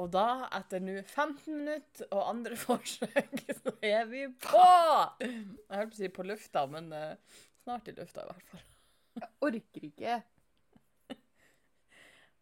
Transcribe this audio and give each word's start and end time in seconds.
Og 0.00 0.10
da, 0.14 0.48
etter 0.56 0.82
nå 0.82 0.96
15 1.02 1.54
minutter 1.54 2.08
og 2.10 2.28
andre 2.32 2.58
forsøk, 2.64 3.34
så 3.60 3.74
er 3.84 4.06
vi 4.10 4.26
på! 4.42 4.68
Jeg 5.20 5.32
holdt 5.70 5.92
på 5.92 5.98
å 5.98 6.00
si 6.00 6.10
på 6.12 6.26
lufta, 6.26 6.64
men 6.70 6.90
uh, 6.94 7.42
snart 7.62 7.90
i 7.90 7.94
lufta 7.96 8.24
i 8.24 8.30
hvert 8.32 8.48
fall. 8.52 8.64
Jeg 9.20 9.30
orker 9.50 9.90
ikke. 9.90 10.22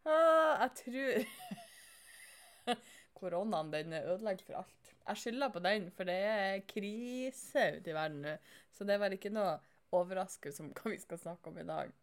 Ah, 0.03 0.59
jeg 0.59 0.71
tror 0.81 2.79
Koronaen 3.15 3.69
den 3.71 3.93
ødelegger 4.01 4.43
for 4.49 4.57
alt. 4.59 4.89
Jeg 5.07 5.21
skylder 5.21 5.53
på 5.53 5.61
den, 5.63 5.85
for 5.95 6.09
det 6.09 6.17
er 6.27 6.65
krise 6.67 7.69
ute 7.77 7.93
i 7.93 7.95
verden 7.95 8.19
nå. 8.25 8.33
Så 8.75 8.83
det 8.83 8.97
er 8.97 9.03
vel 9.05 9.15
ikke 9.15 9.31
noe 9.31 9.53
overraskelse 9.95 10.65
om 10.65 10.73
hva 10.75 10.91
vi 10.91 10.99
skal 10.99 11.21
snakke 11.21 11.53
om 11.53 11.61
i 11.61 11.65
dag. 11.69 11.93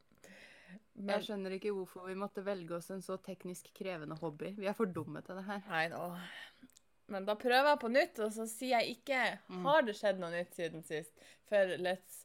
Men 0.95 1.14
Jeg 1.16 1.25
skjønner 1.29 1.55
ikke 1.57 1.73
hvorfor 1.73 2.07
vi 2.11 2.14
måtte 2.18 2.43
velge 2.45 2.75
oss 2.77 2.91
en 2.93 3.02
så 3.02 3.16
teknisk 3.25 3.70
krevende 3.77 4.16
hobby. 4.20 4.50
Vi 4.59 4.66
er 4.69 4.75
for 4.77 4.87
dumme 4.87 5.23
til 5.25 5.39
det 5.41 5.45
her. 5.46 5.62
Nei 5.69 5.84
da. 5.93 6.09
Men 7.10 7.24
da 7.27 7.34
prøver 7.34 7.73
jeg 7.73 7.80
på 7.83 7.88
nytt, 7.91 8.19
og 8.23 8.33
så 8.37 8.45
sier 8.46 8.79
jeg 8.80 8.96
ikke 8.98 9.23
Mm. 9.48 9.65
har 9.66 9.83
det 9.83 9.96
skjedd 9.98 10.20
noe 10.23 10.30
nytt 10.30 10.55
siden 10.55 10.84
sist. 10.87 11.10
For 11.48 11.73
let's, 11.83 12.20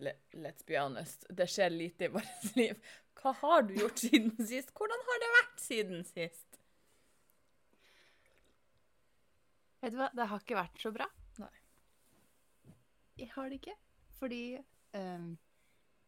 let, 0.00 0.20
let's 0.32 0.64
be 0.66 0.78
honest, 0.80 1.26
det 1.28 1.48
skjer 1.52 1.70
lite 1.74 2.06
i 2.08 2.12
vårt 2.14 2.46
liv. 2.60 2.78
Hva 3.20 3.32
har 3.42 3.62
du 3.68 3.74
gjort 3.76 3.98
siden 4.00 4.32
sist? 4.46 4.72
Hvordan 4.76 5.04
har 5.10 5.20
det 5.24 5.32
vært 5.40 5.60
siden 5.66 6.04
sist? 6.08 6.60
Vet 9.84 9.92
du 9.92 9.98
hva, 10.00 10.08
det 10.16 10.26
har 10.30 10.40
ikke 10.40 10.56
vært 10.56 10.80
så 10.80 10.92
bra. 10.94 11.06
Nei. 11.42 11.50
Jeg 13.20 13.30
har 13.34 13.50
det 13.52 13.58
ikke. 13.60 13.74
Fordi 14.18 14.40
ehm, 14.96 15.34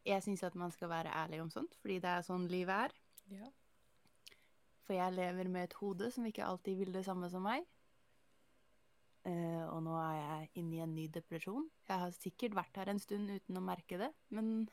jeg 0.07 0.23
syns 0.23 0.43
at 0.47 0.55
man 0.59 0.71
skal 0.75 0.91
være 0.91 1.15
ærlig 1.23 1.41
om 1.43 1.51
sånt, 1.51 1.75
fordi 1.83 1.99
det 2.03 2.11
er 2.11 2.27
sånn 2.27 2.47
livet 2.51 2.87
er. 2.87 2.95
Ja. 3.35 3.49
For 4.87 4.95
jeg 4.95 5.17
lever 5.17 5.51
med 5.51 5.67
et 5.67 5.79
hode 5.81 6.11
som 6.15 6.27
ikke 6.29 6.47
alltid 6.47 6.79
vil 6.79 6.93
det 6.95 7.05
samme 7.07 7.31
som 7.33 7.43
meg. 7.47 7.67
Uh, 9.27 9.67
og 9.73 9.81
nå 9.83 9.97
er 9.99 10.19
jeg 10.21 10.51
inne 10.63 10.77
i 10.77 10.83
en 10.85 10.95
ny 10.95 11.09
depresjon. 11.11 11.67
Jeg 11.89 11.99
har 12.05 12.15
sikkert 12.15 12.55
vært 12.55 12.79
her 12.79 12.93
en 12.93 13.03
stund 13.03 13.33
uten 13.33 13.59
å 13.59 13.65
merke 13.65 13.99
det, 13.99 14.13
men 14.31 14.69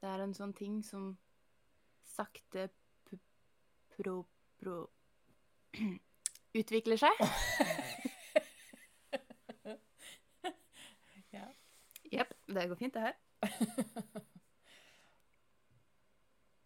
det 0.00 0.08
er 0.08 0.24
en 0.24 0.32
sånn 0.36 0.56
ting 0.56 0.80
som 0.86 1.12
sakte 2.14 2.70
pro... 3.92 4.22
pro 4.62 4.78
utvikler 6.60 7.00
seg. 7.04 7.24
Ja. 11.34 11.48
Jepp, 12.12 12.30
det 12.46 12.68
går 12.70 12.78
fint, 12.78 12.94
det 12.94 13.08
her. 13.08 14.22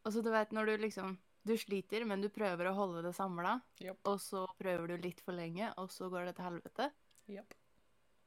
Og 0.05 0.13
så 0.15 0.23
du 0.25 0.31
vet 0.33 0.53
når 0.55 0.71
du 0.71 0.77
liksom 0.85 1.17
Du 1.47 1.55
sliter, 1.57 2.03
men 2.05 2.21
du 2.21 2.27
prøver 2.29 2.67
å 2.69 2.75
holde 2.77 3.01
det 3.07 3.15
samla, 3.17 3.55
Yep. 3.81 3.99
og 4.05 4.19
så 4.21 4.43
prøver 4.59 4.91
du 4.91 4.97
litt 5.01 5.21
for 5.25 5.33
lenge, 5.33 5.71
og 5.79 5.89
så 5.89 6.11
går 6.13 6.27
det 6.27 6.35
til 6.37 6.45
helvete. 6.45 6.89
Yep. 7.31 7.55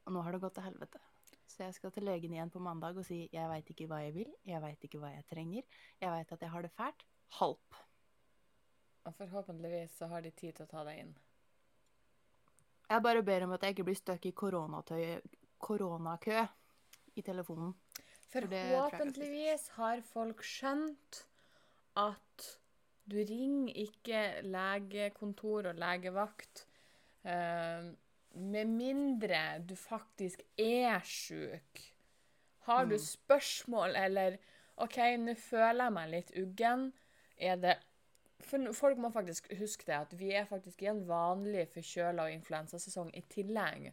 Og 0.08 0.13
nå 0.16 0.22
har 0.25 0.31
det 0.33 0.39
gått 0.41 0.55
til 0.58 0.63
helvete. 0.66 0.97
Så 1.45 1.61
jeg 1.67 1.75
skal 1.75 1.91
til 1.91 2.08
legen 2.08 2.33
igjen 2.33 2.50
på 2.50 2.59
mandag 2.63 2.97
og 2.97 3.05
si 3.05 3.28
jeg 3.31 3.50
veit 3.52 3.67
ikke 3.69 3.86
hva 3.91 4.00
jeg 4.05 4.16
vil, 4.16 4.31
jeg 4.47 4.61
veit 4.63 4.81
ikke 4.88 5.00
hva 5.03 5.11
jeg 5.13 5.28
trenger, 5.30 5.63
jeg 6.02 6.11
veit 6.16 6.31
at 6.33 6.41
jeg 6.41 6.50
har 6.50 6.61
det 6.66 6.72
fælt. 6.73 7.05
Halp. 7.38 7.75
Og 9.06 9.13
forhåpentligvis 9.19 9.97
så 10.00 10.08
har 10.08 10.22
de 10.25 10.31
tid 10.31 10.56
til 10.56 10.66
å 10.66 10.72
ta 10.72 10.83
deg 10.88 11.03
inn. 11.03 11.13
Jeg 12.89 13.03
bare 13.06 13.22
ber 13.23 13.44
om 13.45 13.53
at 13.56 13.61
jeg 13.63 13.75
ikke 13.75 13.85
blir 13.91 14.00
stuck 14.00 14.25
i 14.25 14.31
koronakø 14.33 14.97
i 17.16 17.22
telefonen. 17.22 17.75
Forhåpentligvis 18.31 19.69
har 19.78 20.02
folk 20.02 20.41
skjønt 20.44 21.25
at 21.95 22.59
du 23.11 23.17
ringer 23.17 23.73
ikke 23.75 24.42
legekontor 24.44 25.72
og 25.72 25.75
legevakt 25.81 26.66
eh, 27.25 27.92
med 28.34 28.66
mindre 28.66 29.59
du 29.67 29.75
faktisk 29.75 30.42
er 30.58 31.00
sjuk. 31.03 31.81
Har 32.67 32.86
du 32.86 32.96
Mm. 32.96 33.00
spørsmål 33.06 33.96
eller 33.96 34.38
OK, 34.78 34.97
nå 35.18 35.34
føler 35.35 35.84
jeg 35.84 35.94
meg 35.94 36.09
litt 36.09 36.31
uggen. 36.38 36.91
Er 37.38 37.56
det 37.56 37.78
For 38.41 38.73
folk 38.73 38.97
må 38.97 39.12
faktisk 39.13 39.52
huske 39.59 39.85
det, 39.85 39.94
at 39.94 40.13
vi 40.19 40.31
er 40.34 40.46
faktisk 40.46 40.81
i 40.81 40.88
en 40.90 41.03
vanlig 41.08 41.68
forkjøla- 41.69 42.23
og 42.23 42.31
influensasesong 42.31 43.12
i 43.18 43.22
tillegg. 43.22 43.91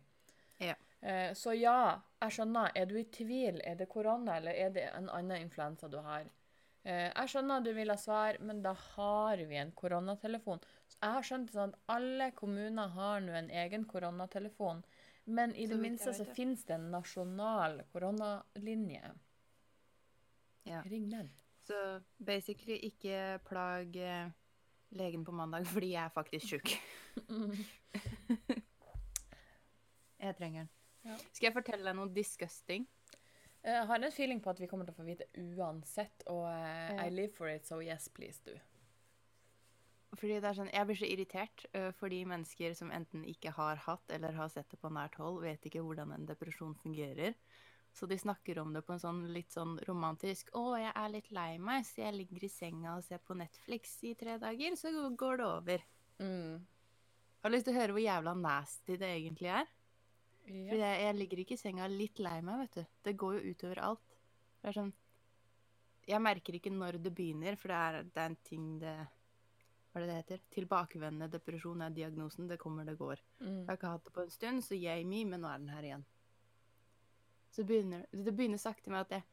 Ja. 0.60 0.74
Eh, 1.02 1.34
Så 1.34 1.52
ja, 1.52 1.98
jeg 2.22 2.32
skjønner. 2.32 2.70
Er 2.74 2.84
du 2.86 2.96
i 2.96 3.04
tvil? 3.04 3.60
Er 3.64 3.74
det 3.74 3.88
korona, 3.88 4.36
eller 4.36 4.52
er 4.52 4.68
det 4.70 4.88
en 4.96 5.08
annen 5.10 5.42
influensa 5.42 5.88
du 5.88 5.98
har? 5.98 6.24
Eh, 6.88 7.10
Jeg 7.12 7.28
skjønner 7.32 7.60
at 7.60 7.66
du 7.66 7.72
vil 7.76 7.92
ha 7.92 7.96
svar, 8.00 8.38
men 8.40 8.62
da 8.64 8.72
har 8.72 9.42
vi 9.50 9.56
en 9.60 9.72
koronatelefon. 9.76 10.62
Så 10.88 10.96
Jeg 11.02 11.12
har 11.16 11.26
skjønt 11.26 11.52
sånn 11.52 11.74
at 11.74 11.80
alle 11.92 12.30
kommuner 12.38 12.88
har 12.94 13.20
nå 13.20 13.32
en 13.36 13.50
egen 13.50 13.84
koronatelefon. 13.84 14.84
Men 15.28 15.54
i 15.54 15.66
Så 15.66 15.74
det 15.74 15.80
minste 15.82 16.14
så 16.16 16.24
finnes 16.24 16.64
det 16.64 16.74
en 16.78 16.90
nasjonal 16.90 17.82
koronalinje. 17.92 19.12
Ja. 20.64 20.82
Ring 20.88 21.10
den. 21.10 21.30
Så 21.68 22.02
basically 22.18 22.78
ikke 22.88 23.38
plag 23.44 23.96
eh, 23.96 24.30
legen 24.96 25.24
på 25.24 25.32
mandag 25.32 25.66
fordi 25.74 25.92
jeg 25.92 26.04
er 26.04 26.14
faktisk 26.14 26.48
sjuk. 26.54 26.68
jeg 30.24 30.36
trenger 30.36 30.60
den. 30.64 30.70
Ja. 31.04 31.16
Skal 31.32 31.46
jeg 31.50 31.54
fortelle 31.60 31.84
deg 31.84 31.96
noe 31.96 32.08
disgusting? 32.12 32.88
Jeg 33.66 33.86
har 33.90 34.00
en 34.00 34.12
feeling 34.14 34.40
på 34.40 34.50
at 34.52 34.60
vi 34.62 34.68
kommer 34.70 34.86
til 34.86 34.94
å 34.94 34.98
få 35.00 35.06
vite 35.06 35.26
uansett, 35.58 36.24
og 36.30 36.46
uh, 36.46 36.98
I 37.02 37.08
live 37.10 37.34
for 37.34 37.50
it, 37.50 37.66
so 37.66 37.80
yes, 37.82 38.08
please 38.14 38.40
do. 38.46 38.54
Fordi 40.16 40.38
det 40.40 40.48
er 40.48 40.56
sånn, 40.56 40.70
Jeg 40.72 40.88
blir 40.88 40.98
så 40.98 41.08
irritert 41.08 41.64
uh, 41.76 41.90
fordi 41.98 42.22
mennesker 42.28 42.76
som 42.78 42.92
enten 42.94 43.26
ikke 43.28 43.52
har 43.56 43.82
hatt 43.84 44.14
eller 44.14 44.36
har 44.38 44.52
sett 44.52 44.70
det 44.70 44.80
på 44.80 44.92
nært 44.94 45.18
hold, 45.20 45.42
vet 45.44 45.66
ikke 45.68 45.82
hvordan 45.84 46.14
en 46.14 46.28
depresjon 46.28 46.76
fungerer. 46.80 47.34
Så 47.92 48.06
de 48.06 48.18
snakker 48.20 48.60
om 48.62 48.72
det 48.72 48.84
på 48.86 48.94
en 48.94 49.02
sånn 49.02 49.20
litt 49.34 49.52
sånn 49.52 49.78
romantisk 49.88 50.52
'Å, 50.54 50.64
jeg 50.78 50.92
er 50.94 51.12
litt 51.12 51.30
lei 51.34 51.52
meg, 51.58 51.86
så 51.88 52.04
jeg 52.04 52.14
ligger 52.14 52.44
i 52.44 52.52
senga 52.52 52.96
og 52.96 53.04
ser 53.04 53.18
på 53.18 53.36
Netflix 53.36 53.96
i 54.06 54.14
tre 54.14 54.36
dager, 54.38 54.76
så 54.76 54.92
går 55.10 55.40
det 55.40 55.46
over'. 55.46 55.86
Mm. 56.20 56.66
Har 57.42 57.50
du 57.50 57.56
lyst 57.56 57.66
til 57.68 57.74
å 57.74 57.80
høre 57.80 57.96
hvor 57.96 58.04
jævla 58.04 58.34
nasty 58.38 58.96
det 59.00 59.08
egentlig 59.16 59.50
er? 59.60 59.66
Ja. 60.48 60.70
For 60.70 60.80
jeg, 60.80 61.02
jeg 61.04 61.18
ligger 61.18 61.42
ikke 61.42 61.56
i 61.56 61.60
senga 61.60 61.86
litt 61.92 62.22
lei 62.22 62.38
meg, 62.44 62.64
vet 62.64 62.80
du. 62.80 62.96
Det 63.08 63.14
går 63.20 63.38
jo 63.38 63.52
utover 63.52 63.82
alt. 63.84 64.18
Det 64.58 64.70
er 64.70 64.76
sånn 64.80 64.90
Jeg 66.08 66.24
merker 66.24 66.56
ikke 66.58 66.72
når 66.74 66.98
det 67.04 67.12
begynner, 67.14 67.56
for 67.60 67.72
det 67.72 67.78
er, 67.78 67.98
det 68.08 68.22
er 68.22 68.30
en 68.32 68.38
ting 68.48 68.68
det 68.82 68.94
Hva 68.98 70.00
er 70.00 70.04
det 70.04 70.08
det 70.10 70.18
heter? 70.18 70.44
Tilbakevendende 70.56 71.30
depresjon 71.32 71.84
er 71.84 71.94
diagnosen. 71.94 72.48
Det 72.50 72.58
kommer, 72.60 72.88
det 72.88 72.98
går. 73.00 73.22
Mm. 73.40 73.60
Jeg 73.62 73.66
har 73.70 73.80
ikke 73.80 73.92
hatt 73.96 74.08
det 74.08 74.14
på 74.16 74.24
en 74.24 74.34
stund, 74.34 74.64
så 74.64 74.78
yay 74.78 75.04
me, 75.04 75.24
men 75.28 75.44
nå 75.44 75.50
er 75.50 75.62
den 75.62 75.72
her 75.72 75.90
igjen. 75.90 76.06
Så 77.54 77.64
begynner, 77.64 78.04
det 78.12 78.34
begynner 78.36 78.60
sakte 78.60 78.92
med 78.92 79.06
at 79.06 79.18
jeg 79.18 79.28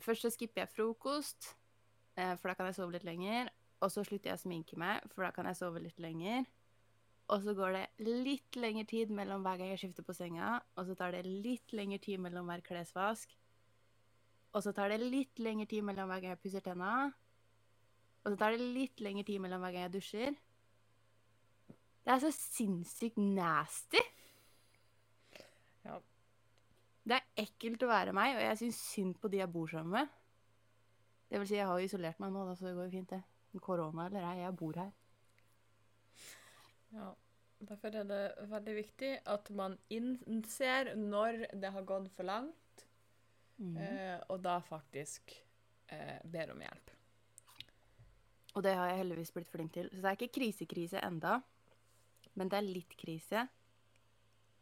Først 0.00 0.24
så 0.24 0.30
skipper 0.32 0.62
jeg 0.62 0.70
frokost, 0.72 1.50
eh, 2.16 2.30
for 2.40 2.48
da 2.48 2.54
kan 2.56 2.70
jeg 2.70 2.78
sove 2.78 2.94
litt 2.94 3.04
lenger. 3.04 3.50
Og 3.84 3.90
så 3.92 4.00
slutter 4.06 4.30
jeg 4.30 4.38
å 4.38 4.40
sminke 4.40 4.78
meg, 4.80 5.04
for 5.12 5.26
da 5.26 5.32
kan 5.36 5.48
jeg 5.50 5.58
sove 5.58 5.82
litt 5.82 5.98
lenger. 6.00 6.46
Og 7.30 7.44
så 7.44 7.54
går 7.56 7.76
det 7.76 7.84
litt 8.02 8.58
lengre 8.58 8.84
tid 8.88 9.12
mellom 9.14 9.44
hver 9.44 9.60
gang 9.60 9.72
jeg 9.72 9.84
skifter 9.84 10.04
på 10.06 10.16
senga. 10.16 10.56
Og 10.76 10.88
så 10.88 10.96
tar 10.98 11.14
det 11.14 11.22
litt 11.26 11.74
lengre 11.76 12.00
tid 12.02 12.20
mellom 12.22 12.48
hver 12.50 12.64
klesvask. 12.66 13.36
Og 14.52 14.64
så 14.64 14.72
tar 14.76 14.92
det 14.92 15.00
litt 15.00 15.40
lengre 15.40 15.68
tid 15.70 15.84
mellom 15.86 16.10
hver 16.10 16.24
gang 16.24 16.34
jeg 16.34 16.42
pusser 16.42 16.64
tenna. 16.64 17.10
Og 18.22 18.32
så 18.32 18.38
tar 18.38 18.54
det 18.54 18.72
litt 18.74 19.00
lengre 19.02 19.24
tid 19.26 19.40
mellom 19.42 19.62
hver 19.64 19.74
gang 19.74 19.86
jeg 19.86 19.94
dusjer. 19.96 20.34
Det 22.02 22.10
er 22.10 22.22
så 22.22 22.32
sinnssykt 22.34 23.18
nasty. 23.22 24.02
Ja. 25.86 25.98
Det 27.02 27.18
er 27.18 27.44
ekkelt 27.44 27.82
å 27.86 27.90
være 27.90 28.14
meg, 28.14 28.36
og 28.36 28.42
jeg 28.44 28.58
syns 28.60 28.80
synd 28.92 29.16
på 29.22 29.30
de 29.30 29.40
jeg 29.40 29.50
bor 29.50 29.70
sammen 29.70 29.94
med. 29.96 30.18
Det 31.30 31.40
vil 31.40 31.48
si, 31.48 31.56
jeg 31.56 31.66
har 31.66 31.78
jo 31.80 31.88
isolert 31.88 32.18
meg 32.20 32.34
nå, 32.34 32.44
da, 32.46 32.54
så 32.58 32.68
det 32.68 32.74
går 32.76 32.90
jo 32.90 32.94
fint, 32.98 33.14
det. 33.14 33.22
Korona 33.62 34.06
eller 34.08 34.26
ei, 34.26 34.42
jeg 34.42 34.56
bor 34.58 34.76
her. 34.78 34.92
Ja. 36.92 37.12
Derfor 37.62 37.94
er 37.94 38.06
det 38.08 38.22
veldig 38.50 38.72
viktig 38.74 39.10
at 39.30 39.50
man 39.54 39.76
innser 39.92 40.96
når 40.98 41.44
det 41.62 41.70
har 41.70 41.84
gått 41.86 42.08
for 42.16 42.26
langt, 42.26 42.86
mm. 43.60 43.76
eh, 43.78 44.16
og 44.34 44.42
da 44.42 44.56
faktisk 44.66 45.36
eh, 45.94 46.18
ber 46.26 46.50
om 46.56 46.64
hjelp. 46.64 46.90
Og 48.52 48.66
det 48.66 48.74
har 48.76 48.90
jeg 48.90 49.00
heldigvis 49.04 49.32
blitt 49.32 49.52
flink 49.52 49.72
til. 49.76 49.88
Så 49.92 50.02
det 50.02 50.10
er 50.10 50.18
ikke 50.18 50.34
krisekrise 50.40 51.00
enda, 51.06 51.38
men 52.34 52.50
det 52.50 52.58
er 52.58 52.66
litt 52.66 52.98
krise. 52.98 53.46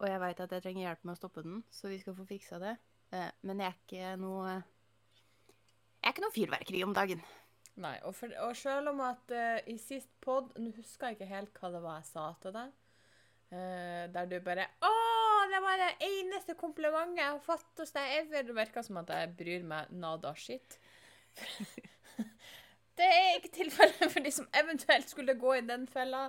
Og 0.01 0.07
jeg 0.09 0.21
veit 0.23 0.45
at 0.45 0.53
jeg 0.55 0.65
trenger 0.65 0.87
hjelp 0.87 1.03
med 1.05 1.17
å 1.17 1.21
stoppe 1.21 1.45
den, 1.45 1.65
så 1.73 1.91
vi 1.91 1.99
skal 2.01 2.17
få 2.17 2.29
fiksa 2.29 2.61
det. 2.61 2.77
Eh, 3.17 3.31
Men 3.43 3.61
jeg 3.65 3.73
er 3.73 3.81
ikke 3.81 4.11
noe 4.23 4.51
Jeg 6.01 6.07
er 6.07 6.13
ikke 6.15 6.23
noe 6.25 6.37
fyrverkeri 6.37 6.85
om 6.87 6.95
dagen. 6.97 7.25
Nei, 7.81 7.95
og, 8.05 8.15
for, 8.17 8.33
og 8.45 8.57
selv 8.59 8.91
om 8.93 9.01
at 9.07 9.33
uh, 9.33 9.59
i 9.71 9.77
sist 9.81 10.11
pod 10.21 10.51
Nå 10.59 10.73
husker 10.77 11.11
jeg 11.11 11.19
ikke 11.19 11.31
helt 11.31 11.61
hva 11.61 11.71
det 11.73 11.83
var 11.85 12.01
jeg 12.01 12.09
sa 12.11 12.27
til 12.43 12.55
deg. 12.57 12.75
Uh, 13.51 14.05
der 14.15 14.29
du 14.31 14.37
bare 14.47 14.67
'Å, 14.79 14.93
det 15.51 15.61
var 15.65 15.81
det 15.81 15.91
eneste 16.07 16.55
komplimentet 16.59 17.23
jeg 17.23 17.31
har 17.33 17.43
fått 17.45 17.83
hos 17.83 17.95
deg 17.97 18.17
ever.' 18.21 18.47
Det 18.51 18.59
virker 18.59 18.87
som 18.87 19.01
at 19.03 19.11
jeg 19.15 19.33
bryr 19.39 19.67
meg 19.67 19.91
nada 19.91 20.35
shit. 20.35 20.79
det 22.99 23.09
er 23.09 23.39
ikke 23.39 23.55
tilfellet 23.55 24.07
for 24.13 24.23
de 24.23 24.35
som 24.35 24.49
eventuelt 24.55 25.11
skulle 25.11 25.39
gå 25.39 25.57
i 25.59 25.67
den 25.67 25.87
fella. 25.91 26.29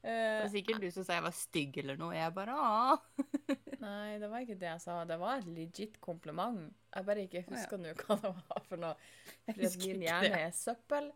Det 0.00 0.16
var 0.42 0.52
sikkert 0.52 0.80
du 0.80 0.88
som 0.94 1.04
sa 1.04 1.18
jeg 1.18 1.26
var 1.26 1.36
stygg 1.36 1.82
eller 1.82 1.98
noe. 2.00 2.14
Jeg 2.16 2.34
bare 2.34 2.56
Åh. 2.56 3.60
Nei, 3.80 4.18
det 4.20 4.28
var 4.28 4.44
ikke 4.44 4.58
det 4.60 4.68
jeg 4.68 4.82
sa. 4.82 4.98
Det 5.08 5.16
var 5.20 5.40
et 5.40 5.48
legit 5.56 5.96
kompliment. 6.04 6.68
Jeg 6.92 7.06
bare 7.06 7.24
ikke 7.24 7.44
husker 7.48 7.80
nå 7.80 7.94
hva 8.02 8.16
det 8.20 8.32
var 8.36 8.64
for 8.68 8.82
noe. 8.82 8.94
Fordi 9.48 9.70
min 9.86 10.04
hjerne 10.04 10.42
er 10.44 10.52
søppel. 10.56 11.08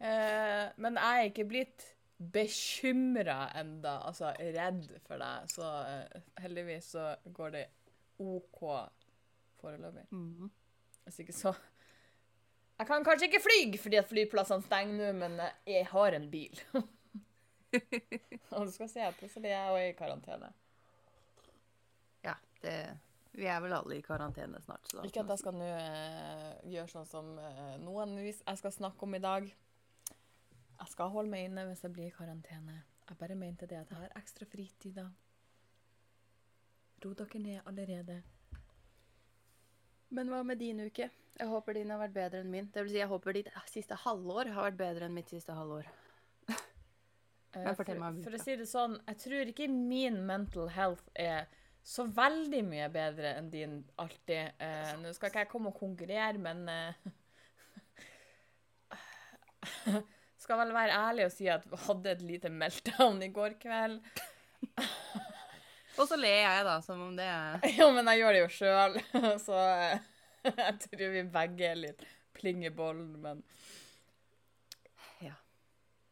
Eh, 0.00 0.64
men 0.80 0.98
jeg 1.00 1.20
er 1.20 1.30
ikke 1.30 1.48
blitt 1.48 1.86
bekymra 2.16 3.50
enda, 3.60 3.98
altså 4.08 4.32
redd 4.38 4.88
for 5.04 5.20
deg. 5.20 5.50
Så 5.52 5.66
eh, 5.66 6.20
heldigvis 6.40 6.92
så 6.96 7.10
går 7.36 7.56
det 7.58 7.64
OK 8.24 8.62
foreløpig. 9.60 10.08
Mhm. 10.10 10.52
Hvis 11.06 11.20
ikke 11.22 11.32
så 11.36 11.52
Jeg 12.76 12.86
kan 12.88 13.04
kanskje 13.06 13.28
ikke 13.30 13.40
fly 13.40 13.78
fordi 13.78 13.96
at 13.96 14.08
flyplassene 14.08 14.64
stenger 14.66 14.98
nå, 14.98 15.12
men 15.16 15.38
jeg 15.64 15.86
har 15.88 16.16
en 16.16 16.26
bil. 16.30 16.58
Og 18.56 18.66
du 18.66 18.72
skal 18.72 18.88
se 18.90 19.06
plutselig 19.18 19.48
er 19.48 19.54
jeg 19.54 19.76
òg 19.76 19.84
i 19.86 19.94
karantene. 19.96 20.50
Det 22.66 22.78
Vi 23.36 23.46
er 23.52 23.60
vel 23.60 23.74
alle 23.76 23.98
i 23.98 24.04
karantene 24.04 24.60
snart, 24.64 24.86
så 24.88 25.04
Ikke 25.04 25.20
at 25.20 25.32
jeg 25.34 25.42
skal 25.42 25.56
nå 25.58 25.66
eh, 25.68 26.52
gjøre 26.72 26.88
sånn 26.88 27.08
som 27.10 27.34
eh, 27.38 27.74
noen 27.82 28.14
hvis 28.22 28.40
jeg 28.40 28.60
skal 28.62 28.72
snakke 28.72 29.04
om 29.04 29.16
i 29.18 29.22
dag. 29.22 29.48
Jeg 30.76 30.92
skal 30.92 31.12
holde 31.12 31.32
meg 31.32 31.48
inne 31.48 31.66
hvis 31.68 31.84
jeg 31.84 31.92
blir 31.92 32.08
i 32.08 32.16
karantene. 32.16 32.80
Jeg 33.06 33.18
bare 33.20 33.36
mente 33.38 33.68
det 33.68 33.78
at 33.78 33.92
jeg 33.92 34.00
har 34.00 34.16
ekstra 34.18 34.48
fritid 34.48 34.96
da. 34.98 35.06
Ro 37.04 37.12
dere 37.12 37.42
ned 37.42 37.68
allerede. 37.68 38.22
Men 40.16 40.32
hva 40.32 40.42
med 40.46 40.58
din 40.62 40.80
uke? 40.86 41.10
Jeg 41.36 41.48
håper 41.50 41.76
din 41.76 41.92
har 41.92 42.00
vært 42.00 42.16
bedre 42.16 42.40
enn 42.40 42.50
min. 42.50 42.68
Det 42.72 42.82
vil 42.84 42.94
si, 42.94 43.00
jeg 43.02 43.10
håper 43.10 43.36
ditt 43.36 43.52
siste 43.68 43.98
halvår 44.06 44.52
har 44.56 44.70
vært 44.70 44.80
bedre 44.80 45.08
enn 45.08 45.16
mitt 45.16 45.28
siste 45.32 45.52
halvår. 45.56 45.88
Eh, 47.56 47.64
Men 47.64 47.76
fortell 47.76 47.96
for, 47.96 48.02
meg 48.02 48.08
om 48.14 48.24
for 48.24 48.36
å 48.36 48.40
si 48.42 48.56
det 48.60 48.68
sånn, 48.68 48.98
jeg 49.06 49.20
tror 49.22 49.50
ikke 49.52 49.68
min 49.72 50.18
mental 50.28 50.70
health 50.72 51.06
er 51.14 51.46
så 51.86 52.02
veldig 52.10 52.64
mye 52.66 52.88
bedre 52.90 53.36
enn 53.38 53.50
din 53.52 53.76
alltid. 54.02 54.56
Eh, 54.58 54.92
Nå 54.98 55.12
skal 55.14 55.30
ikke 55.30 55.44
jeg 55.44 55.50
komme 55.52 55.70
og 55.70 55.78
konkurrere, 55.78 56.38
men 56.42 56.64
eh, 56.72 56.94
Skal 60.42 60.60
vel 60.60 60.72
være 60.74 60.94
ærlig 61.08 61.24
og 61.26 61.32
si 61.34 61.46
at 61.50 61.64
vi 61.66 61.78
hadde 61.86 62.12
et 62.12 62.22
lite 62.26 62.50
meltdown 62.52 63.22
i 63.24 63.30
går 63.34 63.56
kveld. 63.62 64.00
Og 65.96 66.04
så 66.10 66.16
ler 66.20 66.42
jeg, 66.42 66.64
da, 66.66 66.74
som 66.84 67.00
om 67.06 67.14
det 67.16 67.24
er 67.24 67.62
Jo, 67.78 67.88
men 67.96 68.08
jeg 68.12 68.20
gjør 68.20 68.34
det 68.36 68.42
jo 68.42 68.50
sjøl, 68.52 68.98
så 69.40 69.56
eh, 69.72 70.02
jeg 70.50 70.74
tror 70.82 71.14
vi 71.14 71.22
begge 71.32 71.70
er 71.70 71.78
litt 71.80 72.04
pling 72.36 72.66
i 72.68 72.72
bollen, 72.74 73.14
men 73.22 73.40
Ja. 75.24 75.38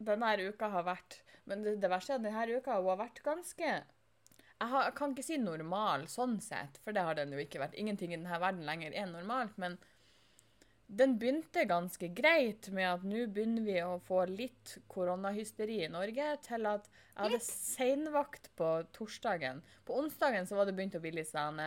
Denne 0.01 0.33
uka 0.49 0.71
har 0.73 0.87
vært 0.89 1.19
Men 1.45 1.67
det, 1.67 1.77
det 1.83 1.91
verste 1.93 2.15
er 2.15 2.23
at 2.23 2.25
denne 2.25 2.57
uka 2.57 2.79
hun 2.81 2.89
har 2.95 3.03
vært 3.05 3.21
ganske 3.27 3.75
jeg, 4.61 4.69
har, 4.71 4.87
jeg 4.89 4.95
kan 4.99 5.15
ikke 5.15 5.27
si 5.27 5.39
normal 5.41 6.07
sånn 6.11 6.39
sett, 6.43 6.79
for 6.85 6.97
det 6.97 7.05
har 7.07 7.19
den 7.19 7.35
jo 7.35 7.43
ikke 7.43 7.61
vært. 7.63 7.77
Ingenting 7.81 8.15
i 8.15 8.19
denne 8.19 8.41
verden 8.41 8.65
lenger 8.67 8.95
er 8.97 9.11
normalt, 9.11 9.57
men 9.61 9.77
den 10.95 11.17
begynte 11.19 11.65
ganske 11.67 12.11
greit 12.15 12.69
med 12.77 12.87
at 12.87 13.05
nå 13.09 13.25
begynner 13.33 13.65
vi 13.67 13.79
å 13.83 13.97
få 14.05 14.21
litt 14.31 14.77
koronahysteri 14.93 15.81
i 15.87 15.91
Norge, 15.91 16.29
til 16.45 16.69
at 16.71 16.87
jeg 16.91 17.23
hadde 17.23 17.41
seinvakt 17.47 18.51
på 18.59 18.71
torsdagen. 18.95 19.63
På 19.89 19.97
onsdagen 19.99 20.47
så 20.47 20.59
var 20.59 20.69
det 20.69 20.77
begynt 20.77 20.97
å 20.99 21.03
bli 21.03 21.15
litt 21.17 21.33
sånn 21.33 21.61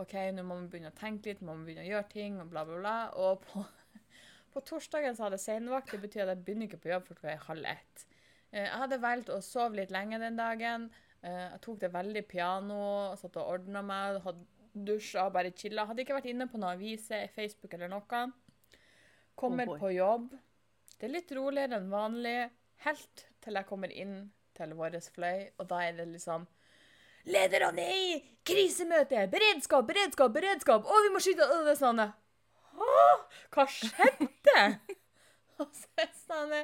OK, 0.00 0.14
nå 0.32 0.44
må 0.46 0.56
vi 0.62 0.70
begynne 0.72 0.92
å 0.92 0.96
tenke 0.96 1.28
litt, 1.28 1.42
må 1.44 1.56
vi 1.58 1.68
begynne 1.68 1.84
å 1.84 1.90
gjøre 1.90 2.08
ting, 2.14 2.38
og 2.40 2.48
bla, 2.54 2.64
bla, 2.64 2.78
bla. 2.80 2.96
Og 3.20 3.42
på, 3.44 3.64
på 4.54 4.64
torsdagen 4.70 5.18
så 5.18 5.26
hadde 5.26 5.40
jeg 5.40 5.48
seinvakt. 5.50 5.92
Det 5.92 6.00
betyr 6.00 6.24
at 6.24 6.32
jeg 6.32 6.44
begynner 6.46 6.70
ikke 6.70 6.80
på 6.86 6.92
jobb 6.94 7.08
før 7.10 7.18
klokka 7.18 7.34
er 7.34 7.46
halv 7.50 7.68
ett. 7.74 8.06
Eh, 8.52 8.62
Jeg 8.62 8.78
hadde 8.84 9.02
valgt 9.02 9.32
å 9.34 9.42
sove 9.44 9.82
litt 9.82 9.92
lenge 9.92 10.22
den 10.22 10.38
dagen. 10.40 10.88
Eh, 11.22 11.48
Jeg 11.52 11.60
tok 11.62 11.78
det 11.80 11.92
veldig 11.94 12.22
piano, 12.28 12.80
satt 13.16 13.36
og 13.38 13.52
ordna 13.56 13.82
meg, 13.86 14.20
hadde 14.24 14.46
dusja, 14.72 15.28
bare 15.30 15.52
chilla. 15.56 15.86
Hadde 15.86 16.02
ikke 16.04 16.16
vært 16.16 16.30
inne 16.32 16.48
på 16.50 16.58
noen 16.58 16.74
aviser, 16.76 17.28
Facebook 17.34 17.74
eller 17.74 17.90
noe. 17.92 18.22
Kommer 19.38 19.68
Oh 19.68 19.78
på 19.80 19.92
jobb. 19.94 20.32
Det 20.98 21.08
er 21.08 21.14
litt 21.16 21.32
roligere 21.34 21.78
enn 21.80 21.90
vanlig, 21.90 22.50
helt 22.84 23.26
til 23.42 23.58
jeg 23.58 23.66
kommer 23.66 23.90
inn 23.90 24.30
til 24.54 24.74
vår 24.78 24.98
fløy, 25.14 25.48
og 25.58 25.66
da 25.70 25.80
er 25.86 25.96
det 25.98 26.08
liksom 26.12 26.44
Leder 27.24 27.68
og 27.68 27.76
nei! 27.76 28.18
krisemøte! 28.44 29.28
Beredskap, 29.30 29.86
beredskap, 29.86 30.32
beredskap! 30.34 30.86
Å, 30.86 31.02
vi 31.04 31.12
må 31.14 31.20
skyte! 31.22 31.46
Og 31.46 31.66
det 31.68 31.76
er 31.76 31.78
sånn? 31.78 32.02
Hva 33.54 33.66
skjedde? 33.70 34.64
Og 35.62 35.68
så 35.70 35.86
er 36.02 36.08
det 36.08 36.18
sånn 36.18 36.54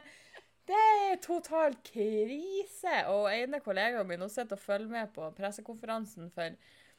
Det 0.69 0.77
er 0.77 1.21
total 1.25 1.77
krise. 1.85 2.97
Og 3.09 3.31
ene 3.33 3.61
kollegaen 3.65 4.09
min 4.09 4.21
hun 4.25 4.33
sitter 4.33 4.59
og 4.59 4.63
følger 4.63 4.91
med 4.93 5.15
på 5.15 5.31
pressekonferansen 5.37 6.29
for 6.35 6.59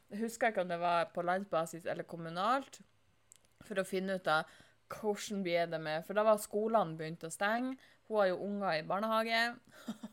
Jeg 0.10 0.24
husker 0.24 0.50
ikke 0.50 0.63
om 0.66 0.71
det 0.71 0.80
var 0.81 1.12
på 1.13 1.21
landsbasis 1.21 1.86
eller 1.86 2.07
kommunalt, 2.10 2.80
for 3.62 3.77
å 3.77 3.86
finne 3.86 4.16
ut 4.18 4.27
av 4.31 4.50
hvordan 4.89 5.44
blir 5.45 5.68
det 5.69 5.77
med 5.81 6.06
For 6.07 6.18
da 6.18 6.24
var 6.25 6.42
skolene 6.42 6.98
begynt 6.98 7.27
å 7.27 7.30
stenge. 7.30 7.75
Hun 8.07 8.18
har 8.18 8.31
jo 8.31 8.39
unger 8.48 8.80
i 8.80 8.88
barnehage. 8.89 9.44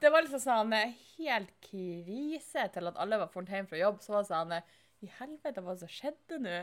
Det 0.00 0.08
var 0.08 0.24
liksom 0.24 0.40
sånn 0.40 0.72
eh, 0.72 0.94
helt 1.18 1.50
krise 1.66 2.62
til 2.72 2.88
at 2.88 2.96
alle 3.00 3.18
var 3.20 3.28
funnet 3.28 3.52
hjem 3.52 3.66
fra 3.68 3.76
jobb. 3.76 3.98
Så 4.00 4.14
var 4.14 4.24
det 4.24 4.30
sånn 4.30 4.54
eh, 4.56 4.70
I 5.04 5.10
helvete, 5.18 5.60
hva 5.60 5.74
som 5.76 5.90
skjedde 5.92 6.38
nå? 6.40 6.54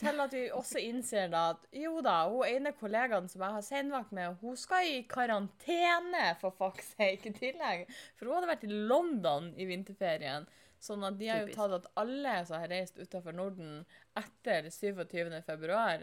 Til 0.00 0.18
at 0.24 0.32
vi 0.34 0.48
også 0.50 0.80
innser 0.82 1.28
da 1.30 1.44
at 1.52 1.66
jo 1.78 2.00
da, 2.02 2.24
hun 2.26 2.48
ene 2.48 2.72
kollegaen 2.74 3.28
som 3.30 3.44
jeg 3.44 3.56
har 3.56 3.62
seinvakt 3.62 4.14
med, 4.16 4.40
hun 4.42 4.56
skal 4.58 4.88
i 4.90 5.04
karantene, 5.10 6.32
for 6.40 6.56
fuck's 6.58 6.90
sake, 6.96 7.30
i 7.30 7.36
tillegg. 7.36 7.84
For 8.18 8.26
hun 8.26 8.40
hadde 8.40 8.50
vært 8.50 8.66
i 8.66 8.72
London 8.90 9.52
i 9.54 9.68
vinterferien. 9.70 10.48
Sånn 10.82 11.06
at 11.06 11.16
de 11.20 11.30
har 11.30 11.44
jo 11.44 11.54
tatt 11.54 11.78
at 11.78 11.86
alle 12.00 12.34
som 12.44 12.58
har 12.58 12.68
reist 12.74 12.98
utenfor 12.98 13.36
Norden 13.36 13.84
etter 14.18 14.66
27. 14.68 15.38
februar, 15.46 16.02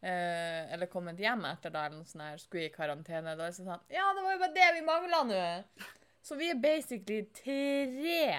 eh, 0.00 0.62
eller 0.72 0.88
kommet 0.88 1.20
hjem 1.20 1.44
etter 1.50 1.74
da, 1.74 1.84
eller 1.88 2.00
noe 2.00 2.08
sånt 2.08 2.24
her, 2.24 2.40
skulle 2.40 2.68
i 2.70 2.72
karantene. 2.72 3.34
Da 3.34 3.48
er 3.48 3.52
det 3.52 3.58
sånn 3.58 3.92
Ja, 3.92 4.06
det 4.14 4.24
var 4.24 4.36
jo 4.36 4.44
bare 4.46 4.56
det 4.56 4.70
vi 4.78 4.86
mangla 4.86 5.24
nå! 5.28 5.42
Så 6.22 6.38
vi 6.38 6.50
er 6.52 6.62
basically 6.62 7.26
tre 7.34 8.30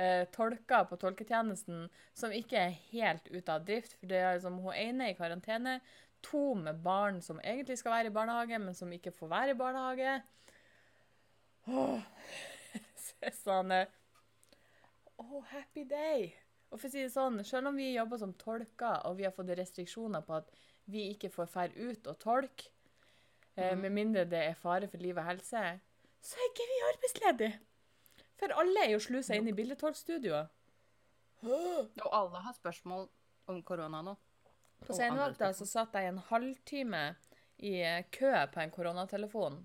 eh, 0.00 0.24
tolker 0.34 0.86
på 0.88 0.98
tolketjenesten 1.00 1.86
som 2.16 2.34
ikke 2.34 2.58
er 2.64 2.76
helt 2.90 3.28
ute 3.30 3.52
av 3.52 3.66
drift. 3.68 3.96
For 4.00 4.10
det 4.10 4.20
er 4.20 4.36
liksom 4.38 4.60
hun 4.64 4.76
ene 4.76 5.10
i 5.10 5.16
karantene, 5.18 5.78
to 6.24 6.54
med 6.56 6.82
barn 6.84 7.22
som 7.24 7.40
egentlig 7.40 7.78
skal 7.80 7.94
være 7.94 8.10
i 8.10 8.16
barnehage, 8.16 8.58
men 8.60 8.76
som 8.76 8.92
ikke 8.92 9.12
får 9.16 9.32
være 9.32 9.54
i 9.54 9.60
barnehage. 9.60 10.18
Åh. 11.70 12.00
Så 13.06 13.34
sånn 13.44 13.72
Oh, 15.20 15.42
happy 15.50 15.84
day! 15.84 16.30
Og 16.70 16.78
for 16.78 16.88
å 16.88 16.92
si 16.92 17.02
det 17.02 17.12
sånn, 17.12 17.42
selv 17.44 17.68
om 17.68 17.76
vi 17.76 17.90
jobber 17.92 18.20
som 18.22 18.32
tolker, 18.40 19.02
og 19.04 19.18
vi 19.18 19.26
har 19.26 19.34
fått 19.36 19.50
restriksjoner 19.58 20.22
på 20.24 20.38
at 20.38 20.52
vi 20.90 21.10
ikke 21.12 21.28
får 21.34 21.50
fære 21.50 21.88
ut 21.90 22.08
og 22.08 22.16
tolke, 22.22 22.70
eh, 23.56 23.74
med 23.76 23.92
mindre 23.92 24.24
det 24.24 24.40
er 24.46 24.56
fare 24.58 24.88
for 24.88 25.02
liv 25.02 25.18
og 25.18 25.26
helse, 25.26 25.64
så 26.24 26.38
er 26.38 26.48
ikke 26.48 26.68
vi 26.70 26.78
arbeidsledige. 26.88 27.58
For 28.40 28.52
alle 28.56 28.86
er 28.86 28.94
jo 28.94 29.02
slusa 29.04 29.36
inn 29.36 29.48
i 29.50 29.54
billedtolkstudioet. 29.56 30.48
Og 31.44 32.12
alle 32.16 32.42
har 32.44 32.56
spørsmål 32.56 33.06
om 33.50 33.62
korona 33.66 34.02
nå. 34.04 34.14
På 34.80 34.94
Og 34.94 34.96
senevakta 34.96 35.50
så 35.56 35.66
satt 35.68 35.96
jeg 35.98 36.08
en 36.08 36.22
halvtime 36.30 37.02
i 37.60 37.74
eh, 37.84 38.06
kø 38.12 38.30
på 38.52 38.62
en 38.62 38.72
koronatelefon. 38.72 39.58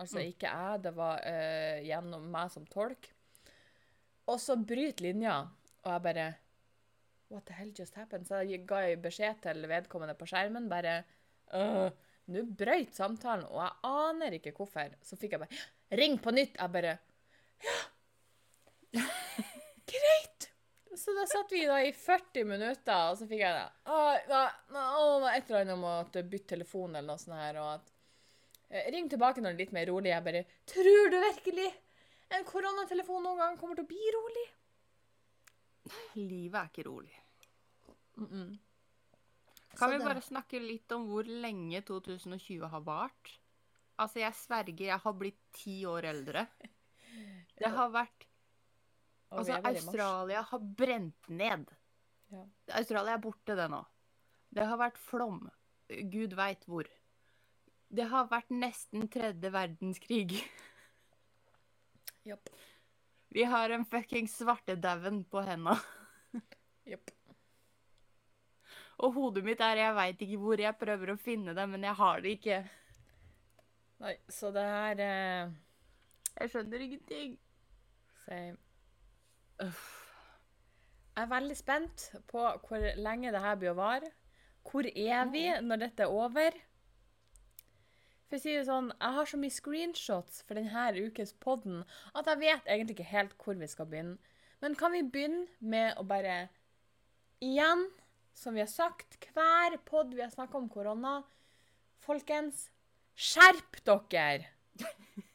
Altså 0.00 0.22
Mm. 0.22 0.28
ikke 0.32 0.48
jeg, 0.48 0.82
det 0.84 0.94
var 0.96 1.20
uh, 1.20 1.82
gjennom 1.84 2.22
meg 2.32 2.48
som 2.50 2.64
tolk. 2.66 3.10
Og 4.26 4.40
så 4.40 4.56
bryter 4.56 5.04
linja, 5.04 5.34
og 5.84 5.92
jeg 5.92 6.02
bare 6.02 6.30
What 7.32 7.46
the 7.46 7.54
hell 7.56 7.72
just 7.78 7.94
happened? 7.94 8.26
Så 8.28 8.42
jeg 8.44 8.66
ga 8.68 8.82
jeg 8.84 9.02
beskjed 9.02 9.38
til 9.42 9.68
vedkommende 9.68 10.14
på 10.14 10.26
skjermen 10.28 10.68
bare 10.68 11.02
«Øh, 11.54 11.90
Nå 12.32 12.42
brøyt 12.44 12.94
samtalen, 12.94 13.44
og 13.48 13.62
jeg 13.62 13.72
aner 13.88 14.36
ikke 14.36 14.52
hvorfor. 14.52 14.92
Så 15.02 15.16
fikk 15.16 15.32
jeg 15.32 15.40
bare 15.40 15.96
Ring 15.98 16.18
på 16.22 16.30
nytt! 16.30 16.56
Jeg 16.60 16.72
bare 16.72 16.98
Ja! 17.62 17.78
Greit! 19.92 20.48
Så 20.96 21.14
da 21.16 21.24
satt 21.26 21.52
vi 21.52 21.64
da 21.66 21.78
i 21.82 21.92
40 21.96 22.44
minutter, 22.44 23.10
og 23.10 23.16
så 23.18 23.26
fikk 23.28 23.40
jeg 23.42 23.56
det. 23.56 23.68
Et 25.32 25.48
eller 25.48 25.62
annet 25.62 25.74
om 25.74 25.86
å 25.88 25.94
bytte 26.12 26.52
telefon 26.52 26.92
eller 26.92 27.14
noe 27.14 27.20
sånt 27.22 27.38
her, 27.38 27.58
og 27.62 27.70
at 27.78 27.92
eh, 28.68 28.90
Ring 28.92 29.08
tilbake 29.10 29.40
når 29.40 29.54
det 29.54 29.56
er 29.56 29.62
litt 29.64 29.76
mer 29.78 29.88
rolig. 29.88 30.12
Jeg 30.12 30.26
bare 30.26 30.44
Tror 30.68 31.12
du 31.12 31.16
virkelig 31.24 31.70
en 32.36 32.44
koronatelefon 32.48 33.24
noen 33.24 33.40
gang 33.40 33.56
kommer 33.60 33.78
til 33.78 33.86
å 33.86 33.92
bli 33.92 34.12
rolig? 34.16 34.44
Livet 36.20 36.58
er 36.60 36.68
ikke 36.70 36.86
rolig. 36.88 37.16
Kan 39.78 39.94
vi 39.94 40.02
bare 40.04 40.22
snakke 40.24 40.60
litt 40.60 40.92
om 40.92 41.08
hvor 41.08 41.24
lenge 41.24 41.80
2020 41.88 42.68
har 42.68 42.84
vart? 42.84 43.32
Altså, 44.00 44.20
jeg 44.22 44.36
sverger, 44.36 44.86
jeg 44.90 45.00
har 45.04 45.16
blitt 45.16 45.40
ti 45.56 45.80
år 45.88 46.10
eldre. 46.12 46.44
Det 47.60 47.70
har 47.72 47.90
vært 47.92 48.28
Altså, 49.32 49.58
Australia 49.64 50.42
har 50.50 50.58
brent 50.58 51.28
ned. 51.28 51.70
Ja. 52.32 52.42
Australia 52.78 53.16
er 53.16 53.22
borte, 53.22 53.56
det 53.56 53.68
nå. 53.72 53.80
Det 54.52 54.66
har 54.68 54.80
vært 54.80 54.98
flom. 55.00 55.46
Gud 56.12 56.36
veit 56.36 56.66
hvor. 56.68 56.88
Det 57.92 58.04
har 58.08 58.28
vært 58.28 58.52
nesten 58.52 59.08
tredje 59.12 59.52
verdenskrig. 59.52 60.36
Japp. 62.28 62.52
Vi 63.32 63.44
har 63.48 63.72
en 63.72 63.84
fucking 63.88 64.28
svartedauden 64.28 65.24
på 65.24 65.40
henda. 65.44 65.78
Japp. 66.92 67.12
Og 69.02 69.16
hodet 69.16 69.42
mitt 69.44 69.60
er 69.64 69.80
Jeg 69.80 69.94
veit 69.96 70.20
ikke 70.22 70.40
hvor 70.40 70.60
jeg 70.60 70.78
prøver 70.78 71.14
å 71.14 71.20
finne 71.20 71.56
det, 71.56 71.64
men 71.68 71.84
jeg 71.88 71.96
har 71.98 72.20
det 72.22 72.36
ikke. 72.36 72.58
Nei, 74.02 74.16
så 74.30 74.50
det 74.54 74.66
er 74.66 75.00
eh, 75.06 75.56
Jeg 76.36 76.52
skjønner 76.52 76.84
ingenting. 76.86 77.34
Same. 78.26 78.71
Jeg 79.62 81.22
er 81.24 81.30
veldig 81.30 81.56
spent 81.58 82.08
på 82.30 82.42
hvor 82.66 82.84
lenge 82.98 83.32
det 83.34 83.42
her 83.44 83.56
blir 83.60 83.72
å 83.74 83.78
vare. 83.78 84.10
Hvor 84.66 84.86
er 84.88 85.30
vi 85.32 85.46
når 85.62 85.82
dette 85.86 86.06
er 86.06 86.14
over? 86.14 86.56
For 88.26 88.38
å 88.38 88.42
si 88.42 88.54
det 88.56 88.64
sånn, 88.64 88.92
Jeg 88.96 89.12
har 89.18 89.28
så 89.28 89.38
mye 89.38 89.52
screenshots 89.52 90.42
for 90.46 90.56
denne 90.56 91.04
ukes 91.04 91.34
podden 91.42 91.82
at 92.16 92.30
jeg 92.30 92.40
vet 92.40 92.70
egentlig 92.70 92.96
ikke 92.96 93.10
helt 93.10 93.34
hvor 93.36 93.58
vi 93.60 93.68
skal 93.68 93.90
begynne. 93.90 94.16
Men 94.62 94.76
kan 94.78 94.94
vi 94.94 95.02
begynne 95.02 95.46
med 95.58 95.98
å 95.98 96.06
bare 96.06 96.48
Igjen, 97.42 97.88
som 98.38 98.54
vi 98.54 98.62
har 98.62 98.70
sagt, 98.70 99.18
hver 99.34 99.74
podd 99.84 100.14
vi 100.14 100.22
har 100.22 100.30
snakka 100.30 100.56
om 100.60 100.68
korona 100.70 101.24
Folkens, 102.02 102.70
skjerp 103.14 103.82
dere! 103.84 104.48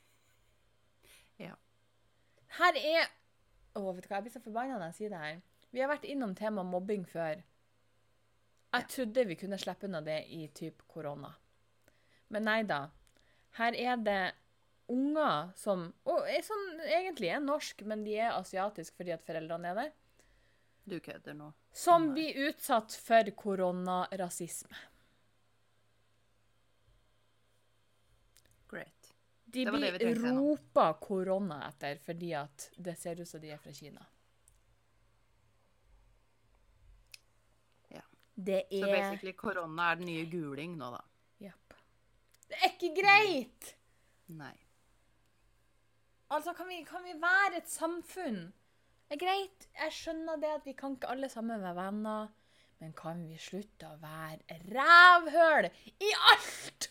Ja. 1.38 1.54
Her 2.58 2.78
er 2.82 3.12
Å, 3.78 3.94
vet 3.94 4.08
du 4.08 4.10
hva, 4.10 4.18
jeg 4.18 4.28
blir 4.28 4.34
så 4.34 4.44
forbanna 4.44 4.80
når 4.80 4.90
jeg 4.92 4.98
sier 4.98 5.14
det 5.14 5.22
her. 5.22 5.40
Vi 5.76 5.84
har 5.84 5.92
vært 5.92 6.08
innom 6.10 6.34
tema 6.38 6.64
mobbing 6.66 7.06
før. 7.06 7.44
Jeg 8.74 8.88
trodde 8.92 9.26
vi 9.30 9.38
kunne 9.40 9.60
slippe 9.62 9.88
unna 9.88 10.02
det 10.04 10.24
i 10.34 10.48
typ 10.56 10.84
korona. 10.92 11.32
Men 12.34 12.48
nei 12.48 12.62
da. 12.68 12.88
Her 13.58 13.78
er 13.78 14.02
det 14.04 14.22
unger 14.92 15.54
som 15.60 15.88
og 16.08 16.28
er 16.32 16.44
sånn, 16.46 16.68
egentlig 16.86 17.32
er 17.34 17.44
norsk, 17.44 17.84
men 17.88 18.04
de 18.08 18.18
er 18.20 18.36
asiatisk 18.36 18.98
fordi 19.00 19.16
at 19.16 19.26
foreldrene 19.28 19.72
er 19.72 19.82
der. 19.82 19.96
Du 20.88 21.00
kødder 21.04 21.36
nå. 21.36 21.52
Som 21.76 22.14
blir 22.16 22.38
utsatt 22.48 22.96
for 23.04 23.32
koronarasisme. 23.36 24.78
De 29.48 29.64
blir 29.72 30.20
ropa 30.26 30.90
korona 31.00 31.62
etter 31.70 32.00
fordi 32.04 32.34
at 32.36 32.70
det 32.76 32.98
ser 33.00 33.22
ut 33.22 33.30
som 33.30 33.42
de 33.42 33.54
er 33.56 33.62
fra 33.64 33.72
Kina. 33.72 34.04
Ja. 37.96 38.04
Det 38.36 38.66
Så 38.70 38.84
er 38.84 38.92
basically 38.92 39.34
korona 39.40 39.92
er 39.92 40.02
den 40.02 40.12
nye 40.12 40.26
guling 40.32 40.76
nå, 40.78 40.92
da. 40.98 41.04
Japp. 41.48 41.78
Det 42.50 42.60
er 42.60 42.74
ikke 42.74 42.92
greit! 43.00 43.72
Nei. 44.28 44.56
Altså, 46.28 46.52
kan 46.54 46.68
vi, 46.68 46.82
kan 46.84 47.08
vi 47.08 47.16
være 47.22 47.62
et 47.62 47.72
samfunn? 47.72 48.50
Det 49.08 49.16
er 49.16 49.24
greit, 49.24 49.70
jeg 49.80 49.96
skjønner 49.96 50.44
det 50.44 50.52
at 50.58 50.66
vi 50.68 50.76
kan 50.76 50.98
ikke 50.98 51.08
alle 51.14 51.30
sammen 51.32 51.64
være 51.64 51.78
venner, 51.80 52.28
men 52.84 52.92
kan 53.00 53.24
vi 53.30 53.40
slutte 53.40 53.88
å 53.88 54.00
være 54.02 54.60
rævhøl 54.76 55.70
i 56.04 56.12
alt? 56.34 56.90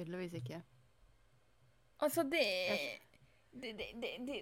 Tydeligvis 0.00 0.32
ikke. 0.40 0.62
Altså, 2.00 2.22
det 2.22 2.44
Det, 3.52 3.72
det, 3.76 3.86
det, 4.00 4.10
det. 4.26 4.40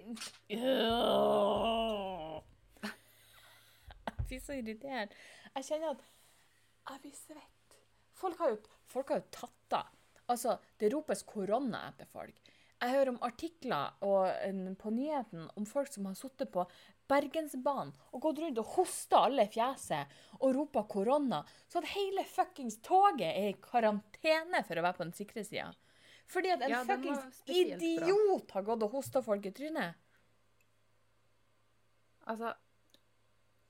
Øh. 0.55 2.41
Jeg 4.05 4.27
blir 4.29 4.39
så 4.43 4.53
irritert. 4.53 5.15
Jeg 5.55 5.65
kjenner 5.65 5.95
at 5.95 6.03
jeg 6.89 7.01
blir 7.03 7.15
svett. 7.17 7.79
Folk 8.19 8.37
har 8.39 8.53
jo, 8.53 8.59
folk 8.91 9.09
har 9.09 9.19
jo 9.23 9.27
tatt 9.33 9.75
av. 9.79 9.89
Altså, 10.29 10.57
det 10.79 10.91
ropes 10.93 11.23
korona 11.25 11.87
etter 11.89 12.05
folk. 12.11 12.37
Jeg 12.79 12.93
hører 12.93 13.09
om 13.15 13.17
artikler 13.25 13.97
og, 14.05 14.29
en- 14.45 14.75
på 14.79 14.89
nyheten 14.93 15.49
om 15.57 15.65
folk 15.65 15.89
som 15.91 16.05
har 16.05 16.13
sittet 16.15 16.51
på 16.53 16.63
Bergensbanen 17.09 17.91
og 18.13 18.21
gått 18.21 18.39
rundt 18.43 18.59
og 18.61 18.73
hosta 18.77 19.23
alle 19.25 19.47
i 19.47 19.51
fjeset 19.51 20.11
og 20.39 20.53
ropa 20.55 20.83
korona, 20.91 21.41
så 21.67 21.81
at 21.81 21.89
hele 21.95 22.23
fuckings 22.29 22.77
toget 22.85 23.31
er 23.31 23.49
i 23.51 23.57
karantene 23.63 24.61
for 24.67 24.77
å 24.77 24.85
være 24.85 24.97
på 24.99 25.07
den 25.07 25.15
sikre 25.17 25.43
sida. 25.47 25.71
Fordi 26.29 26.51
at 26.53 26.61
en 26.61 26.69
Ja, 26.75 26.83
fuckings 26.85 27.41
bra. 27.45 27.55
idiot 27.55 28.51
har 28.53 28.61
gått 28.67 28.83
og 28.85 28.91
hosta 28.93 29.23
folk 29.25 29.45
i 29.49 29.51
trynet. 29.57 29.95
Altså, 32.29 32.53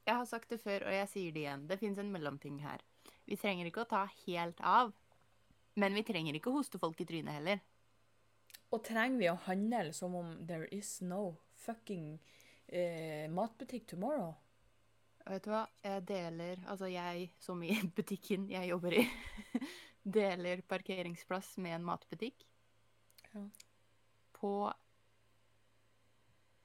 jeg 0.08 0.16
har 0.18 0.26
sagt 0.28 0.50
det 0.52 0.60
før, 0.60 0.84
og 0.90 0.96
jeg 0.96 1.08
sier 1.12 1.32
det 1.36 1.44
igjen. 1.46 1.68
Det 1.70 1.78
fins 1.80 2.00
en 2.02 2.12
mellomting 2.12 2.60
her. 2.64 2.82
Vi 3.30 3.38
trenger 3.40 3.70
ikke 3.70 3.86
å 3.86 3.90
ta 3.90 4.04
helt 4.26 4.60
av. 4.66 4.92
Men 5.80 5.96
vi 5.96 6.04
trenger 6.04 6.36
ikke 6.36 6.52
å 6.52 6.58
hoste 6.58 6.80
folk 6.82 7.00
i 7.00 7.08
trynet 7.08 7.38
heller. 7.38 7.62
Og 8.74 8.84
trenger 8.84 9.22
vi 9.22 9.30
å 9.32 9.38
handle 9.48 9.94
som 9.96 10.16
om 10.18 10.34
there 10.50 10.68
is 10.76 10.98
no 11.02 11.38
fucking 11.56 12.18
eh, 12.72 13.26
matbutikk 13.32 13.88
tomorrow? 13.90 14.34
Vet 15.30 15.46
du 15.46 15.52
hva? 15.54 15.66
Jeg 15.84 16.06
deler 16.10 16.62
Altså, 16.66 16.90
jeg 16.90 17.30
som 17.42 17.62
i 17.64 17.76
butikken 17.98 18.48
jeg 18.50 18.72
jobber 18.72 18.98
i, 19.02 19.06
deler 20.20 20.64
parkeringsplass 20.70 21.58
med 21.62 21.78
en 21.80 21.88
matbutikk. 21.92 22.46
Ja. 23.34 23.46
På 24.40 24.54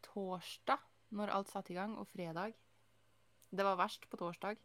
torsdag, 0.07 0.81
når 1.15 1.33
alt 1.35 1.51
satte 1.51 1.75
i 1.75 1.77
gang, 1.77 1.97
og 1.99 2.07
fredag. 2.09 2.55
Det 3.51 3.67
var 3.67 3.79
verst 3.79 4.07
på 4.11 4.19
torsdag. 4.19 4.59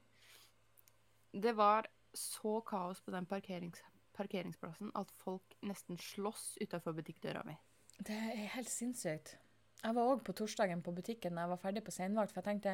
Det 1.34 1.54
var 1.58 1.90
så 2.14 2.60
kaos 2.66 3.02
på 3.02 3.12
den 3.14 3.28
parkerings 3.30 3.82
parkeringsplassen 4.20 4.92
at 5.00 5.12
folk 5.22 5.54
nesten 5.64 6.00
slåss 6.02 6.58
utafor 6.62 6.96
butikkdøra 6.98 7.44
mi. 7.48 7.56
Det 8.00 8.16
er 8.16 8.50
helt 8.56 8.72
sinnssykt. 8.72 9.38
Jeg 9.84 9.96
var 9.96 10.10
òg 10.12 10.24
på 10.28 10.34
torsdagen 10.36 10.82
på 10.84 10.92
butikken 10.92 11.36
da 11.38 11.46
jeg 11.46 11.52
var 11.54 11.62
ferdig 11.62 11.84
på 11.86 11.94
seinvakt, 11.96 12.34
for 12.34 12.42
jeg 12.42 12.50
tenkte 12.50 12.74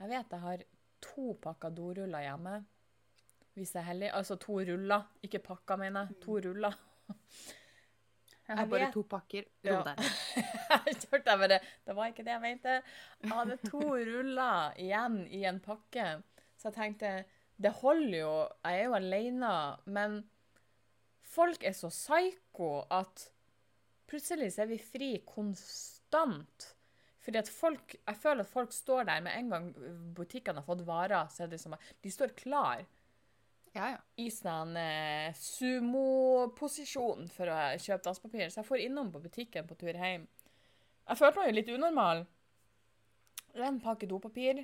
jeg 0.00 0.08
vet 0.08 0.32
jeg 0.32 0.40
har 0.40 0.62
to 1.04 1.34
pakker 1.42 1.70
doruller 1.76 2.24
hjemme. 2.24 2.54
Hvis 3.56 3.72
jeg 3.74 3.80
er 3.80 3.86
heldig. 3.90 4.08
Altså 4.12 4.36
to 4.40 4.58
ruller, 4.68 5.04
ikke 5.24 5.40
pakker, 5.44 5.76
mener 5.80 6.06
jeg. 6.10 6.18
To 6.24 6.36
ruller. 6.44 6.74
Jeg 8.46 8.58
har 8.60 8.66
bare 8.70 8.90
to 8.92 9.02
pakker. 9.02 9.46
Ro 9.64 9.72
Ja. 9.72 9.82
deg. 9.82 9.96
Bare 11.26 11.58
Det 11.86 11.94
var 11.96 12.06
ikke 12.06 12.22
det 12.24 12.32
jeg 12.34 12.40
mente. 12.40 12.74
Jeg 13.22 13.32
hadde 13.32 13.56
to 13.64 13.80
ruller 13.80 14.76
igjen 14.78 15.16
i 15.32 15.44
en 15.48 15.58
pakke. 15.60 16.22
Så 16.56 16.68
jeg 16.68 16.74
tenkte 16.74 17.24
Det 17.56 17.72
holder 17.80 18.18
jo. 18.18 18.34
Jeg 18.64 18.80
er 18.80 18.84
jo 18.84 18.94
alene. 18.94 19.76
Men 19.86 20.18
folk 21.22 21.64
er 21.64 21.72
så 21.72 21.88
psyko 21.88 22.84
at 22.90 23.30
plutselig 24.06 24.52
så 24.52 24.62
er 24.62 24.66
vi 24.66 24.78
fri 24.78 25.10
konstant. 25.26 25.95
Fordi 27.26 27.38
at 27.40 27.48
folk 27.50 27.96
Jeg 28.06 28.16
føler 28.22 28.44
at 28.44 28.50
folk 28.52 28.72
står 28.72 29.04
der 29.08 29.20
med 29.24 29.34
en 29.34 29.48
gang 29.50 29.64
butikkene 30.14 30.60
har 30.62 30.66
fått 30.68 30.84
varer, 30.86 31.26
så 31.32 31.42
er 31.42 31.48
det 31.50 31.58
som 31.60 31.74
De 32.02 32.10
står 32.12 32.34
klar 32.38 32.84
Ja, 33.74 33.88
ja. 33.96 33.98
i 34.16 34.28
sånn 34.30 34.76
eh, 34.80 35.34
sumo-posisjon 35.36 37.26
for 37.34 37.50
å 37.52 37.56
kjøpe 37.82 38.06
dasspapir. 38.06 38.46
Så 38.48 38.62
jeg 38.62 38.68
får 38.70 38.84
innom 38.86 39.10
på 39.12 39.20
butikken 39.20 39.66
på 39.68 39.76
tur 39.76 39.92
hjem. 39.98 40.24
Jeg 41.08 41.18
følte 41.20 41.42
meg 41.42 41.50
jo 41.50 41.56
litt 41.58 41.68
unormal. 41.74 42.22
En 43.66 43.80
pakke 43.80 44.08
dopapir. 44.08 44.62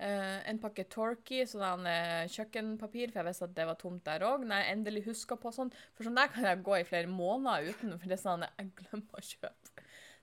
eh, 0.00 0.40
en 0.50 0.58
pakke 0.58 0.84
Torky, 0.88 1.44
sånn 1.46 1.86
eh, 1.86 2.26
kjøkkenpapir, 2.32 3.12
for 3.12 3.20
jeg 3.20 3.28
visste 3.28 3.44
at 3.46 3.54
det 3.54 3.66
var 3.68 3.78
tomt 3.78 4.02
der 4.08 4.24
òg. 4.26 4.42
Når 4.48 4.62
jeg 4.64 4.72
endelig 4.74 5.04
huska 5.06 5.36
på 5.36 5.52
sånn. 5.54 5.70
For 5.94 6.08
sånn 6.08 6.18
der 6.18 6.32
kan 6.32 6.44
jeg 6.48 6.62
gå 6.66 6.78
i 6.80 6.86
flere 6.88 7.06
måneder 7.10 7.70
uten, 7.70 7.94
for 7.98 8.08
det 8.08 8.16
er 8.18 8.24
sånn 8.24 8.46
jeg 8.48 8.72
glemmer 8.82 9.20
å 9.20 9.26
kjøpe. 9.30 9.69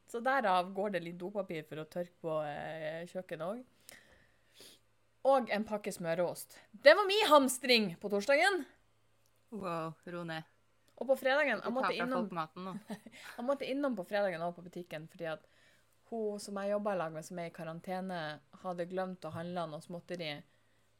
Så 0.07 0.21
derav 0.23 0.69
går 0.73 0.95
det 0.95 1.03
litt 1.03 1.17
dopapir 1.19 1.65
for 1.67 1.83
å 1.83 1.87
tørke 1.91 2.15
på 2.23 2.37
eh, 2.47 3.03
kjøkkenet 3.11 3.47
òg. 3.47 3.63
Og 5.27 5.49
en 5.51 5.65
pakke 5.67 5.91
smøreost. 5.91 6.55
Det 6.71 6.93
var 6.95 7.07
min 7.09 7.25
hamstring 7.27 7.89
på 7.99 8.11
torsdagen. 8.11 8.61
Wow, 9.51 9.91
ro 10.07 10.23
ned. 10.27 10.47
Og 10.97 11.05
på 11.11 11.17
fredagen 11.19 11.59
Jeg 11.61 11.73
måtte 11.75 11.93
innom, 11.93 12.29
jeg 13.37 13.45
måtte 13.45 13.67
innom 13.69 13.95
på 13.97 14.05
fredagen 14.07 14.41
og 14.41 14.55
på 14.55 14.63
butikken 14.65 15.05
fordi 15.11 15.27
at 15.29 15.43
hun 16.09 16.39
som 16.41 16.57
jeg 16.57 16.71
jobba 16.71 16.93
i 16.95 16.99
lag 17.01 17.13
med, 17.13 17.25
som 17.27 17.39
er 17.41 17.49
i 17.49 17.53
karantene, 17.53 18.19
hadde 18.63 18.87
glemt 18.87 19.25
å 19.27 19.33
handle 19.35 19.65
noe 19.67 19.83
småtteri. 19.83 20.37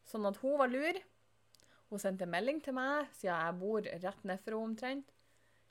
Sånn 0.08 0.28
at 0.28 0.40
hun 0.42 0.58
var 0.60 0.68
lur. 0.72 1.00
Hun 1.88 2.02
sendte 2.04 2.28
melding 2.28 2.60
til 2.64 2.76
meg, 2.76 3.08
siden 3.16 3.40
jeg 3.40 3.56
bor 3.62 3.88
rett 3.88 4.28
nedfor 4.28 4.58
henne 4.58 4.74
omtrent. 4.74 5.14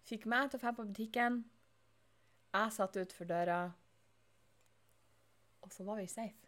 Fikk 0.08 0.24
meg 0.32 0.48
til 0.48 0.56
å 0.56 0.62
dra 0.64 0.72
på 0.72 0.86
butikken. 0.88 1.42
Jeg 2.56 2.72
satt 2.72 2.96
utfor 3.00 3.28
døra. 3.28 3.58
Og 5.66 5.72
så 5.72 5.84
var 5.84 6.00
vi 6.00 6.06
safe. 6.08 6.46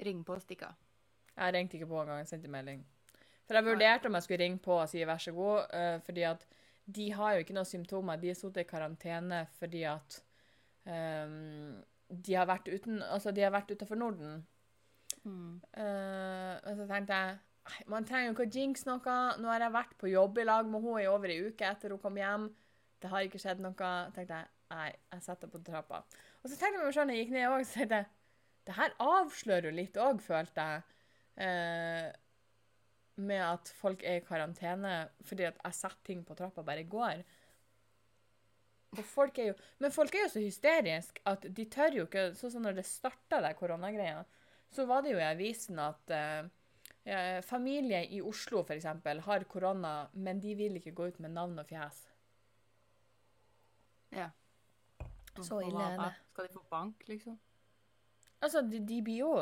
Ring 0.00 0.22
på 0.24 0.36
og 0.36 0.42
stikk 0.44 0.64
av. 0.68 0.78
Jeg 1.34 1.54
ringte 1.54 1.76
ikke 1.76 1.88
på 1.90 2.00
engang, 2.00 2.22
jeg 2.22 2.30
sendte 2.30 2.52
melding. 2.52 2.80
For 3.46 3.58
jeg 3.58 3.66
vurderte 3.66 4.08
om 4.08 4.16
jeg 4.16 4.26
skulle 4.26 4.44
ringe 4.44 4.62
på 4.62 4.76
og 4.78 4.88
si 4.88 5.02
vær 5.04 5.20
så 5.20 5.32
god, 5.34 5.74
uh, 5.74 5.98
fordi 6.06 6.24
at 6.28 6.46
de 6.86 7.06
har 7.12 7.34
jo 7.34 7.44
ikke 7.44 7.56
noen 7.56 7.68
symptomer. 7.68 8.20
De 8.20 8.30
er 8.30 8.38
sittet 8.38 8.64
i 8.64 8.68
karantene 8.70 9.42
fordi 9.58 9.82
at 9.90 10.20
um, 10.86 11.80
de 12.10 12.36
har 12.38 12.48
vært 12.50 12.70
uten, 12.70 13.02
altså 13.02 13.34
de 13.34 13.44
har 13.44 13.52
vært 13.54 13.72
utenfor 13.74 13.98
Norden. 13.98 14.40
Mm. 15.24 15.60
Uh, 15.76 16.54
og 16.70 16.78
så 16.78 16.86
tenkte 16.88 17.18
jeg 17.18 17.38
man 17.90 18.06
trenger 18.08 18.30
jo 18.30 18.34
ikke 18.34 18.46
å 18.46 18.54
jinx 18.54 18.86
noe. 18.88 19.16
Nå 19.38 19.50
har 19.50 19.66
jeg 19.66 19.74
vært 19.74 19.98
på 20.00 20.10
jobb 20.10 20.40
i 20.40 20.46
lag 20.48 20.66
med 20.66 20.82
henne 20.86 21.02
i 21.04 21.10
over 21.10 21.30
ei 21.30 21.42
uke 21.50 21.66
etter 21.68 21.92
hun 21.94 22.00
kom 22.02 22.16
hjem. 22.18 22.48
Det 23.00 23.10
har 23.12 23.26
ikke 23.26 23.40
skjedd 23.40 23.60
noe. 23.62 23.90
tenkte 24.14 24.38
jeg, 24.38 24.48
Nei, 24.70 24.90
jeg 25.10 25.24
setter 25.24 25.50
på 25.50 25.60
trappa. 25.66 26.04
Og 26.40 26.48
så 26.50 26.54
tenkte 26.54 26.78
jeg 26.78 26.86
meg 26.86 26.96
sånn, 26.96 27.12
jeg 27.12 27.24
gikk 27.24 27.34
ned 27.34 27.50
òg, 27.50 27.66
så 27.66 27.80
tenkte 27.80 28.00
jeg 28.02 28.10
Det 28.68 28.76
her 28.76 28.92
avslører 29.02 29.70
jo 29.70 29.76
litt 29.76 29.96
òg, 29.98 30.20
følte 30.22 30.66
jeg. 30.70 30.98
Eh, 31.40 32.10
med 33.20 33.42
at 33.44 33.70
folk 33.76 34.02
er 34.06 34.20
i 34.20 34.24
karantene 34.24 34.94
fordi 35.26 35.46
at 35.48 35.58
jeg 35.64 35.76
setter 35.76 36.04
ting 36.06 36.22
på 36.26 36.36
trappa 36.38 36.64
bare 36.64 36.84
i 36.84 36.88
går. 36.88 37.22
Folk 39.06 39.38
jo, 39.38 39.54
men 39.78 39.92
folk 39.94 40.14
er 40.14 40.24
jo 40.24 40.30
så 40.32 40.42
hysteriske 40.42 41.22
at 41.30 41.44
de 41.56 41.66
tør 41.70 42.00
jo 42.00 42.06
ikke 42.08 42.24
Sånn 42.38 42.50
som 42.56 42.64
når 42.64 42.80
det 42.80 42.86
starta, 42.88 43.38
der 43.38 43.54
koronagreia, 43.58 44.24
så 44.74 44.86
var 44.86 45.04
det 45.04 45.14
jo 45.14 45.20
i 45.20 45.28
avisen 45.28 45.78
at 45.82 46.14
eh, 46.14 46.48
eh, 47.04 47.38
familie 47.46 48.02
i 48.10 48.20
Oslo 48.22 48.64
f.eks. 48.64 48.88
har 49.26 49.46
korona, 49.50 49.94
men 50.14 50.42
de 50.42 50.56
vil 50.58 50.80
ikke 50.80 50.94
gå 50.96 51.10
ut 51.12 51.22
med 51.22 51.34
navn 51.36 51.58
og 51.62 51.70
fjes. 51.70 52.02
Ja. 54.10 54.30
Så 55.38 55.60
ille 55.64 55.84
er 55.84 56.00
det. 56.00 56.10
Skal 56.32 56.48
de 56.48 56.54
få 56.54 56.64
bank, 56.70 57.06
liksom? 57.08 57.38
Altså, 58.40 58.62
de, 58.64 58.80
de 58.88 58.98
blir 59.04 59.22
jo 59.22 59.32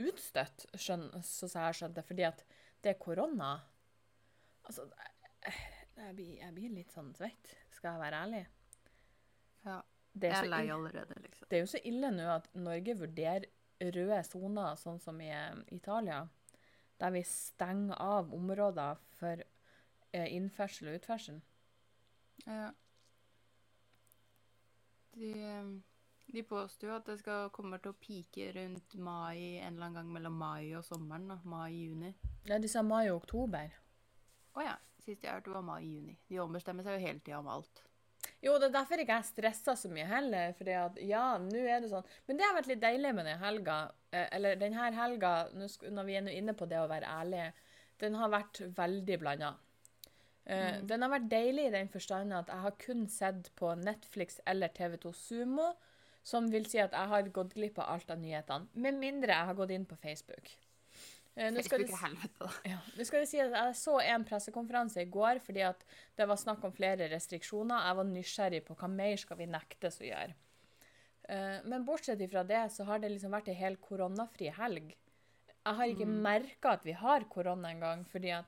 utstøtt, 0.00 0.66
skjønn, 0.80 1.06
så 1.22 1.48
jeg 1.48 1.62
har 1.62 1.76
skjønt 1.76 1.96
det, 1.98 2.04
fordi 2.08 2.26
at 2.26 2.44
det 2.84 2.94
er 2.94 3.00
korona. 3.00 3.54
Altså, 4.64 4.86
jeg, 5.44 5.56
jeg, 5.96 6.14
blir, 6.16 6.30
jeg 6.40 6.54
blir 6.56 6.76
litt 6.80 6.94
sånn 6.94 7.12
svett, 7.16 7.52
skal 7.76 7.94
jeg 7.94 8.04
være 8.04 8.22
ærlig. 8.26 8.44
Ja. 9.64 9.80
Det 10.14 10.28
er, 10.28 10.36
Jeg 10.36 10.46
er 10.46 10.50
lei 10.52 10.66
allerede, 10.70 11.14
liksom. 11.24 11.46
det 11.50 11.56
er 11.56 11.62
jo 11.64 11.70
så 11.72 11.78
ille 11.90 12.10
nå 12.14 12.26
at 12.36 12.44
Norge 12.54 12.92
vurderer 13.00 13.48
røde 13.82 14.20
soner, 14.22 14.76
sånn 14.78 15.00
som 15.02 15.18
i 15.18 15.30
eh, 15.34 15.56
Italia, 15.74 16.20
der 17.02 17.10
vi 17.16 17.24
stenger 17.26 17.98
av 17.98 18.30
områder 18.36 19.00
for 19.18 19.42
eh, 19.42 20.28
innførsel 20.36 20.92
og 20.92 21.00
utførsel. 21.00 21.40
Ja. 22.46 22.70
De, 25.14 25.82
de 26.34 26.42
påstår 26.48 26.90
jo 26.90 26.96
at 26.96 27.06
det 27.08 27.18
skal 27.20 27.50
kommer 27.54 27.78
til 27.82 27.92
å 27.94 27.98
pike 28.00 28.50
rundt 28.56 28.94
mai, 28.98 29.60
en 29.60 29.74
eller 29.76 29.86
annen 29.88 29.98
gang 30.00 30.12
mellom 30.16 30.36
mai 30.40 30.74
og 30.78 30.84
sommeren. 30.86 31.28
da. 31.30 31.38
Mai-juni. 31.44 32.14
Nei, 32.50 32.58
de 32.60 32.68
sa 32.70 32.82
mai 32.82 33.06
og 33.10 33.22
oktober. 33.22 33.74
Å 34.54 34.66
ja. 34.66 34.76
Sist 35.04 35.24
jeg 35.26 35.34
hørte, 35.36 35.52
var 35.52 35.64
mai-juni. 35.66 36.14
De 36.30 36.38
ombestemmer 36.40 36.86
seg 36.86 36.96
jo 36.96 37.06
hele 37.06 37.20
tida 37.20 37.38
om 37.42 37.48
alt. 37.52 37.82
Jo, 38.40 38.54
det 38.56 38.70
er 38.70 38.76
derfor 38.78 39.00
ikke 39.02 39.18
jeg 39.18 39.26
stressa 39.28 39.74
så 39.76 39.90
mye 39.92 40.06
heller. 40.08 40.54
fordi 40.56 40.72
at 40.80 41.00
ja, 41.04 41.24
nå 41.40 41.60
er 41.68 41.82
det 41.84 41.90
sånn. 41.92 42.06
Men 42.26 42.38
det 42.38 42.46
har 42.46 42.56
vært 42.56 42.70
litt 42.70 42.80
deilig 42.80 43.10
med 43.18 43.28
den 43.28 43.38
helga. 43.42 43.76
eh, 44.10 44.28
Eller 44.32 44.56
denne 44.56 44.90
helga, 44.96 45.34
når 45.52 46.04
vi 46.08 46.16
er 46.16 46.24
nå 46.24 46.32
inne 46.32 46.54
på 46.56 46.64
det 46.70 46.80
å 46.80 46.88
være 46.88 47.10
ærlig, 47.20 47.52
den 48.00 48.16
har 48.16 48.32
vært 48.32 48.62
veldig 48.78 49.18
blanda. 49.20 49.52
Mm. 50.44 50.86
Den 50.86 51.02
har 51.02 51.10
vært 51.14 51.30
deilig 51.30 51.66
i 51.66 51.72
den 51.72 51.88
forstand 51.88 52.34
at 52.36 52.50
jeg 52.52 52.60
har 52.66 52.74
kun 52.82 53.06
sett 53.08 53.50
på 53.56 53.70
Netflix 53.80 54.40
eller 54.46 54.68
TV2 54.68 55.12
Sumo, 55.16 55.70
som 56.24 56.50
vil 56.52 56.66
si 56.68 56.78
at 56.80 56.92
jeg 56.92 57.08
har 57.08 57.30
gått 57.32 57.54
glipp 57.56 57.78
av 57.80 57.94
alt 57.94 58.10
av 58.12 58.20
nyhetene. 58.20 58.68
Med 58.74 58.98
mindre 59.00 59.32
jeg 59.32 59.48
har 59.50 59.56
gått 59.56 59.72
inn 59.72 59.86
på 59.88 59.96
Facebook. 60.00 60.52
Eh, 61.36 61.50
nå 61.50 61.64
skal 61.66 61.82
det 61.82 61.88
ja, 62.70 62.78
det 62.94 63.06
skal 63.08 63.24
det 63.24 63.28
si 63.28 63.40
at 63.42 63.50
Jeg 63.50 63.74
så 63.74 63.96
en 64.04 64.24
pressekonferanse 64.24 65.02
i 65.02 65.08
går 65.10 65.40
fordi 65.42 65.64
at 65.66 65.80
det 66.14 66.28
var 66.30 66.38
snakk 66.38 66.62
om 66.64 66.72
flere 66.76 67.08
restriksjoner. 67.10 67.88
Jeg 67.88 67.98
var 67.98 68.10
nysgjerrig 68.12 68.60
på 68.68 68.76
hva 68.78 68.90
mer 68.92 69.16
skal 69.18 69.40
vi 69.40 69.48
nektes 69.50 69.98
å 70.00 70.06
gjøre. 70.06 70.36
Eh, 71.28 71.58
men 71.64 71.86
bortsett 71.88 72.22
fra 72.30 72.44
det, 72.46 72.62
så 72.70 72.84
har 72.86 73.00
det 73.02 73.10
liksom 73.16 73.32
vært 73.34 73.48
ei 73.50 73.56
helt 73.58 73.80
koronafri 73.82 74.52
helg. 74.54 74.94
Jeg 75.64 75.74
har 75.80 75.86
ikke 75.88 76.06
Mm. 76.06 76.20
merka 76.22 76.72
at 76.76 76.84
vi 76.84 76.92
har 76.92 77.24
korona 77.24 77.70
engang, 77.72 78.04
fordi 78.04 78.30
at 78.30 78.44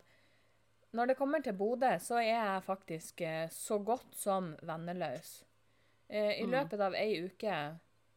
når 0.96 1.10
det 1.12 1.16
kommer 1.18 1.42
til 1.44 1.52
Bodø, 1.56 1.92
så 2.02 2.18
er 2.22 2.30
jeg 2.32 2.62
faktisk 2.66 3.20
eh, 3.26 3.48
så 3.52 3.78
godt 3.84 4.16
som 4.16 4.54
venneløs. 4.66 5.42
Eh, 6.08 6.40
I 6.40 6.44
Mm. 6.46 6.50
løpet 6.54 6.80
av 6.80 6.94
ei 6.94 7.24
uke, 7.26 7.56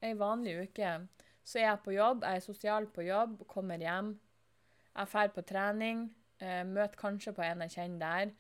ei 0.02 0.14
vanlig 0.16 0.56
uke, 0.64 1.08
så 1.44 1.60
er 1.60 1.66
jeg 1.68 1.80
på 1.84 1.92
jobb, 1.96 2.24
jeg 2.24 2.36
er 2.36 2.46
sosial 2.46 2.86
på 2.88 3.02
jobb, 3.08 3.48
kommer 3.48 3.78
hjem. 3.82 4.20
Jeg 4.96 5.08
drar 5.14 5.28
på 5.36 5.42
trening, 5.42 6.10
eh, 6.40 6.64
møter 6.64 6.96
kanskje 6.98 7.34
på 7.34 7.42
en 7.44 7.62
jeg 7.62 7.70
kjenner 7.78 8.00
der. 8.00 8.32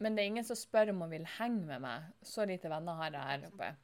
Men 0.00 0.14
det 0.16 0.22
er 0.22 0.26
ingen 0.32 0.44
som 0.44 0.56
spør 0.56 0.90
om 0.90 1.00
hun 1.04 1.10
vil 1.10 1.26
henge 1.38 1.66
med 1.66 1.80
meg. 1.80 2.02
Så 2.22 2.46
lite 2.46 2.70
venner 2.70 2.94
har 2.96 3.10
jeg 3.10 3.20
her 3.22 3.46
oppe. 3.50 3.74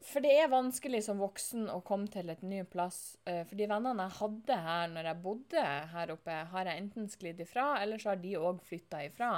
For 0.00 0.24
det 0.24 0.32
er 0.40 0.48
vanskelig 0.48 1.02
som 1.04 1.18
voksen 1.20 1.66
å 1.68 1.82
komme 1.84 2.08
til 2.08 2.30
et 2.32 2.40
ny 2.42 2.62
plass. 2.64 3.18
Eh, 3.28 3.42
for 3.44 3.58
de 3.58 3.66
vennene 3.68 4.06
jeg 4.08 4.16
hadde 4.16 4.56
her 4.64 4.92
når 4.94 5.08
jeg 5.10 5.22
bodde 5.26 5.64
her 5.92 6.12
oppe, 6.14 6.36
har 6.54 6.70
jeg 6.70 6.80
enten 6.80 7.08
sklidd 7.12 7.42
ifra, 7.44 7.74
eller 7.82 8.00
så 8.00 8.14
har 8.14 8.22
de 8.22 8.32
òg 8.40 8.62
flytta 8.64 9.02
ifra. 9.04 9.32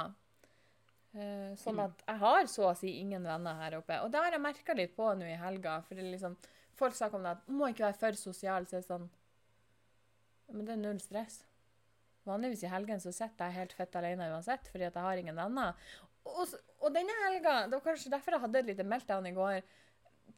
Eh, 1.13 1.51
sånn 1.59 1.75
Mm. 1.77 1.83
at 1.83 2.03
jeg 2.07 2.17
har 2.23 2.43
så 2.49 2.63
å 2.71 2.77
si 2.77 2.93
ingen 3.01 3.23
venner 3.23 3.53
her 3.59 3.75
oppe. 3.77 3.99
Og 4.01 4.11
det 4.11 4.21
har 4.23 4.31
jeg 4.31 4.41
merka 4.41 4.73
litt 4.73 4.95
på 4.95 5.11
nå 5.19 5.25
i 5.27 5.35
helga. 5.37 5.81
For 5.83 5.95
det 5.95 6.05
er 6.05 6.11
liksom, 6.15 6.37
folk 6.73 6.93
snakker 6.95 7.15
om 7.19 7.23
det 7.23 7.35
at 7.35 7.47
må 7.49 7.67
ikke 7.67 7.85
være 7.91 7.99
for 7.99 8.11
sosial. 8.13 8.65
Så 8.65 8.77
er 8.77 8.81
det 8.81 8.87
sånn 8.87 9.09
Men 10.53 10.65
det 10.65 10.73
er 10.73 10.81
null 10.81 10.99
stress. 10.99 11.43
Vanligvis 12.25 12.63
i 12.63 12.67
helgen 12.71 12.99
så 12.99 13.11
sitter 13.11 13.45
jeg 13.49 13.53
helt 13.59 13.73
fett 13.73 13.95
alene 13.95 14.29
uansett, 14.31 14.67
fordi 14.71 14.85
at 14.85 14.93
jeg 14.93 15.03
har 15.03 15.17
ingen 15.17 15.35
venner. 15.35 15.73
Og, 16.25 16.47
og 16.79 16.93
denne 16.93 17.11
helga, 17.25 17.67
det 17.67 17.73
var 17.73 17.81
kanskje 17.93 18.11
derfor 18.11 18.31
jeg 18.31 18.43
hadde 18.43 18.59
et 18.59 18.65
lite 18.71 18.83
meltdown 18.87 19.25
i 19.27 19.33
går, 19.35 19.61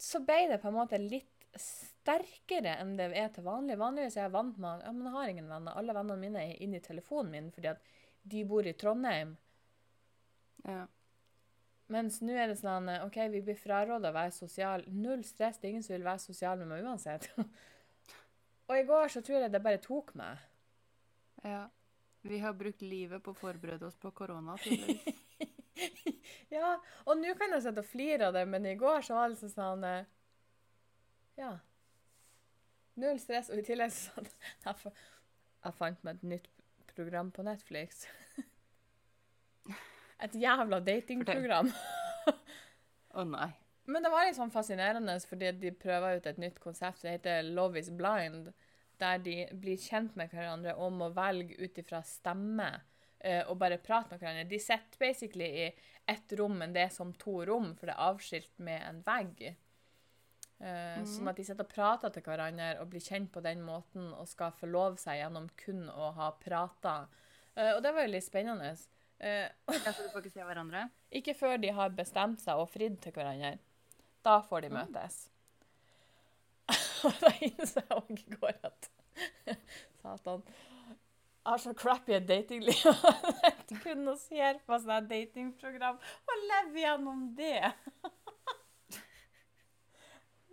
så 0.01 0.21
ble 0.25 0.47
det 0.51 0.59
på 0.61 0.69
en 0.69 0.77
måte 0.77 0.99
litt 0.99 1.31
sterkere 1.55 2.75
enn 2.81 2.95
det 2.99 3.11
er 3.15 3.31
til 3.33 3.45
vanlig. 3.45 3.77
Vanligvis 3.79 4.17
er 4.17 4.27
jeg 4.27 4.35
vant 4.35 4.57
med 4.59 4.81
at 4.81 4.89
ja, 4.89 4.93
jeg 5.05 5.13
har 5.15 5.31
ingen 5.31 5.51
venner. 5.51 5.77
Alle 5.79 5.95
vennene 5.95 6.19
mine 6.21 6.43
er 6.43 6.61
inne 6.63 6.81
i 6.81 6.83
telefonen 6.85 7.31
min 7.31 7.53
fordi 7.55 7.71
at 7.71 7.93
de 8.25 8.43
bor 8.49 8.67
i 8.67 8.75
Trondheim. 8.75 9.35
Ja. 10.65 10.83
Mens 11.93 12.17
nå 12.25 12.33
er 12.33 12.49
det 12.49 12.57
sånn 12.59 12.89
OK, 13.03 13.19
vi 13.31 13.43
blir 13.45 13.57
fraråda 13.59 14.09
å 14.09 14.17
være 14.17 14.33
sosial. 14.35 14.83
Null 14.89 15.23
stress. 15.27 15.59
Det 15.61 15.69
er 15.69 15.75
ingen 15.75 15.85
som 15.85 15.95
vil 15.95 16.07
være 16.07 16.23
sosial 16.23 16.59
med 16.61 16.71
meg 16.73 16.85
uansett. 16.85 17.29
og 18.67 18.75
i 18.75 18.85
går 18.89 19.13
så 19.13 19.21
tror 19.25 19.45
jeg 19.45 19.53
det 19.53 19.63
bare 19.63 19.83
tok 19.83 20.15
meg. 20.19 20.45
ja. 21.45 21.65
Vi 22.25 22.39
har 22.41 22.55
brukt 22.57 22.81
livet 22.81 23.21
på 23.21 23.35
å 23.35 23.37
forberede 23.37 23.85
oss 23.85 23.99
på 24.01 24.09
korona, 24.17 24.55
tydeligvis. 24.57 25.19
Ja, 26.55 26.75
og 27.03 27.19
nå 27.19 27.33
kan 27.35 27.51
jeg 27.51 27.65
sitte 27.65 27.83
og 27.83 27.89
flire 27.89 28.29
av 28.29 28.35
det, 28.37 28.45
men 28.47 28.67
i 28.69 28.77
går 28.79 29.03
så 29.03 29.17
var 29.17 29.27
det 29.27 29.35
liksom 29.35 29.51
sånn 29.55 29.87
eh, 29.87 30.11
Ja. 31.39 31.55
Null 33.01 33.19
stress. 33.19 33.49
Og 33.51 33.59
i 33.59 33.65
tillegg 33.67 33.91
så 33.91 34.13
sånn 34.13 34.29
jeg, 34.65 34.93
jeg 35.65 35.79
fant 35.79 36.05
meg 36.07 36.15
et 36.15 36.29
nytt 36.35 36.49
program 36.95 37.31
på 37.35 37.43
Netflix. 37.43 38.05
Et 40.23 40.35
jævla 40.39 40.79
datingprogram. 40.79 41.73
Å 43.15 43.25
nei. 43.27 43.51
Men 43.91 44.01
det 44.01 44.09
var 44.09 44.25
litt 44.25 44.37
sånn 44.37 44.53
fascinerende, 44.53 45.17
fordi 45.29 45.51
de 45.59 45.69
prøver 45.77 46.17
ut 46.17 46.29
et 46.29 46.39
nytt 46.41 46.55
konsept 46.63 47.03
som 47.03 47.11
heter 47.11 47.43
Love 47.45 47.77
is 47.77 47.91
blind, 47.93 48.47
der 48.97 49.19
de 49.21 49.35
blir 49.51 49.77
kjent 49.77 50.15
med 50.17 50.31
hverandre 50.31 50.73
og 50.79 50.95
må 50.95 51.11
velge 51.13 51.59
ut 51.59 51.77
ifra 51.77 51.99
stemme 52.07 52.71
og 53.49 53.55
bare 53.57 53.77
prate 53.81 54.11
med 54.11 54.19
hverandre. 54.21 54.43
De 54.49 54.59
sitter 54.61 54.99
basically 55.01 55.45
i 55.63 55.67
ett 56.05 56.33
rom, 56.37 56.57
men 56.59 56.73
det 56.75 56.83
er 56.83 56.91
som 56.93 57.13
to 57.17 57.39
rom, 57.47 57.71
for 57.79 57.89
det 57.89 57.95
er 57.95 58.09
avskilt 58.09 58.51
med 58.61 58.83
en 58.85 58.99
vegg. 59.07 59.39
Eh, 60.59 60.99
Sånn 61.09 61.27
at 61.27 61.35
de 61.39 61.43
sitter 61.43 61.65
og 61.65 61.71
prater 61.71 62.13
til 62.13 62.23
hverandre 62.23 62.75
og 62.79 62.87
blir 62.91 63.01
kjent 63.03 63.31
på 63.33 63.41
den 63.43 63.63
måten 63.65 64.11
og 64.13 64.27
skal 64.29 64.53
forlove 64.55 64.99
seg 65.01 65.17
gjennom 65.23 65.49
kun 65.59 65.87
å 65.89 66.11
ha 66.15 66.29
prata. 66.39 66.93
Uh, 67.57 67.73
og 67.77 67.81
det 67.83 67.91
var 67.95 68.05
jo 68.05 68.11
litt 68.13 68.27
spennende. 68.27 68.69
Uh, 69.19 69.47
Ja, 69.73 69.91
så 69.95 70.03
du 70.05 70.11
får 70.13 70.21
ikke 70.25 70.35
se 70.35 70.45
hverandre? 70.47 70.85
ikke 71.15 71.33
før 71.39 71.57
de 71.63 71.69
har 71.75 71.93
bestemt 71.95 72.43
seg 72.43 72.59
og 72.59 72.69
fridd 72.71 72.99
til 73.03 73.15
hverandre. 73.15 73.55
Da 74.25 74.37
får 74.43 74.65
de 74.67 74.71
møtes. 74.75 75.17
Og 77.05 77.13
da 77.21 77.29
innså 77.45 77.81
jeg 77.83 77.97
òg 77.97 78.15
i 78.19 78.37
går 78.39 78.55
at 78.65 78.87
Satan. 80.01 80.41
Jeg 81.45 81.51
har 81.51 81.61
så 81.61 81.71
crappy 81.77 82.15
et 82.15 82.23
datingliv. 82.25 82.79
Jeg 83.69 83.81
kun 83.83 84.07
å 84.09 84.15
se 84.17 84.47
på 84.65 84.77
sånne 84.81 85.03
datingprogram 85.05 85.99
og 86.01 86.45
leve 86.49 86.81
gjennom 86.81 87.19
det. 87.37 87.69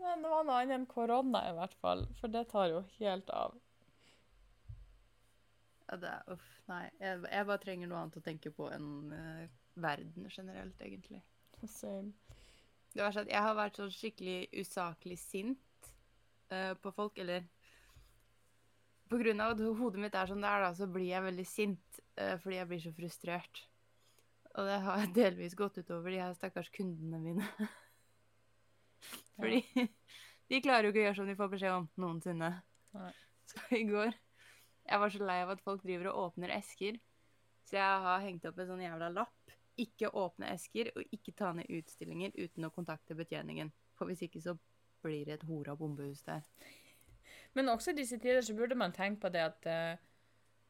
Men 0.02 0.20
det 0.20 0.32
var 0.34 0.44
noe 0.44 0.58
annet 0.58 0.76
enn 0.76 0.84
korona, 0.90 1.40
i 1.48 1.54
hvert 1.56 1.76
fall. 1.80 2.04
For 2.18 2.28
det 2.28 2.42
tar 2.50 2.68
jo 2.74 2.82
helt 2.98 3.32
av. 3.32 3.56
Ja, 5.86 5.96
det 6.02 6.12
er 6.12 6.36
Uff, 6.36 6.52
nei. 6.68 6.84
Jeg, 7.00 7.22
jeg 7.24 7.48
bare 7.48 7.64
trenger 7.64 7.88
noe 7.88 8.02
annet 8.02 8.20
å 8.20 8.24
tenke 8.28 8.52
på 8.52 8.68
enn 8.74 8.92
uh, 9.16 9.48
verden 9.80 10.28
generelt, 10.28 10.76
egentlig. 10.84 11.22
Same. 11.62 12.12
Det 12.92 13.00
var 13.00 13.16
sånn 13.16 13.24
at 13.30 13.32
jeg 13.32 13.46
har 13.48 13.56
vært 13.56 13.80
sånn 13.80 13.96
skikkelig 13.96 14.38
usaklig 14.60 15.16
sint 15.24 15.92
uh, 16.52 16.74
på 16.84 16.92
folk, 16.92 17.16
eller 17.24 17.48
På 19.12 19.20
grunn 19.20 19.42
av 19.44 19.54
at 19.54 19.60
hodet 19.60 20.00
mitt 20.00 20.16
er 20.16 20.30
sånn 20.30 20.40
det 20.44 20.48
er, 20.48 20.64
da, 20.64 20.72
så 20.76 20.88
blir 20.88 21.10
jeg 21.10 21.26
veldig 21.26 21.44
sint 21.48 22.00
uh, 22.16 22.36
fordi 22.40 22.58
jeg 22.58 22.70
blir 22.70 22.82
så 22.84 22.94
frustrert. 22.96 23.62
Og 24.56 24.68
det 24.68 24.80
har 24.86 25.06
delvis 25.20 25.56
gått 25.58 25.80
utover 25.82 26.14
de 26.14 26.22
her 26.22 26.36
stakkars 26.38 26.72
kundene 26.72 27.20
mine. 27.20 27.48
fordi 29.36 29.62
de 30.50 30.62
klarer 30.64 30.88
jo 30.88 30.94
ikke 30.94 31.04
å 31.04 31.06
gjøre 31.08 31.20
som 31.20 31.30
de 31.30 31.38
får 31.38 31.54
beskjed 31.56 31.78
om 31.78 31.88
noensinne. 32.00 32.52
Nei. 32.96 33.14
Så 33.52 33.60
i 33.74 33.82
går 33.88 34.12
Jeg 34.86 34.98
var 35.02 35.12
så 35.12 35.26
lei 35.26 35.38
av 35.44 35.50
at 35.52 35.62
folk 35.64 35.82
driver 35.84 36.10
og 36.10 36.20
åpner 36.26 36.52
esker, 36.56 36.96
så 37.68 37.76
jeg 37.76 38.04
har 38.06 38.24
hengt 38.24 38.46
opp 38.48 38.56
en 38.58 38.72
sånn 38.72 38.82
jævla 38.82 39.10
lapp 39.12 39.42
ikke 39.80 40.10
åpne 40.18 40.50
esker 40.52 40.90
og 40.96 41.14
ikke 41.14 41.34
ta 41.36 41.52
ned 41.56 41.70
utstillinger 41.72 42.34
uten 42.36 42.66
å 42.66 42.72
kontakte 42.74 43.16
betjeningen. 43.16 43.72
For 43.96 44.10
hvis 44.10 44.24
ikke 44.26 44.42
så 44.44 44.56
blir 45.02 45.26
det 45.26 45.38
et 45.38 45.46
hora 45.48 45.74
bombehus 45.78 46.22
der. 46.26 46.44
Men 47.54 47.68
også 47.68 47.92
i 47.92 47.98
disse 48.00 48.18
tider 48.18 48.40
så 48.44 48.54
burde 48.56 48.74
man 48.78 48.92
tenke 48.96 49.20
på 49.26 49.32
det 49.32 49.42
at 49.44 49.66
uh, 49.68 49.96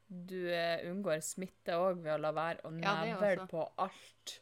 du 0.09 0.51
uh, 0.51 0.91
unngår 0.91 1.21
smitte 1.25 1.73
òg 1.79 2.03
ved 2.03 2.13
å 2.17 2.23
la 2.23 2.33
være 2.37 2.59
å 2.67 2.69
Ja, 2.83 2.93
nevle 3.07 3.47
på 3.51 3.61
alt 3.81 4.41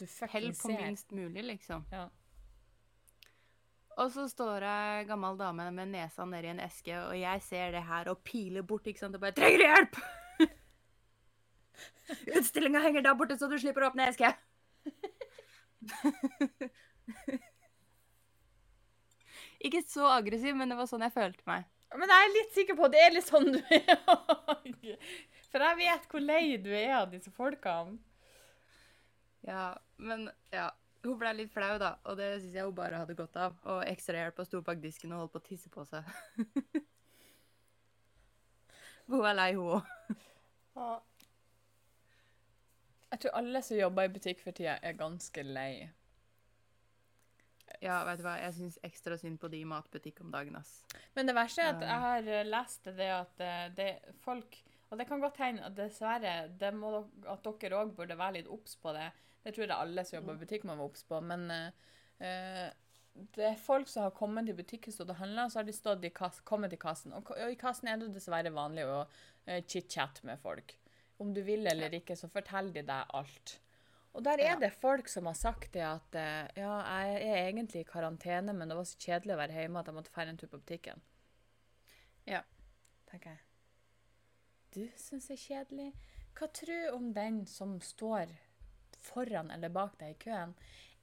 du 0.00 0.06
fucking 0.06 0.32
Hell 0.32 0.54
fuckings 0.54 0.62
på 0.62 0.68
minst 0.86 1.10
mulig, 1.12 1.44
liksom. 1.44 1.84
Ja. 1.92 2.08
Og 4.00 4.12
så 4.14 4.28
står 4.32 4.64
ei 4.64 5.04
gammel 5.04 5.36
dame 5.36 5.70
med 5.76 5.88
nesa 5.92 6.24
nedi 6.24 6.48
en 6.54 6.62
eske, 6.64 6.94
og 7.02 7.12
jeg 7.18 7.42
ser 7.44 7.70
det 7.74 7.82
her 7.84 8.08
og 8.08 8.22
piler 8.24 8.62
bort, 8.64 8.86
ikke 8.88 9.00
sant, 9.02 9.14
og 9.14 9.20
bare 9.20 9.32
'Trenger 9.36 9.58
du 9.58 9.64
hjelp?' 9.66 10.00
Utstillinga 12.38 12.80
henger 12.80 13.00
der 13.04 13.14
borte, 13.14 13.38
så 13.38 13.46
du 13.50 13.58
slipper 13.60 13.82
å 13.84 13.88
åpne 13.92 14.08
eske. 14.08 14.30
Ikke 19.60 19.82
så 19.84 20.08
aggressiv, 20.08 20.56
men 20.56 20.72
det 20.72 20.78
var 20.78 20.88
sånn 20.88 21.04
jeg 21.04 21.14
følte 21.14 21.44
meg. 21.48 21.66
Men 21.98 22.12
jeg 22.12 22.26
er 22.26 22.34
litt 22.36 22.52
sikker 22.54 22.76
på 22.78 22.86
at 22.86 22.92
det 22.94 23.00
er 23.02 23.14
litt 23.16 23.26
sånn 23.26 23.48
du 23.50 23.58
er 23.74 23.96
òg. 24.12 24.90
For 25.50 25.64
jeg 25.66 25.78
vet 25.80 26.04
hvor 26.12 26.22
lei 26.22 26.44
du 26.62 26.70
er 26.70 26.92
av 27.00 27.10
disse 27.10 27.32
folkene. 27.34 27.98
Ja, 29.46 29.72
men 29.96 30.28
ja. 30.54 30.68
Hun 31.00 31.16
ble 31.16 31.30
litt 31.32 31.48
flau, 31.48 31.78
da, 31.80 31.94
og 32.04 32.18
det 32.18 32.26
syns 32.42 32.56
jeg 32.58 32.66
hun 32.66 32.74
bare 32.76 32.98
hadde 33.00 33.14
godt 33.16 33.36
av. 33.40 33.54
Og 33.72 33.78
ekstra 33.88 34.20
hjelp 34.20 34.42
og 34.42 34.48
sto 34.48 34.60
bak 34.64 34.82
disken 34.82 35.14
og 35.16 35.22
holdt 35.22 35.32
på 35.32 35.40
å 35.40 35.46
tisse 35.46 35.70
på 35.72 35.84
seg. 35.88 36.10
hun 39.08 39.24
er 39.24 39.38
lei, 39.38 39.54
hun 39.56 39.78
òg. 39.78 39.88
Jeg 43.10 43.24
tror 43.24 43.38
alle 43.40 43.64
som 43.64 43.80
jobber 43.80 44.06
i 44.06 44.12
butikk 44.12 44.44
for 44.44 44.52
tida, 44.54 44.76
er 44.84 45.00
ganske 45.00 45.46
lei. 45.48 45.88
Ja, 47.80 48.02
vet 48.04 48.20
du 48.20 48.26
hva, 48.26 48.34
jeg 48.42 48.56
syns 48.58 48.76
ekstra 48.84 49.16
synd 49.20 49.38
på 49.40 49.48
de 49.52 49.62
i 49.62 49.68
matbutikk 49.68 50.20
om 50.24 50.32
dagen, 50.32 50.58
ass. 50.58 50.82
Men 51.16 51.30
det 51.30 51.36
verste 51.36 51.64
er 51.64 51.72
at 51.72 51.86
jeg 51.86 52.02
har 52.04 52.28
eh, 52.28 52.48
lest 52.48 52.90
det 52.98 53.08
at 53.14 53.40
eh, 53.44 53.70
det 53.76 53.88
folk 54.20 54.58
Og 54.90 54.98
det 54.98 55.06
kan 55.08 55.22
godt 55.22 55.38
hende 55.40 55.64
at 55.64 55.76
dessverre 55.78 56.34
det 56.60 56.72
må, 56.74 56.90
at 57.30 57.46
dere 57.46 57.78
òg 57.78 57.94
burde 57.96 58.18
være 58.18 58.40
litt 58.40 58.50
obs 58.50 58.74
på 58.82 58.92
det. 58.96 59.06
Det 59.44 59.54
tror 59.54 59.68
jeg 59.68 59.76
alle 59.76 60.04
som 60.04 60.18
jobber 60.18 60.36
i 60.36 60.42
butikk 60.42 60.66
må 60.66 60.74
være 60.74 60.88
obs 60.90 61.04
på. 61.06 61.20
Men 61.22 61.44
eh, 61.54 62.72
det 63.14 63.46
er 63.46 63.62
folk 63.62 63.88
som 63.88 64.06
har 64.06 64.14
kommet 64.16 64.48
til 64.48 64.58
butikken 64.58 64.94
og 65.06 65.14
handla, 65.18 65.48
så 65.48 65.60
har 65.60 65.68
de 65.68 65.74
stått 65.74 66.04
i 66.06 66.12
kass, 66.14 66.40
kommet 66.46 66.72
til 66.74 66.80
kassen. 66.82 67.14
Og, 67.16 67.32
i 67.50 67.58
kassen 67.58 67.90
er 67.90 68.00
det 68.00 68.12
dessverre 68.14 68.52
vanlig 68.54 68.86
å 68.86 69.00
uh, 69.02 69.60
chit-chat 69.66 70.22
med 70.28 70.40
folk. 70.42 70.76
Om 71.20 71.34
du 71.36 71.42
vil 71.44 71.66
eller 71.68 71.94
ikke, 71.98 72.16
så 72.16 72.30
forteller 72.32 72.80
de 72.80 72.86
deg 72.86 73.16
alt. 73.18 73.56
Og 74.12 74.24
der 74.26 74.42
er 74.42 74.56
det 74.58 74.72
folk 74.74 75.08
som 75.08 75.28
har 75.30 75.36
sagt 75.38 75.72
det 75.76 75.84
at 75.86 76.16
eh, 76.18 76.48
ja, 76.58 76.72
jeg 76.82 77.20
er 77.28 77.44
egentlig 77.44 77.84
i 77.84 77.88
karantene, 77.88 78.52
men 78.52 78.68
det 78.68 78.76
var 78.78 78.88
så 78.88 78.98
kjedelig 78.98 79.36
å 79.36 79.38
være 79.38 79.60
hjemme 79.60 79.82
at 79.82 79.90
jeg 79.90 79.96
måtte 79.96 80.14
dra 80.14 80.26
en 80.26 80.40
tur 80.40 80.50
på 80.50 80.58
butikken. 80.58 81.04
Ja. 82.26 82.42
Tenker 83.10 83.36
jeg. 83.36 83.44
Du 84.74 84.82
syns 84.98 85.30
det 85.30 85.36
er 85.36 85.44
kjedelig? 85.44 85.88
Hva 86.38 86.50
tror 86.54 86.94
om 86.94 87.10
den 87.14 87.42
som 87.50 87.78
står 87.82 88.34
foran 89.00 89.50
eller 89.54 89.72
bak 89.72 89.96
deg 90.00 90.14
i 90.14 90.20
køen, 90.26 90.54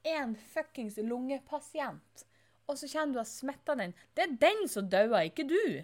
er 0.08 0.22
en 0.22 0.36
fuckings 0.40 1.00
lungepasient, 1.04 2.24
og 2.68 2.78
så 2.80 2.88
kommer 2.92 3.16
du 3.16 3.22
har 3.24 3.28
smitta 3.28 3.76
den? 3.80 3.96
Det 4.16 4.24
er 4.24 4.38
den 4.44 4.68
som 4.72 4.88
dauer, 4.92 5.28
ikke 5.28 5.48
du! 5.48 5.84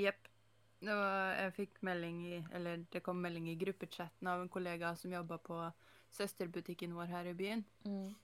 Jepp. 0.00 0.29
Det 0.80 0.94
var- 0.96 1.34
Jeg 1.36 1.52
fikk 1.54 1.82
melding 1.82 2.20
i 2.26 2.44
Eller 2.54 2.84
det 2.90 3.02
kom 3.02 3.20
melding 3.20 3.48
i 3.48 3.54
gruppechatten 3.56 4.26
av 4.26 4.40
en 4.40 4.48
kollega 4.48 4.94
som 4.96 5.12
jobba 5.12 5.38
på 5.38 5.72
søsterbutikken 6.10 6.94
vår 6.94 7.06
her 7.06 7.24
i 7.26 7.34
byen. 7.34 7.64
Mm. 7.84 8.14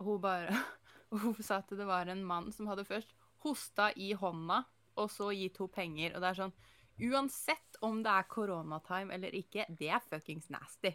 hun 0.00 0.20
bare 0.20 0.50
Hun 1.10 1.34
sa 1.42 1.56
at 1.58 1.68
det 1.68 1.86
var 1.86 2.06
en 2.06 2.24
mann 2.24 2.52
som 2.52 2.66
hadde 2.66 2.84
først 2.84 3.12
hosta 3.44 3.92
i 3.96 4.12
hånda, 4.12 4.64
og 4.96 5.10
så 5.10 5.30
gitt 5.34 5.58
henne 5.58 5.72
penger. 5.72 6.14
Og 6.16 6.20
det 6.20 6.30
er 6.30 6.40
sånn 6.42 6.52
Uansett 6.98 7.76
om 7.84 8.02
det 8.02 8.08
er 8.10 8.22
koronatime 8.22 9.12
eller 9.12 9.34
ikke, 9.36 9.66
det 9.68 9.90
er 9.92 10.00
fuckings 10.00 10.48
nasty. 10.48 10.94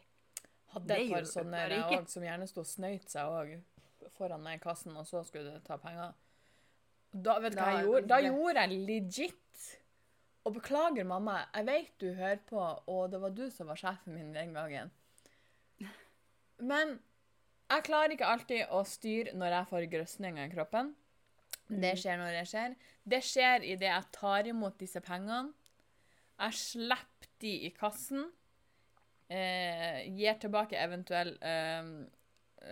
Hadde 0.74 0.96
et 0.98 1.12
par 1.12 1.28
sånne 1.30 1.60
også, 1.84 2.10
som 2.10 2.24
gjerne 2.24 2.48
sto 2.50 2.62
og 2.64 2.66
snøyt 2.66 3.10
seg 3.12 3.30
òg 3.30 3.52
foran 4.18 4.42
meg 4.42 4.58
i 4.58 4.64
kassen, 4.64 4.96
og 4.98 5.06
så 5.06 5.22
skulle 5.24 5.52
du 5.54 5.60
ta 5.60 5.78
penger. 5.78 6.14
Da, 7.14 7.36
vet 7.44 7.54
du 7.54 7.60
hva 7.60 7.74
jeg 7.76 7.86
gjorde? 7.86 8.08
Da 8.08 8.20
gjorde 8.24 8.64
jeg 8.64 8.80
legit. 8.88 9.81
Og 10.42 10.56
beklager, 10.56 11.06
mamma. 11.06 11.44
Jeg 11.54 11.68
vet 11.68 11.94
du 12.02 12.08
hører 12.18 12.42
på, 12.50 12.62
og 12.90 13.12
det 13.12 13.22
var 13.22 13.34
du 13.38 13.46
som 13.54 13.70
var 13.70 13.78
sjefen 13.78 14.16
min 14.18 14.34
den 14.34 14.56
gangen. 14.58 14.90
Men 16.58 16.98
jeg 17.72 17.86
klarer 17.88 18.16
ikke 18.16 18.30
alltid 18.30 18.74
å 18.74 18.82
styre 18.88 19.36
når 19.38 19.56
jeg 19.56 19.70
får 19.70 19.88
grøsninger 19.94 20.50
i 20.50 20.54
kroppen. 20.54 20.94
Det 21.72 21.94
skjer 22.00 22.18
når 22.20 22.34
det 22.36 22.46
skjer. 22.52 22.74
Det 23.08 23.22
skjer 23.24 23.66
idet 23.74 23.88
jeg 23.88 24.10
tar 24.18 24.50
imot 24.50 24.80
disse 24.82 25.00
pengene. 25.04 25.54
Jeg 26.42 26.58
slipper 26.58 27.30
de 27.42 27.54
i 27.68 27.70
kassen. 27.76 28.26
Eh, 29.32 30.02
gir 30.18 30.36
tilbake 30.42 30.76
eventuell 30.76 31.32
eh, 31.40 31.94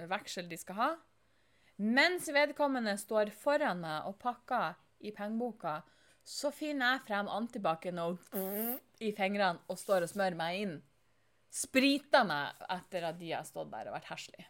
veksel 0.09 0.49
de 0.49 0.57
skal 0.59 0.79
ha. 0.79 0.89
Mens 1.79 2.27
vedkommende 2.35 2.97
står 2.99 3.31
foran 3.31 3.79
meg 3.85 4.09
og 4.09 4.17
pakker 4.19 4.75
i 4.99 5.13
pengeboka, 5.15 5.77
så 6.29 6.51
finner 6.53 6.93
jeg 6.93 7.05
frem 7.07 7.29
antibac 7.33 7.87
og 7.89 8.19
i 9.01 9.09
fingrene 9.17 9.63
og 9.67 9.79
står 9.81 10.05
og 10.05 10.11
smører 10.11 10.37
meg 10.37 10.61
inn. 10.61 10.75
Spriter 11.49 12.27
meg 12.29 12.59
etter 12.69 13.07
at 13.09 13.17
de 13.17 13.31
har 13.33 13.47
stått 13.47 13.71
der 13.71 13.89
og 13.89 13.95
vært 13.97 14.11
heslige. 14.11 14.45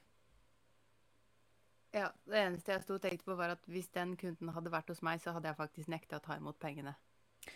Ja, 1.96 2.10
Det 2.28 2.38
eneste 2.38 2.76
jeg 2.76 2.84
sto 2.84 2.98
og 3.00 3.02
tenkte 3.02 3.26
på, 3.26 3.38
var 3.40 3.56
at 3.56 3.64
hvis 3.72 3.88
den 3.96 4.12
kunden 4.20 4.52
hadde 4.54 4.74
vært 4.74 4.92
hos 4.92 5.00
meg, 5.06 5.22
så 5.24 5.32
hadde 5.34 5.50
jeg 5.50 5.58
faktisk 5.58 5.90
nekta 5.90 6.20
å 6.20 6.26
ta 6.26 6.36
imot 6.38 6.60
pengene. 6.62 6.94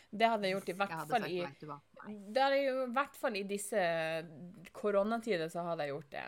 Det 0.10 0.30
hadde 0.32 0.48
jeg 0.48 0.56
gjort 0.56 0.72
i 0.72 0.78
hvert 0.80 0.96
fall 1.12 1.28
i. 1.28 1.36
Det 2.34 2.42
er 2.42 2.56
jo 2.64 2.78
i 2.88 2.94
hvert 2.96 3.20
fall 3.20 3.38
i 3.38 3.44
disse 3.46 3.84
koronatider 4.74 5.52
så 5.52 5.68
hadde 5.68 5.86
jeg 5.86 5.94
gjort 5.94 6.10
det. 6.16 6.24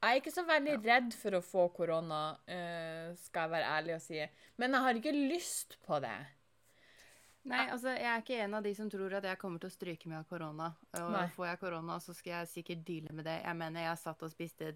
Jeg 0.00 0.16
er 0.16 0.20
ikke 0.20 0.34
så 0.34 0.44
veldig 0.48 0.76
redd 0.82 1.14
for 1.14 1.36
å 1.36 1.42
få 1.44 1.64
korona, 1.76 2.20
eh, 2.48 3.14
skal 3.20 3.46
jeg 3.46 3.54
være 3.54 3.72
ærlig 3.78 3.96
og 3.96 4.04
si. 4.04 4.20
Men 4.56 4.74
jeg 4.74 4.86
har 4.86 5.00
ikke 5.00 5.16
lyst 5.16 5.76
på 5.86 6.00
det. 6.02 6.18
Nei, 7.48 7.62
altså, 7.72 7.94
jeg 7.96 8.04
er 8.04 8.20
ikke 8.20 8.40
en 8.44 8.58
av 8.58 8.64
de 8.66 8.72
som 8.76 8.90
tror 8.92 9.14
at 9.16 9.24
jeg 9.24 9.40
kommer 9.40 9.62
til 9.62 9.70
å 9.70 9.72
stryke 9.72 10.10
med 10.10 10.18
av 10.20 10.26
korona. 10.28 10.68
Og 10.98 11.14
Nei. 11.14 11.24
får 11.32 11.46
jeg 11.48 11.60
korona, 11.62 11.96
så 12.04 12.14
skal 12.16 12.34
jeg 12.34 12.50
sikkert 12.50 12.84
deale 12.84 13.16
med 13.16 13.24
det. 13.24 13.38
Jeg 13.40 13.56
mener, 13.56 13.86
jeg 13.86 14.02
satt 14.02 14.26
og 14.26 14.32
spiste 14.32 14.74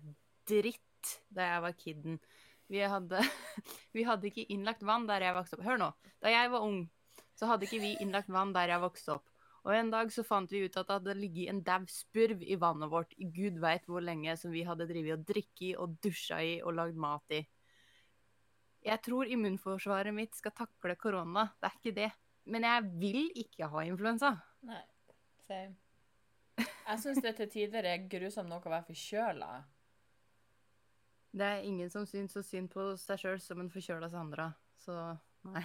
dritt 0.48 1.12
da 1.29 1.50
jeg 1.50 1.64
var 1.66 1.77
kidden. 1.77 2.18
Vi 2.72 2.81
hadde, 2.81 3.20
vi 3.96 4.07
hadde 4.09 4.31
ikke 4.31 4.46
innlagt 4.55 4.85
vann 4.87 5.05
der 5.11 5.27
jeg 5.27 5.37
vokste 5.37 5.59
opp. 5.59 5.66
Hør 5.66 5.83
nå. 5.83 5.92
Da 6.24 6.33
jeg 6.33 6.50
var 6.55 6.64
ung, 6.64 6.81
så 7.37 7.50
hadde 7.50 7.68
ikke 7.68 7.83
vi 7.85 7.94
innlagt 8.00 8.33
vann 8.33 8.57
der 8.57 8.72
jeg 8.72 8.85
vokste 8.85 9.18
opp. 9.18 9.31
Og 9.64 9.72
en 9.72 9.90
dag 9.92 10.11
så 10.12 10.24
fant 10.27 10.50
vi 10.53 10.64
ut 10.64 10.74
at 10.77 10.88
det 10.88 10.96
hadde 10.98 11.16
ligget 11.16 11.53
en 11.53 11.62
dau 11.64 11.85
spurv 11.88 12.42
i 12.44 12.57
vannet 12.61 12.90
vårt 12.92 13.14
i 13.16 13.29
gud 13.33 13.61
veit 13.62 13.87
hvor 13.88 14.05
lenge, 14.05 14.37
som 14.37 14.53
vi 14.53 14.64
hadde 14.64 14.88
drevet 14.88 15.16
og 15.16 15.29
drikket 15.29 15.68
i 15.70 15.77
og 15.81 15.96
dusja 16.05 16.40
i 16.44 16.59
og 16.61 16.77
lagd 16.77 17.00
mat 17.00 17.37
i. 17.37 17.40
Jeg 18.85 19.00
tror 19.00 19.31
immunforsvaret 19.33 20.12
mitt 20.12 20.37
skal 20.37 20.53
takle 20.53 20.96
korona, 21.00 21.46
det 21.57 21.70
er 21.70 21.79
ikke 21.79 21.96
det. 21.96 22.11
Men 22.46 22.62
jeg 22.66 22.88
vil 23.00 23.30
ikke 23.40 23.68
ha 23.72 23.85
influensa. 23.88 24.35
Nei, 24.68 24.83
same. 25.46 25.76
Jeg 26.59 26.98
syns 27.00 27.22
det 27.24 27.33
til 27.38 27.48
tider 27.50 27.87
er 27.88 28.02
grusomt 28.12 28.48
nok 28.52 28.66
å 28.68 28.70
være 28.74 28.87
forkjøla. 28.90 29.52
Det 31.35 31.46
er 31.46 31.64
ingen 31.66 31.88
som 31.90 32.04
syns 32.07 32.37
så 32.37 32.42
synd 32.46 32.68
på 32.70 32.92
seg 33.00 33.18
sjøl 33.24 33.40
som 33.42 33.62
en 33.64 33.70
forkjøla 33.72 34.11
Sandra. 34.12 34.50
Så 34.85 34.94
nei. 35.48 35.64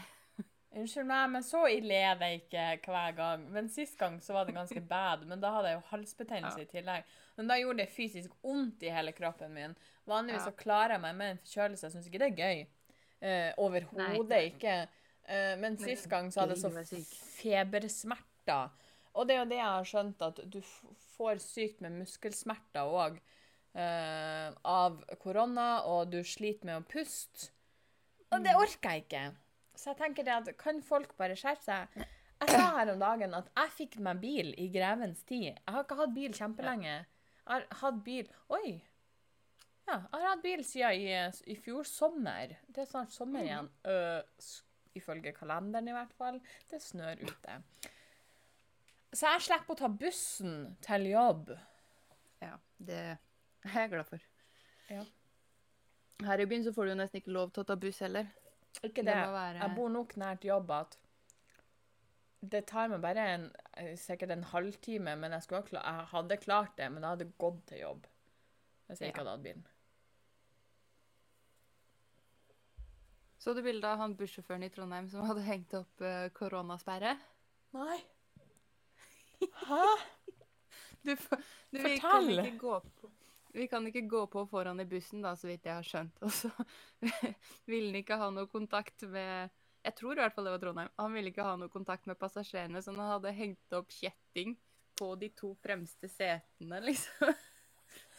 Unnskyld 0.79 1.07
meg, 1.09 1.29
men 1.33 1.41
så 1.45 1.63
ille 1.73 1.97
er 1.97 2.17
det 2.19 2.27
ikke 2.43 2.91
hver 2.93 3.13
gang. 3.17 3.45
Men 3.53 3.69
Sist 3.73 3.97
gang 3.97 4.19
så 4.21 4.33
var 4.37 4.45
det 4.45 4.53
ganske 4.53 4.81
bad, 4.85 5.23
men 5.29 5.41
da 5.41 5.49
hadde 5.55 5.71
jeg 5.71 5.79
jo 5.79 5.87
halsbetennelse 5.91 6.61
Ja. 6.61 6.65
i 6.65 6.69
tillegg. 6.73 7.03
Men 7.37 7.47
da 7.49 7.57
gjorde 7.57 7.77
det 7.83 7.89
fysisk 7.93 8.31
vondt 8.45 8.83
i 8.85 8.91
hele 8.93 9.11
kroppen 9.17 9.53
min. 9.53 9.75
Vanligvis 10.07 10.45
Ja. 10.45 10.51
så 10.51 10.55
klarer 10.57 10.93
jeg 10.97 11.01
meg 11.01 11.15
med 11.15 11.31
en 11.31 11.37
forkjølelse. 11.43 11.85
Jeg 11.87 11.91
syns 11.91 12.07
ikke 12.07 12.19
det 12.19 12.29
er 12.31 12.41
gøy. 12.43 12.67
Eh, 13.21 13.53
Overhodet 13.57 14.41
ikke. 14.53 14.87
Eh, 15.29 15.55
men 15.61 15.77
sist 15.77 16.07
gang 16.09 16.31
så 16.33 16.41
hadde 16.41 16.55
jeg 16.57 16.85
så 16.89 17.01
febersmerter. 17.39 18.71
Og 19.17 19.27
det 19.27 19.35
er 19.35 19.41
jo 19.43 19.49
det 19.49 19.59
jeg 19.59 19.73
har 19.75 19.87
skjønt, 19.89 20.21
at 20.25 20.39
du 20.53 20.59
får 21.17 21.41
sykt 21.43 21.81
med 21.85 21.97
muskelsmerter 21.99 22.87
òg 22.89 23.17
uh, 23.75 24.49
av 24.69 24.99
korona, 25.21 25.67
og 25.89 26.11
du 26.13 26.19
sliter 26.23 26.69
med 26.69 26.79
å 26.79 26.85
puste. 26.87 27.49
Og 28.29 28.43
det 28.45 28.53
orker 28.57 28.93
jeg 28.95 29.05
ikke. 29.07 29.23
Så 29.73 29.91
jeg 29.91 29.99
tenker 30.03 30.27
det 30.27 30.35
at 30.35 30.51
kan 30.61 30.81
folk 30.85 31.15
bare 31.17 31.37
skjerpe 31.39 31.65
seg? 31.65 32.05
Jeg 32.39 32.53
sa 32.53 32.61
her 32.77 32.93
om 32.93 33.01
dagen 33.01 33.33
at 33.35 33.49
jeg 33.57 33.73
fikk 33.75 33.97
meg 34.05 34.21
bil 34.21 34.53
i 34.61 34.69
grevens 34.71 35.25
tid. 35.27 35.49
Jeg 35.57 35.73
har 35.75 35.83
ikke 35.83 35.97
hatt 35.99 36.13
bil 36.15 36.35
kjempelenge. 36.37 36.93
Jeg 36.99 37.49
har 37.49 37.65
hatt 37.81 37.99
bil 38.05 38.29
Oi! 38.55 38.77
Ja, 39.89 39.95
jeg 40.05 40.21
har 40.21 40.27
hatt 40.29 40.43
bil 40.45 40.61
siden 40.63 41.01
i, 41.01 41.51
i 41.51 41.55
fjor 41.59 41.87
sommer. 41.89 42.53
Det 42.69 42.83
er 42.85 42.89
snart 42.91 43.11
sommer 43.11 43.41
igjen. 43.43 43.67
Øh, 43.89 44.21
s- 44.39 44.61
ifølge 44.99 45.33
kalenderen 45.35 45.87
i 45.87 45.95
hvert 45.95 46.13
fall. 46.19 46.39
Det 46.71 46.81
snør 46.83 47.23
ute. 47.25 47.57
Så 49.13 49.25
jeg 49.33 49.41
slipper 49.47 49.73
å 49.73 49.79
ta 49.79 49.87
bussen 49.89 50.75
til 50.85 51.07
jobb. 51.09 51.49
Ja, 52.43 52.53
det 52.77 52.99
er 52.99 53.17
jeg 53.73 53.89
glad 53.95 54.05
for. 54.05 54.21
Ja. 54.89 55.03
Her 56.27 56.43
i 56.43 56.45
byen 56.51 56.63
så 56.67 56.73
får 56.75 56.91
du 56.91 56.95
nesten 56.99 57.21
ikke 57.21 57.33
lov 57.33 57.51
til 57.55 57.63
å 57.63 57.67
ta 57.71 57.75
buss 57.79 57.99
heller. 58.05 58.27
Ikke 58.83 59.01
Det 59.01 59.05
det. 59.09 59.15
være- 59.33 59.59
Jeg 59.63 59.75
bor 59.75 59.89
nok 59.89 60.13
nært 60.15 60.43
jobb 60.45 60.71
at 60.71 60.97
det 62.41 62.67
tar 62.67 62.87
meg 62.87 63.01
bare 63.01 63.23
en, 63.33 63.51
sikkert 63.97 64.31
en 64.31 64.43
halvtime, 64.43 65.15
men 65.19 65.31
jeg, 65.31 65.41
jeg 65.71 66.05
hadde 66.13 66.37
klart 66.37 66.75
det, 66.77 66.91
men 66.91 67.01
jeg 67.03 67.09
hadde 67.09 67.33
gått 67.39 67.65
til 67.67 67.79
jobb 67.79 68.07
hvis 68.87 68.99
jeg 69.01 69.11
ikke 69.11 69.17
Ja. 69.17 69.23
hadde 69.23 69.35
hatt 69.37 69.43
bilen. 69.43 69.65
Så 73.39 73.53
du 73.53 73.61
bildet 73.63 73.87
av 73.87 74.01
han 74.01 74.15
bussjåføren 74.19 74.65
i 74.67 74.69
Trondheim 74.69 75.05
som 75.09 75.23
hadde 75.23 75.45
hengt 75.45 75.73
opp 75.77 76.01
eh, 76.03 76.27
koronasperre? 76.35 77.13
Nei. 77.71 77.99
Hæ? 79.61 79.85
Du, 81.01 81.13
du, 81.13 81.79
Fortell! 81.79 82.27
vi, 82.27 82.35
kan 82.35 82.57
gå 82.57 82.79
på, 82.79 83.11
vi 83.55 83.67
kan 83.71 83.87
ikke 83.87 84.01
gå 84.11 84.25
på 84.27 84.43
foran 84.51 84.83
i 84.83 84.85
bussen, 84.85 85.23
da, 85.23 85.31
så 85.39 85.47
vidt 85.47 85.69
jeg 85.69 85.77
har 85.77 85.87
skjønt. 85.87 86.19
Og 86.27 86.33
så 86.41 86.51
ville 87.63 87.93
han 87.93 88.01
ikke 88.01 88.19
ha 88.19 88.27
noe 88.35 88.51
kontakt 88.51 89.07
med 89.07 89.55
Jeg 89.87 89.95
tror 89.95 90.19
i 90.19 90.23
hvert 90.25 90.35
fall 90.35 90.49
det 90.49 90.57
var 90.57 90.63
Trondheim. 90.65 90.91
Han 90.99 91.15
ville 91.15 91.31
ikke 91.31 91.47
ha 91.47 91.55
noe 91.61 91.71
kontakt 91.71 92.11
med 92.11 92.19
passasjerene, 92.19 92.83
så 92.83 92.91
han 92.91 93.13
hadde 93.13 93.31
hengt 93.39 93.79
opp 93.79 93.95
kjetting 93.95 94.57
på 94.99 95.13
de 95.15 95.31
to 95.31 95.53
fremste 95.63 96.11
setene, 96.11 96.83
liksom. 96.83 97.31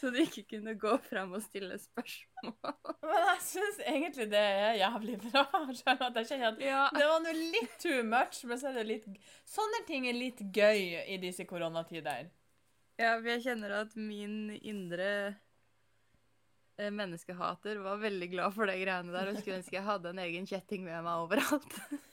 Så 0.01 0.09
de 0.15 0.23
ikke 0.25 0.47
kunne 0.55 0.73
gå 0.81 0.95
frem 1.05 1.33
og 1.37 1.43
stille 1.45 1.77
spørsmål. 1.77 2.55
Men 3.05 3.19
jeg 3.27 3.43
syns 3.45 3.81
egentlig 3.85 4.27
det 4.33 4.41
er 4.41 4.79
jævlig 4.81 5.19
bra. 5.27 5.43
At 6.07 6.17
jeg 6.23 6.29
kjenner 6.31 6.47
at 6.55 6.63
Ja. 6.65 6.87
det 6.97 7.09
var 7.11 7.21
nå 7.27 7.35
litt 7.37 7.75
too 7.83 8.01
much, 8.07 8.41
men 8.49 8.57
så 8.61 8.71
er 8.71 8.79
det 8.81 8.87
litt 8.89 9.09
Sånne 9.51 9.83
ting 9.89 10.07
er 10.09 10.17
litt 10.17 10.41
gøy 10.57 10.81
i 11.05 11.19
disse 11.21 11.45
koronatider. 11.45 12.31
Ja, 13.01 13.15
for 13.19 13.29
jeg 13.33 13.45
kjenner 13.45 13.75
at 13.83 13.93
min 13.97 14.55
indre 14.61 15.11
eh, 16.81 16.91
menneskehater 16.93 17.81
var 17.85 18.01
veldig 18.01 18.31
glad 18.33 18.55
for 18.57 18.69
de 18.71 18.79
greiene 18.81 19.13
der, 19.15 19.31
og 19.35 19.39
skulle 19.41 19.59
ønske 19.61 19.77
jeg 19.79 19.87
hadde 19.87 20.13
en 20.15 20.23
egen 20.25 20.49
kjetting 20.49 20.85
med 20.89 21.05
meg 21.05 21.27
overalt. 21.27 21.77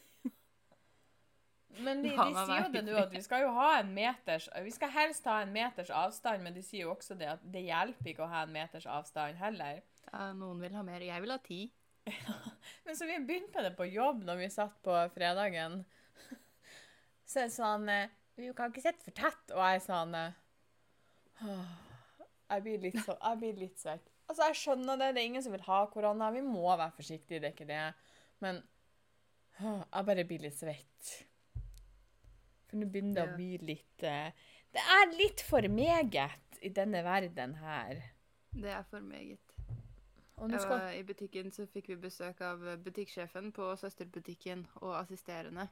Men 1.84 2.02
de, 2.04 2.12
de 2.16 2.28
sier 2.34 2.64
jo 2.64 2.70
det 2.74 2.84
nå, 2.88 2.96
at 3.00 3.14
vi 3.14 3.22
skal 3.26 3.44
jo 3.44 3.52
ha 3.56 3.68
en 3.80 3.90
meters 3.94 4.48
Vi 4.66 4.72
skal 4.74 4.90
helst 4.94 5.28
ha 5.30 5.42
en 5.44 5.52
meters 5.54 5.92
avstand, 5.94 6.44
men 6.46 6.56
de 6.56 6.64
sier 6.66 6.86
jo 6.86 6.94
også 6.94 7.18
det 7.20 7.30
at 7.36 7.44
det 7.54 7.66
hjelper 7.68 8.12
ikke 8.14 8.26
å 8.26 8.32
ha 8.32 8.46
en 8.46 8.54
meters 8.54 8.88
avstand 8.90 9.38
heller. 9.42 9.84
Ja, 10.08 10.32
noen 10.38 10.62
vil 10.64 10.76
ha 10.78 10.84
mer. 10.88 11.04
Jeg 11.04 11.24
vil 11.24 11.34
ha 11.34 11.40
ti. 11.44 11.62
Men 12.86 12.96
så 12.96 13.06
vi 13.06 13.18
begynte 13.20 13.58
med 13.58 13.66
det 13.68 13.74
på 13.76 13.88
jobb 13.90 14.22
når 14.28 14.38
vi 14.40 14.50
satt 14.54 14.78
på 14.86 14.96
fredagen. 15.16 15.82
Så 17.28 17.42
er 17.42 17.50
det 17.50 17.56
sånn 17.58 17.90
Vi 18.38 18.54
kan 18.56 18.72
ikke 18.72 18.86
sitte 18.86 19.04
for 19.04 19.18
tett. 19.18 19.52
Og 19.52 19.60
jeg 19.60 19.82
er 19.82 19.84
sånn 19.84 20.16
eh, 20.16 20.38
Jeg 22.48 22.64
blir 22.64 22.86
litt 22.86 23.02
så 23.04 23.18
Jeg 23.18 23.42
blir 23.42 23.60
litt 23.66 23.82
svett. 23.82 24.08
Altså, 24.28 24.48
jeg 24.50 24.60
skjønner 24.62 25.00
det. 25.00 25.14
Det 25.16 25.24
er 25.24 25.30
ingen 25.34 25.44
som 25.44 25.56
vil 25.56 25.68
ha 25.68 25.82
korona. 25.92 26.32
Vi 26.36 26.44
må 26.46 26.68
være 26.70 26.96
forsiktige, 26.96 27.44
det 27.44 27.52
er 27.52 27.56
ikke 27.56 27.68
det. 27.68 27.84
Men 28.44 28.64
jeg 29.60 30.08
bare 30.10 30.26
blir 30.28 30.44
litt 30.48 30.58
svett. 30.58 31.14
For 32.68 32.78
nå 32.80 32.90
begynner 32.92 33.16
det 33.16 33.26
Ja. 33.26 33.32
å 33.32 33.36
bli 33.38 33.58
litt 33.64 34.04
uh, 34.04 34.32
Det 34.74 34.84
er 34.98 35.18
litt 35.18 35.42
for 35.42 35.68
meget 35.72 36.62
i 36.62 36.70
denne 36.70 37.04
verden 37.04 37.56
her. 37.62 38.02
Det 38.52 38.70
er 38.70 38.84
for 38.90 39.00
meget. 39.00 39.40
Jeg 40.38 40.62
skal 40.62 40.70
var 40.70 40.92
I 40.94 41.04
butikken 41.04 41.52
så 41.52 41.66
fikk 41.66 41.88
vi 41.90 41.96
besøk 41.96 42.42
av 42.46 42.62
butikksjefen 42.84 43.52
på 43.56 43.72
søsterbutikken 43.82 44.68
og 44.82 44.94
assisterende. 45.00 45.68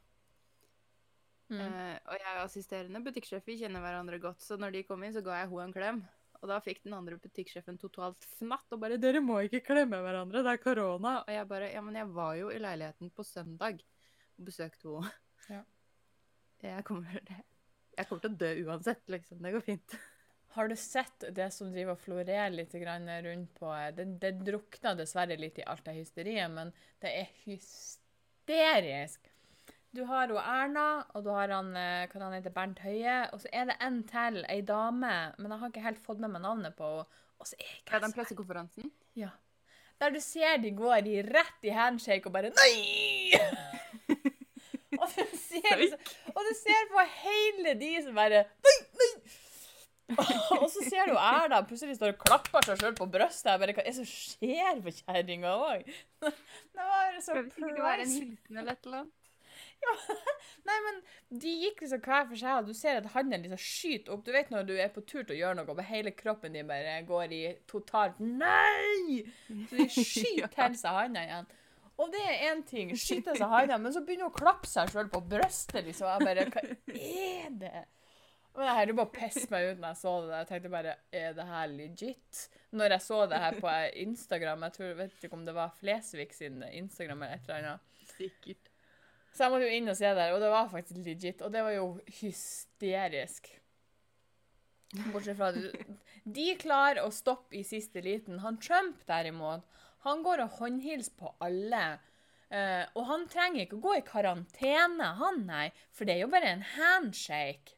mm. 1.50 1.60
Uh, 1.60 1.98
og 2.10 2.16
jeg 2.18 2.32
og 2.38 2.44
assisterende 2.48 3.04
butikksjef 3.06 3.46
vi 3.46 3.60
kjenner 3.60 3.84
hverandre 3.84 4.20
godt, 4.20 4.42
så 4.42 4.58
når 4.58 4.72
de 4.72 4.84
kom 4.84 5.04
inn, 5.04 5.14
så 5.14 5.22
ga 5.22 5.42
jeg 5.42 5.52
henne 5.52 5.68
en 5.68 5.76
klem. 5.76 6.00
Og 6.42 6.50
da 6.50 6.58
fikk 6.62 6.84
den 6.84 6.94
andre 6.94 7.18
butikksjefen 7.22 7.78
totalt 7.82 8.26
fnatt 8.40 8.74
og 8.74 8.82
bare 8.82 8.98
'Dere 8.98 9.22
må 9.22 9.40
ikke 9.46 9.64
klemme 9.66 10.02
hverandre, 10.02 10.44
det 10.44 10.52
er 10.52 10.64
korona'. 10.64 11.24
Og 11.28 11.32
jeg 11.34 11.48
bare 11.48 11.72
'Ja, 11.72 11.82
men 11.82 11.96
jeg 11.96 12.14
var 12.14 12.34
jo 12.36 12.50
i 12.50 12.58
leiligheten 12.58 13.10
på 13.10 13.24
søndag 13.24 13.80
og 14.38 14.46
besøkte 14.46 14.90
henne'. 14.90 15.12
Ja. 15.50 15.62
Jeg 16.66 16.86
kommer, 16.88 17.22
jeg 17.96 18.08
kommer 18.10 18.26
til 18.26 18.34
å 18.34 18.40
dø 18.44 18.52
uansett, 18.66 19.04
liksom. 19.12 19.42
Det 19.44 19.54
går 19.56 19.66
fint. 19.66 19.98
Har 20.56 20.70
du 20.72 20.76
sett 20.80 21.26
det 21.36 21.50
som 21.52 21.72
driver 21.74 21.98
og 21.98 22.04
florerer 22.04 22.54
litt 22.54 22.72
grann 22.80 23.10
rundt 23.26 23.58
på 23.60 23.72
Det, 23.98 24.06
det 24.22 24.32
drukner 24.48 24.96
dessverre 24.96 25.36
litt 25.40 25.60
i 25.60 25.66
alt 25.68 25.84
det 25.88 25.98
hysteriet, 25.98 26.52
men 26.52 26.72
det 27.04 27.12
er 27.12 27.34
hysterisk. 27.44 29.32
Du 29.96 30.04
har 30.08 30.32
jo 30.32 30.40
Erna, 30.40 31.06
og 31.16 31.24
du 31.24 31.30
har 31.32 31.52
han, 31.52 31.70
eh, 31.80 32.08
hva 32.12 32.24
han 32.24 32.36
heter, 32.36 32.52
Bernt 32.56 32.82
Høie, 32.84 33.18
og 33.32 33.44
så 33.44 33.52
er 33.52 33.70
det 33.70 33.78
en 33.84 34.02
til, 34.08 34.42
ei 34.52 34.60
dame, 34.64 35.14
men 35.38 35.52
jeg 35.52 35.62
har 35.62 35.72
ikke 35.72 35.86
helt 35.86 36.04
fått 36.08 36.24
med 36.24 36.34
meg 36.36 36.44
navnet 36.44 36.76
på 36.76 36.90
henne. 36.98 37.22
Og 37.36 37.50
så 37.50 37.58
er 37.60 37.72
ikke 37.76 37.92
Ja, 37.92 37.98
jeg 37.98 38.04
den 38.06 38.14
pressekonferansen. 38.16 38.92
Ja. 39.20 39.34
Der 40.00 40.12
du 40.16 40.22
ser 40.24 40.58
de 40.64 40.72
går 40.72 41.08
i 41.08 41.18
rett 41.28 41.68
i 41.68 41.76
handshake 41.76 42.32
og 42.32 42.36
bare 42.36 42.56
Nei! 42.56 43.75
Ser, 45.56 45.82
liksom, 45.82 46.14
og 46.34 46.46
du 46.46 46.54
ser 46.60 46.86
på 46.92 47.08
hele 47.24 47.76
de 47.80 47.92
som 48.06 48.22
bare 48.22 48.46
Nei, 48.68 48.78
nei! 49.02 49.10
og 50.62 50.68
så 50.70 50.84
ser 50.86 51.10
du 51.10 51.16
Erna 51.18 51.64
plutselig 51.66 51.96
står 51.98 52.14
og 52.14 52.20
klapper 52.22 52.66
seg 52.68 52.78
sjøl 52.78 52.96
på 52.98 53.08
brystet. 53.10 53.50
Jeg 53.50 53.62
bare, 53.62 53.74
Hva 53.74 53.82
er 53.82 53.90
det 53.90 53.96
som 53.98 54.10
skjer 54.10 54.82
på 54.86 54.94
kjerringa 55.00 55.54
òg? 55.58 55.88
Det 56.76 56.90
var 56.92 57.16
så 57.26 57.38
eller 57.40 59.00
annet? 59.00 59.14
Nei, 60.68 60.76
men 60.86 61.02
de 61.42 61.52
gikk 61.64 61.84
liksom 61.84 62.02
hver 62.06 62.26
for 62.30 62.40
seg, 62.40 62.60
og 62.60 62.70
du 62.70 62.78
ser 62.78 63.00
at 63.00 63.10
handen 63.14 63.46
liksom 63.46 63.62
skyter 63.62 64.16
opp. 64.16 64.24
Du 64.26 64.32
vet 64.36 64.50
når 64.54 64.70
du 64.70 64.74
er 64.78 64.92
på 64.94 65.04
tur 65.06 65.24
til 65.24 65.36
å 65.36 65.40
gjøre 65.40 65.60
noe, 65.60 65.74
og 65.74 65.84
hele 65.90 66.14
kroppen 66.18 66.56
din 66.56 66.70
bare 66.70 66.98
går 67.08 67.36
i 67.36 67.44
totalt 67.70 68.22
Nei! 68.22 69.24
Så 69.48 69.78
de 69.78 69.88
skyter 69.90 70.52
til 70.54 70.80
seg 70.80 71.00
handa 71.02 71.26
igjen. 71.26 71.54
Og 71.96 72.12
det 72.12 72.22
er 72.28 72.50
én 72.50 72.62
ting, 72.68 72.92
skyte 73.00 73.38
seg 73.38 73.48
handa, 73.48 73.78
men 73.80 73.94
så 73.96 74.02
begynner 74.04 74.28
hun 74.28 74.34
å 74.34 74.36
klappe 74.36 74.68
seg 74.68 74.92
sjøl 74.92 75.08
på 75.12 75.22
brystet, 75.32 75.86
liksom. 75.88 76.10
Jeg 76.12 76.28
bare 76.28 76.48
Hva 76.52 76.66
er 76.96 77.54
det? 77.62 77.86
Men 78.56 78.70
jeg 78.70 78.78
holdt 78.78 78.98
bare 79.00 79.12
pisse 79.16 79.48
meg 79.52 79.66
ut 79.66 79.82
når 79.82 79.90
jeg 79.90 80.00
så 80.00 80.14
det. 80.24 80.36
Jeg 80.38 80.48
tenkte 80.52 80.72
bare 80.72 80.94
Er 81.12 81.34
det 81.36 81.48
her 81.50 81.72
legit? 81.72 82.46
Når 82.76 82.96
jeg 82.96 83.04
så 83.04 83.18
det 83.32 83.42
her 83.44 83.58
på 83.60 83.74
Instagram, 84.06 84.64
jeg 84.68 84.78
tror, 84.78 84.94
vet 85.02 85.28
ikke 85.28 85.40
om 85.40 85.44
det 85.48 85.56
var 85.58 85.76
Flesvig 85.80 86.30
sin 86.36 86.64
Instagram 86.70 87.26
eller 87.26 87.36
et 87.36 87.50
eller 87.50 87.60
annet. 87.60 88.08
Sikkert. 88.16 88.72
Så 89.36 89.44
jeg 89.44 89.52
måtte 89.52 89.68
jo 89.68 89.76
inn 89.76 89.92
og 89.92 90.00
se 90.00 90.12
der, 90.16 90.32
og 90.32 90.40
det 90.40 90.50
var 90.54 90.72
faktisk 90.72 91.04
legit. 91.04 91.44
Og 91.44 91.52
det 91.52 91.64
var 91.66 91.76
jo 91.76 91.88
hysterisk. 92.22 93.52
Bortsett 95.12 95.36
fra 95.36 95.52
at 95.52 95.60
De 96.38 96.46
klarer 96.62 97.04
å 97.04 97.12
stoppe 97.12 97.60
i 97.60 97.66
siste 97.68 98.00
liten. 98.06 98.40
Han 98.46 98.62
Trump, 98.64 99.04
derimot, 99.10 99.68
han 100.06 100.26
går 100.26 100.44
og 100.46 100.60
håndhilser 100.60 101.16
på 101.20 101.32
alle. 101.44 101.86
Uh, 102.54 102.86
og 102.94 103.08
han 103.10 103.26
trenger 103.32 103.66
ikke 103.66 103.80
å 103.80 103.86
gå 103.88 103.96
i 103.98 104.06
karantene, 104.06 105.08
han, 105.20 105.42
nei. 105.48 105.70
For 105.96 106.08
det 106.08 106.16
er 106.16 106.26
jo 106.26 106.32
bare 106.34 106.54
en 106.54 106.66
handshake. 106.76 107.76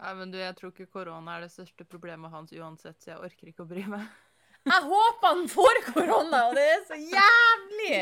Ja, 0.00 0.14
men 0.16 0.32
du, 0.32 0.38
jeg 0.40 0.56
tror 0.56 0.72
ikke 0.72 0.88
korona 0.94 1.36
er 1.36 1.44
det 1.44 1.52
største 1.52 1.84
problemet 1.84 2.32
hans 2.32 2.54
uansett, 2.56 2.96
så 3.02 3.12
jeg 3.12 3.24
orker 3.26 3.50
ikke 3.50 3.66
å 3.66 3.70
bry 3.70 3.84
meg. 3.90 4.06
Jeg 4.60 4.84
håper 4.84 5.24
han 5.24 5.46
får 5.48 5.78
korona, 5.86 6.38
og 6.50 6.56
det 6.58 6.64
er 6.68 6.82
så 6.84 6.96
jævlig 7.00 8.00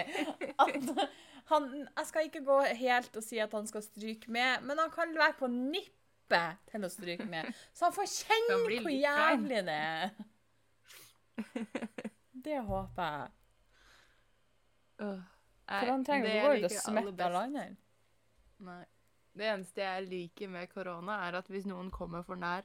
at 0.58 1.04
han 1.52 1.68
Jeg 1.76 2.06
skal 2.08 2.26
ikke 2.26 2.42
gå 2.48 2.56
helt 2.80 3.18
og 3.20 3.22
si 3.22 3.38
at 3.38 3.54
han 3.54 3.68
skal 3.70 3.84
stryke 3.84 4.32
med, 4.34 4.64
men 4.66 4.82
han 4.82 4.90
kan 4.90 5.14
være 5.14 5.36
på 5.38 5.46
nippet 5.52 6.58
til 6.72 6.82
å 6.82 6.90
stryke 6.90 7.28
med. 7.30 7.46
Så 7.70 7.86
han 7.86 7.94
får 7.94 8.10
kjenne 8.10 8.58
hvor 8.58 8.90
jævlig 8.90 9.62
det 9.70 9.78
er. 9.78 10.10
Det 12.48 12.60
håper 12.64 13.02
jeg. 13.02 13.30
Øh. 15.00 15.20
For 15.68 15.90
han 15.92 16.04
trenger 16.04 16.26
det 16.26 16.34
ikke 16.34 16.46
gå 16.46 16.54
ut 16.54 16.64
og 16.64 16.70
smette 16.80 17.24
alle 17.24 17.42
andre. 17.44 17.64
Nei. 18.64 18.84
Det 19.38 19.46
eneste 19.46 19.84
jeg 19.84 20.06
liker 20.08 20.48
med 20.48 20.66
korona, 20.72 21.20
er 21.28 21.36
at 21.38 21.48
hvis 21.52 21.66
noen 21.68 21.90
kommer 21.94 22.24
for 22.26 22.40
nær 22.40 22.64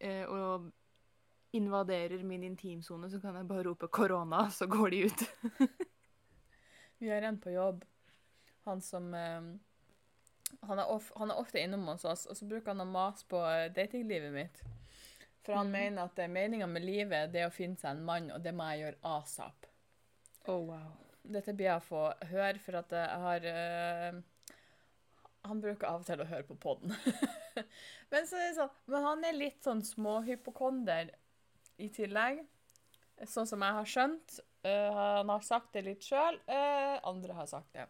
eh, 0.00 0.26
og 0.26 0.66
invaderer 1.56 2.24
min 2.26 2.42
intimsone, 2.42 3.10
så 3.10 3.20
kan 3.20 3.36
jeg 3.36 3.48
bare 3.48 3.68
rope 3.68 3.88
'korona', 3.88 4.50
så 4.58 4.66
går 4.66 4.90
de 4.90 5.04
ut. 5.04 5.22
Vi 6.98 7.08
har 7.08 7.22
en 7.22 7.40
på 7.40 7.50
jobb, 7.50 7.84
han 8.64 8.80
som 8.80 9.14
eh, 9.14 9.42
han, 10.62 10.78
er 10.78 10.84
of, 10.84 11.12
han 11.16 11.30
er 11.30 11.34
ofte 11.34 11.60
innom 11.60 11.86
hos 11.86 12.04
oss, 12.04 12.26
og 12.26 12.36
så 12.36 12.46
bruker 12.46 12.74
han 12.74 12.80
å 12.80 12.84
mase 12.84 13.26
på 13.28 13.40
eh, 13.46 13.70
datinglivet 13.72 14.32
mitt. 14.32 14.64
For 15.42 15.58
han 15.58 15.66
mm. 15.66 15.72
mener 15.72 16.06
at 16.06 16.30
meninga 16.30 16.66
med 16.70 16.84
livet 16.86 17.32
det 17.32 17.42
er 17.42 17.50
å 17.50 17.54
finne 17.54 17.78
seg 17.80 17.96
en 17.96 18.04
mann, 18.06 18.30
og 18.34 18.42
det 18.44 18.52
må 18.54 18.68
jeg 18.70 18.84
gjøre 18.84 19.14
asap. 19.16 19.66
Oh, 20.46 20.68
wow. 20.68 20.92
Dette 21.22 21.54
blir 21.54 21.68
jeg 21.68 21.80
å 21.80 21.86
få 21.86 22.02
høre, 22.32 22.58
for 22.62 22.78
at 22.80 22.94
jeg 22.94 23.18
har 23.24 23.44
uh, 23.46 24.20
Han 25.46 25.60
bruker 25.62 25.86
av 25.86 26.02
og 26.02 26.06
til 26.06 26.22
å 26.22 26.28
høre 26.30 26.46
på 26.46 26.58
podden. 26.62 26.94
men, 28.12 28.26
så 28.26 28.38
det 28.38 28.54
sånn, 28.58 28.72
men 28.90 29.06
han 29.06 29.26
er 29.26 29.38
litt 29.38 29.62
sånn 29.66 29.82
småhypokonder 29.86 31.10
i 31.82 31.90
tillegg. 31.94 32.42
Sånn 33.28 33.46
som 33.46 33.62
jeg 33.62 33.78
har 33.78 33.90
skjønt. 33.94 34.38
Uh, 34.66 34.90
han 34.94 35.30
har 35.30 35.46
sagt 35.46 35.74
det 35.74 35.86
litt 35.86 36.06
sjøl. 36.06 36.38
andre 36.46 37.38
har 37.38 37.50
sagt 37.50 37.74
det. 37.74 37.86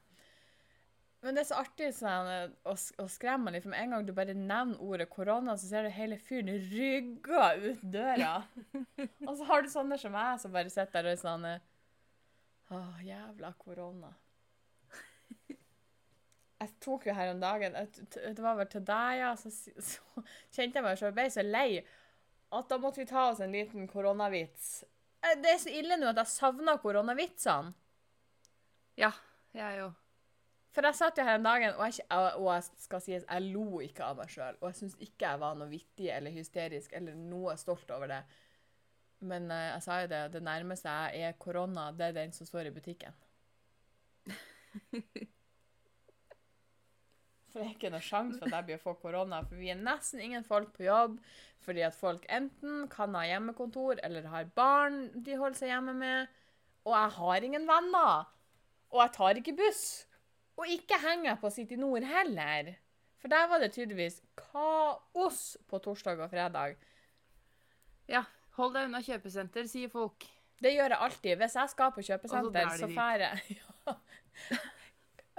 Men 1.22 1.36
det 1.36 1.44
er 1.44 1.48
så 1.52 1.58
artig 1.62 1.92
sånn, 1.94 2.28
eh, 2.32 2.54
å, 2.66 2.72
å 2.74 3.04
skremme 3.10 3.52
litt, 3.54 3.62
for 3.62 3.70
med 3.70 3.84
en 3.84 3.94
gang 3.94 4.06
du 4.06 4.10
bare 4.16 4.34
nevner 4.34 4.80
ordet 4.82 5.06
korona, 5.10 5.54
så 5.58 5.68
ser 5.68 5.86
du 5.86 5.92
hele 5.94 6.18
fyren 6.18 6.50
rygga 6.72 7.52
ut 7.62 7.84
døra. 7.94 8.32
og 9.28 9.36
så 9.38 9.46
har 9.46 9.62
du 9.62 9.70
sånne 9.70 9.98
som 10.02 10.14
meg, 10.16 10.40
som 10.42 10.54
bare 10.54 10.72
sitter 10.72 10.98
der 10.98 11.12
og 11.12 11.14
er 11.14 11.22
sånn 11.22 11.46
eh, 11.46 11.68
Å, 12.72 12.80
jævla 13.06 13.52
korona. 13.60 14.10
Jeg 16.62 16.70
tok 16.82 17.08
jo 17.08 17.14
her 17.16 17.32
om 17.32 17.40
dagen 17.42 17.74
Det 17.74 18.38
var 18.38 18.54
vel 18.54 18.68
til 18.70 18.84
deg, 18.86 19.16
ja. 19.18 19.32
Så, 19.38 19.50
så 19.90 20.22
kjente 20.54 20.78
jeg 20.78 20.84
meg 20.86 20.98
så, 20.98 21.08
Jeg 21.08 21.16
ble 21.18 21.28
så 21.34 21.46
lei 21.46 21.68
at 22.52 22.68
da 22.68 22.76
måtte 22.78 23.00
vi 23.00 23.08
ta 23.08 23.30
oss 23.30 23.40
en 23.40 23.54
liten 23.54 23.86
koronavits. 23.88 24.82
Eh, 25.24 25.38
Det 25.40 25.54
er 25.54 25.62
så 25.62 25.72
ille 25.72 25.96
nå 25.96 26.10
at 26.10 26.20
jeg 26.20 26.34
savner 26.34 26.82
koronavitsene. 26.82 27.72
Ja, 29.00 29.14
jeg 29.56 29.86
òg. 29.86 30.01
For 30.72 30.88
jeg 30.88 30.96
satt 30.96 31.18
jo 31.20 31.24
her 31.26 31.36
en 31.36 31.44
dag, 31.44 31.66
og 31.74 31.82
jeg, 31.84 32.06
og 32.40 32.46
jeg 32.48 32.62
skal 32.80 33.02
sies, 33.04 33.26
jeg 33.28 33.50
lo 33.52 33.82
ikke 33.84 34.06
av 34.06 34.16
meg 34.22 34.30
sjøl. 34.32 34.56
Og 34.62 34.70
jeg 34.70 34.78
syns 34.78 34.96
ikke 35.04 35.26
jeg 35.26 35.42
var 35.42 35.58
noe 35.58 35.68
vittig 35.68 36.08
eller 36.14 36.32
hysterisk 36.32 36.94
eller 36.96 37.18
noe 37.18 37.56
stolt 37.60 37.92
over 37.92 38.08
det. 38.08 38.22
Men 39.28 39.50
uh, 39.52 39.68
jeg 39.74 39.84
sa 39.84 40.00
jo 40.02 40.08
det, 40.10 40.22
det 40.32 40.42
nærmeste 40.42 40.88
jeg 41.12 41.28
er 41.28 41.36
korona, 41.38 41.90
det 41.94 42.08
er 42.08 42.16
den 42.22 42.32
som 42.34 42.48
står 42.48 42.70
i 42.70 42.74
butikken. 42.74 43.20
For 47.52 47.60
det 47.60 47.66
er 47.66 47.74
ikke 47.74 47.90
noe 47.92 48.00
sjanse 48.00 48.38
for 48.40 48.48
at 48.48 48.54
jeg 48.56 48.64
blir 48.70 48.78
å 48.78 48.80
få 48.80 48.94
korona, 48.96 49.42
for 49.44 49.60
vi 49.60 49.68
er 49.68 49.76
nesten 49.76 50.22
ingen 50.24 50.44
folk 50.46 50.70
på 50.72 50.86
jobb. 50.86 51.18
Fordi 51.60 51.82
at 51.84 51.94
folk 51.94 52.24
enten 52.32 52.86
kan 52.90 53.12
ha 53.12 53.26
hjemmekontor 53.28 54.00
eller 54.06 54.24
har 54.32 54.48
barn 54.56 55.10
de 55.12 55.36
holder 55.36 55.58
seg 55.58 55.68
hjemme 55.68 55.92
med. 55.98 56.32
Og 56.88 56.96
jeg 56.96 57.12
har 57.18 57.44
ingen 57.44 57.68
venner. 57.68 58.30
Og 58.88 59.02
jeg 59.04 59.14
tar 59.18 59.42
ikke 59.42 59.54
buss. 59.60 59.82
Og 60.60 60.68
ikke 60.68 60.98
henger 61.00 61.38
på 61.40 61.50
City 61.50 61.78
Nord 61.80 62.04
heller. 62.06 62.74
For 63.22 63.30
der 63.30 63.48
var 63.48 63.62
det 63.62 63.72
tydeligvis 63.72 64.20
kaos 64.36 65.56
på 65.70 65.78
torsdag 65.78 66.20
og 66.20 66.30
fredag. 66.32 66.76
Ja. 68.10 68.24
Hold 68.58 68.74
deg 68.76 68.88
unna 68.90 69.00
kjøpesenter, 69.00 69.64
sier 69.70 69.88
folk. 69.88 70.26
Det 70.62 70.74
gjør 70.74 70.92
jeg 70.92 71.00
alltid. 71.06 71.36
Hvis 71.40 71.54
jeg 71.56 71.72
skal 71.72 71.92
på 71.94 72.04
kjøpesenter, 72.04 72.72
så 72.78 72.88
drar 72.92 73.26
jeg. 73.28 73.58
Ja. 74.52 74.58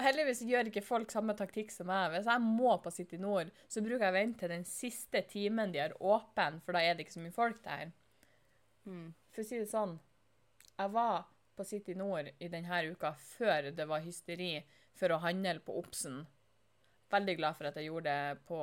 Heldigvis 0.04 0.42
gjør 0.46 0.70
ikke 0.70 0.82
folk 0.86 1.12
samme 1.14 1.36
taktikk 1.38 1.70
som 1.74 1.88
meg. 1.90 2.16
Hvis 2.16 2.30
jeg 2.30 2.42
må 2.42 2.72
på 2.82 2.92
City 2.94 3.20
Nord, 3.22 3.52
så 3.70 3.82
bruker 3.86 4.08
jeg 4.08 4.14
å 4.14 4.16
vente 4.16 4.42
til 4.42 4.52
den 4.54 4.66
siste 4.66 5.22
timen 5.30 5.74
de 5.74 5.84
har 5.84 5.94
åpen, 6.02 6.58
for 6.66 6.74
da 6.74 6.82
er 6.82 6.98
det 6.98 7.06
ikke 7.06 7.16
så 7.16 7.22
mye 7.24 7.36
folk 7.36 7.60
der. 7.66 7.92
Mm. 8.90 9.12
For 9.34 9.44
å 9.44 9.48
si 9.48 9.60
det 9.62 9.70
sånn, 9.70 9.96
jeg 10.74 10.94
var 10.96 11.28
på 11.54 11.66
City 11.68 11.94
Nord 11.98 12.32
i 12.42 12.50
denne 12.50 12.82
uka 12.90 13.14
før 13.14 13.70
det 13.78 13.86
var 13.90 14.02
hysteri 14.02 14.56
for 15.00 15.14
å 15.14 15.22
handle 15.24 15.60
på 15.66 15.76
Obsen. 15.80 16.24
Veldig 17.14 17.36
glad 17.40 17.58
for 17.58 17.70
at 17.70 17.78
jeg 17.78 17.90
gjorde 17.90 18.10
det 18.14 18.46
på 18.50 18.60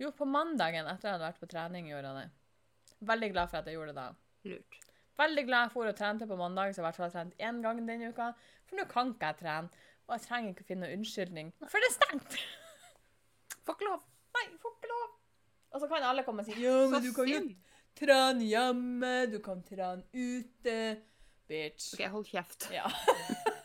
Jo, 0.00 0.10
på 0.16 0.26
mandagen 0.26 0.88
etter 0.88 1.08
jeg 1.08 1.16
hadde 1.18 1.28
vært 1.28 1.42
på 1.42 1.50
trening. 1.50 1.90
gjorde 1.90 2.10
jeg 2.12 2.22
det. 2.24 2.96
Veldig 3.12 3.30
glad 3.34 3.50
for 3.50 3.60
at 3.60 3.68
jeg 3.68 3.76
gjorde 3.76 3.92
det 3.92 4.00
da. 4.00 4.08
Lurt. 4.50 4.78
Veldig 5.20 5.44
glad 5.46 5.66
jeg 5.66 5.72
for 5.74 5.90
å 5.90 5.94
trente 5.96 6.26
på 6.26 6.38
mandag, 6.40 6.72
så 6.72 6.80
jeg 6.80 6.82
i 6.82 6.86
hvert 6.88 6.98
fall 6.98 7.08
har 7.08 7.14
trent 7.14 7.34
én 7.38 7.60
gang 7.62 7.82
denne 7.86 8.08
uka. 8.10 8.30
For 8.66 8.80
nå 8.80 8.86
kan 8.90 9.12
ikke 9.12 9.32
jeg 9.32 9.40
trene. 9.42 9.84
Og 10.08 10.14
jeg 10.16 10.24
trenger 10.26 10.54
ikke 10.54 10.64
å 10.64 10.68
finne 10.70 10.88
noen 10.88 10.98
unnskyldning, 10.98 11.52
for 11.62 11.78
det 11.78 11.88
er 11.88 11.94
stengt! 11.94 12.38
Får 13.66 13.76
ikke 13.76 13.86
lov. 13.86 14.00
Nei, 14.34 14.46
får 14.58 14.72
ikke 14.74 14.88
lov. 14.90 15.10
Og 15.72 15.82
så 15.84 15.88
kan 15.92 16.06
alle 16.08 16.24
komme 16.26 16.42
og 16.42 16.48
si 16.48 16.56
ja, 16.58 16.72
men 16.90 17.04
du 17.04 17.12
kan 17.14 17.28
jo 17.30 17.38
trene 18.00 18.48
hjemme, 18.48 19.12
du 19.30 19.38
kan 19.44 19.62
trene 19.62 20.02
ute. 20.10 20.78
Bitch. 21.46 21.92
OK, 21.94 22.02
hold 22.16 22.26
kjeft. 22.32 22.66
Ja. 22.74 22.88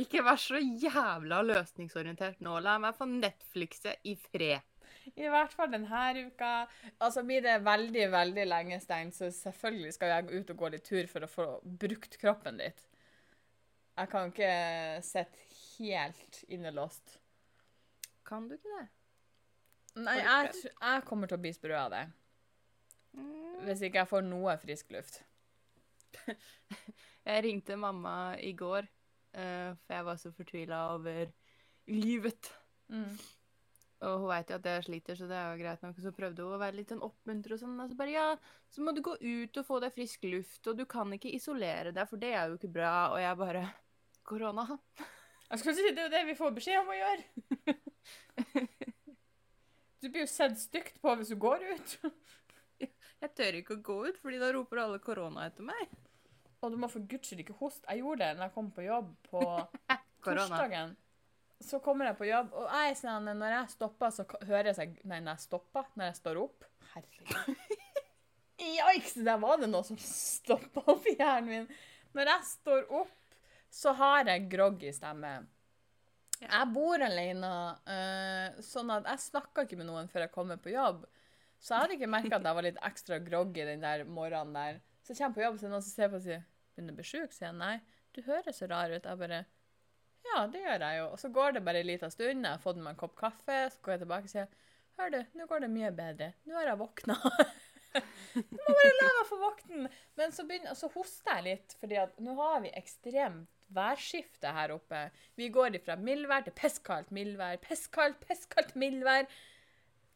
Ikke 0.00 0.20
vær 0.24 0.40
så 0.40 0.60
jævla 0.60 1.40
løsningsorientert 1.46 2.42
nå. 2.44 2.58
La 2.60 2.76
meg 2.82 2.96
få 2.98 3.06
Netflixe 3.08 3.96
i 4.04 4.16
fred. 4.20 4.64
I 5.16 5.28
hvert 5.30 5.54
fall 5.54 5.70
denne 5.72 6.26
uka. 6.26 6.50
Altså 7.00 7.22
Blir 7.24 7.44
det 7.44 7.56
veldig 7.64 8.10
veldig 8.12 8.44
lenge 8.48 8.80
stengt, 8.82 9.16
så 9.16 9.30
selvfølgelig 9.32 9.94
skal 9.96 10.12
jeg 10.12 10.26
gå 10.26 10.40
ut 10.40 10.52
og 10.52 10.60
gå 10.62 10.72
litt 10.74 10.84
tur 10.84 11.08
for 11.10 11.24
å 11.24 11.30
få 11.30 11.46
brukt 11.64 12.18
kroppen 12.20 12.60
litt. 12.60 12.84
Jeg 13.96 14.12
kan 14.12 14.28
ikke 14.28 14.52
sitte 15.06 15.46
helt 15.78 16.42
innelåst. 16.52 17.16
Kan 18.26 18.50
du 18.50 18.56
ikke 18.58 18.74
det? 18.74 18.86
Nei, 20.04 20.18
jeg, 20.20 20.66
jeg 20.74 21.04
kommer 21.08 21.30
til 21.30 21.38
å 21.38 21.44
bli 21.46 21.54
sprø 21.56 21.76
av 21.78 21.94
det. 21.94 22.02
Mm. 23.16 23.64
Hvis 23.64 23.86
ikke 23.86 24.02
jeg 24.02 24.10
får 24.10 24.26
noe 24.26 24.58
frisk 24.60 24.92
luft. 24.92 25.22
Jeg 27.26 27.42
ringte 27.42 27.74
mamma 27.74 28.36
i 28.38 28.52
går, 28.54 28.86
for 29.36 29.96
jeg 29.96 30.06
var 30.06 30.20
så 30.20 30.32
fortvila 30.34 30.82
over 30.94 31.32
livet. 31.92 32.52
Mm. 32.92 33.16
Og 34.06 34.20
hun 34.20 34.28
veit 34.28 34.50
jo 34.52 34.58
at 34.58 34.66
jeg 34.68 34.84
sliter, 34.84 35.16
så 35.16 35.28
det 35.28 35.36
er 35.38 35.50
jo 35.50 35.60
greit 35.62 35.84
nok. 35.84 35.98
Så 36.04 36.12
prøvde 36.16 36.44
hun 36.44 36.56
å 36.56 36.60
være 36.60 36.76
litt 36.76 36.92
sånn 36.92 37.04
oppmuntre 37.04 37.56
og 37.56 37.62
sånn. 37.62 37.78
Og 37.80 37.90
så 37.90 37.98
bare 37.98 38.12
ja, 38.12 38.26
så 38.72 38.84
må 38.84 38.92
du 38.92 39.02
gå 39.04 39.16
ut 39.20 39.60
og 39.60 39.68
få 39.68 39.80
deg 39.84 39.94
frisk 39.96 40.26
luft, 40.28 40.62
og 40.68 40.76
du 40.78 40.84
kan 40.88 41.12
ikke 41.16 41.32
isolere 41.32 41.94
deg, 41.96 42.08
for 42.10 42.20
det 42.20 42.34
er 42.36 42.50
jo 42.50 42.58
ikke 42.58 42.74
bra. 42.76 42.94
Og 43.14 43.20
jeg 43.22 43.40
bare 43.40 43.64
Korona. 44.26 44.66
Jeg 45.46 45.62
skal 45.62 45.76
si 45.78 45.86
Det 45.86 46.02
er 46.02 46.08
jo 46.08 46.14
det 46.16 46.24
vi 46.26 46.38
får 46.38 46.56
beskjed 46.56 46.82
om 46.82 46.92
å 46.92 47.00
gjøre. 47.00 47.76
Du 50.06 50.10
blir 50.12 50.26
jo 50.26 50.28
sett 50.30 50.58
stygt 50.60 51.00
på 51.02 51.14
hvis 51.18 51.32
du 51.32 51.38
går 51.40 51.62
ut. 51.66 51.94
Jeg 52.78 53.30
tør 53.34 53.56
ikke 53.58 53.78
å 53.78 53.82
gå 53.82 53.96
ut, 54.10 54.18
fordi 54.20 54.38
da 54.38 54.50
roper 54.54 54.82
alle 54.82 55.00
korona 55.02 55.46
etter 55.48 55.64
meg. 55.66 55.94
Og 56.64 56.72
du 56.72 56.78
må 56.80 56.88
for 56.90 57.04
guds 57.08 57.28
skyld 57.28 57.42
ikke 57.44 57.58
hoste. 57.60 57.84
Jeg 57.90 58.02
gjorde 58.02 58.24
det 58.24 58.38
når 58.38 58.48
jeg 58.48 58.54
kom 58.54 58.70
på 58.74 58.86
jobb 58.86 59.10
på 59.28 59.42
torsdagen. 60.24 60.94
Så 61.64 61.80
kommer 61.84 62.10
jeg 62.10 62.18
på 62.18 62.28
jobb, 62.28 62.50
og 62.52 62.66
jeg 62.68 62.96
sånn, 63.00 63.30
når 63.38 63.52
jeg 63.54 63.72
stopper, 63.72 64.10
så 64.12 64.26
hører 64.44 64.70
jeg 64.70 64.76
seg 64.76 64.96
Nei, 65.08 65.22
når 65.24 65.38
jeg 65.38 65.44
stopper, 65.46 65.86
når 65.96 66.10
jeg 66.10 66.18
står 66.18 66.40
opp 66.42 66.66
Herregud. 66.92 67.86
Joiks, 68.76 69.14
Der 69.24 69.38
var 69.40 69.60
det 69.60 69.68
noe 69.70 69.84
som 69.86 69.98
stoppa 70.00 70.82
opp 70.92 71.06
i 71.08 71.14
hjernen 71.16 71.48
min. 71.48 71.68
Når 72.16 72.30
jeg 72.32 72.48
står 72.50 72.92
opp, 73.00 73.14
så 73.72 73.92
har 73.96 74.28
jeg 74.30 74.48
groggy 74.52 74.92
stemme. 74.96 75.32
Jeg 76.40 76.68
bor 76.72 77.00
alene, 77.00 77.50
eh, 77.88 78.60
sånn 78.64 78.92
at 78.92 79.08
jeg 79.08 79.24
snakker 79.30 79.64
ikke 79.64 79.78
med 79.80 79.88
noen 79.88 80.08
før 80.12 80.26
jeg 80.26 80.34
kommer 80.34 80.60
på 80.60 80.72
jobb. 80.72 81.04
Så 81.60 81.72
jeg 81.72 81.82
hadde 81.82 81.96
ikke 81.96 82.10
merka 82.12 82.36
at 82.36 82.48
jeg 82.48 82.58
var 82.58 82.66
litt 82.66 82.80
ekstra 82.84 83.18
groggy 83.24 83.64
den 83.64 83.84
der 83.84 84.04
morgenen 84.04 84.56
der. 84.56 84.80
Så 85.06 85.14
jeg 85.14 85.22
kommer 85.22 85.38
på 85.38 85.44
jobb, 85.44 85.58
så 85.58 85.66
er 85.66 85.68
det 85.68 85.72
noen 85.76 85.84
som 85.86 85.94
ser 85.94 86.08
på 86.10 86.18
og 86.18 86.24
sier 86.24 86.40
'Begynner 86.74 86.92
å 86.92 86.98
bli 86.98 87.04
sjuk?' 87.06 87.34
sier 87.34 87.46
jeg. 87.46 87.56
'Nei, 87.60 87.76
du 88.12 88.22
høres 88.26 88.58
så 88.58 88.66
rar 88.66 88.90
ut.' 88.90 89.04
Jeg 89.06 89.18
bare 89.20 89.44
'Ja, 90.26 90.46
det 90.50 90.62
gjør 90.64 90.82
jeg 90.82 90.98
jo.' 90.98 91.10
Og 91.12 91.20
så 91.22 91.28
går 91.36 91.52
det 91.54 91.62
bare 91.64 91.80
en 91.80 91.86
liten 91.86 92.10
stund, 92.10 92.42
jeg 92.42 92.50
har 92.50 92.64
fått 92.64 92.80
meg 92.80 92.90
en 92.90 92.98
kopp 93.04 93.14
kaffe, 93.20 93.58
så 93.70 93.78
går 93.82 93.92
jeg 93.94 94.02
tilbake 94.02 94.26
og 94.26 94.34
sier 94.34 94.48
'Hør 94.98 95.14
du, 95.14 95.20
nå 95.38 95.46
går 95.46 95.60
det 95.62 95.70
mye 95.70 95.92
bedre. 95.94 96.32
Nå 96.44 96.58
har 96.58 96.66
jeg 96.72 96.82
våkna.' 96.82 97.20
du 98.34 98.58
må 98.58 98.74
bare 98.80 98.96
la 98.98 99.12
meg 99.20 99.30
få 99.30 99.38
våkne. 99.44 99.92
Men 100.18 100.34
så, 100.34 100.44
begynner, 100.44 100.74
så 100.74 100.90
hoster 100.90 101.38
jeg 101.38 101.46
litt, 101.46 101.78
fordi 101.80 102.00
at 102.02 102.18
nå 102.18 102.34
har 102.42 102.60
vi 102.66 102.74
ekstremt 102.74 103.48
værskifte 103.78 104.52
her 104.58 104.74
oppe. 104.74 105.06
Vi 105.38 105.48
går 105.54 105.78
ifra 105.78 105.96
mildvær 105.96 106.44
til 106.46 106.54
pisskaldt 106.58 107.14
mildvær, 107.14 107.56
pisskaldt, 107.62 108.20
pisskaldt 108.26 108.74
mildvær. 108.74 109.30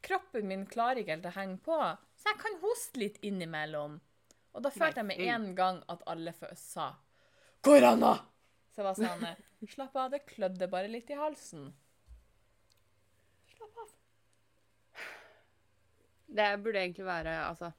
Kroppen 0.03 0.51
min 0.51 0.67
klarer 0.67 1.03
ikke 1.03 1.17
helt 1.17 1.31
å 1.31 1.37
henge 1.39 1.59
på, 1.65 1.81
så 2.19 2.33
jeg 2.33 2.43
kan 2.43 2.63
hoste 2.63 3.01
litt 3.03 3.19
innimellom. 3.27 4.01
Og 4.55 4.63
da 4.65 4.71
følte 4.75 5.01
jeg 5.03 5.07
med 5.07 5.21
en 5.31 5.55
gang 5.55 5.83
at 5.89 6.03
alle 6.07 6.33
sa 6.57 6.95
'korona'. 7.63 8.17
Så 8.71 8.83
jeg 8.83 8.85
var 8.85 8.95
sånn 8.95 9.25
eh, 9.27 9.37
Slapp 9.69 9.97
av, 9.97 10.11
det 10.11 10.25
klødde 10.27 10.69
bare 10.71 10.89
litt 10.89 11.11
i 11.11 11.15
halsen. 11.19 11.67
Slapp 13.57 13.77
av. 13.83 13.91
Det 16.27 16.47
burde 16.63 16.79
egentlig 16.81 17.05
være 17.05 17.35
altså 17.49 17.73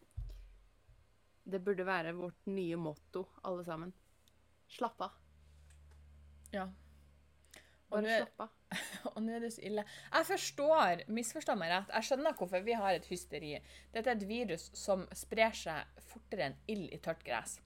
Det 1.44 1.60
burde 1.64 1.86
være 1.86 2.14
vårt 2.14 2.46
nye 2.46 2.76
motto, 2.78 3.26
alle 3.44 3.64
sammen. 3.66 3.94
Slapp 4.70 5.02
av. 5.02 5.12
Ja. 6.54 6.68
Bare 7.90 8.06
er- 8.08 8.26
slapp 8.26 8.40
av. 8.46 8.50
Og 9.14 9.20
nå 9.24 9.34
er 9.36 9.44
det 9.46 9.52
så 9.56 9.64
ille. 9.68 9.84
Jeg 10.14 10.28
forstår, 10.30 11.04
misforstå 11.12 11.56
meg 11.60 11.74
rett, 11.74 11.92
jeg 11.96 12.10
skjønner 12.10 12.38
hvorfor 12.38 12.64
vi 12.66 12.78
har 12.78 12.96
et 12.96 13.10
hysteri. 13.12 13.58
Dette 13.94 14.14
er 14.14 14.20
et 14.20 14.30
virus 14.30 14.70
som 14.78 15.04
sprer 15.18 15.56
seg 15.58 16.06
fortere 16.12 16.52
enn 16.52 16.58
ild 16.72 16.88
i 16.94 17.02
tørt 17.04 17.26
gress. 17.28 17.60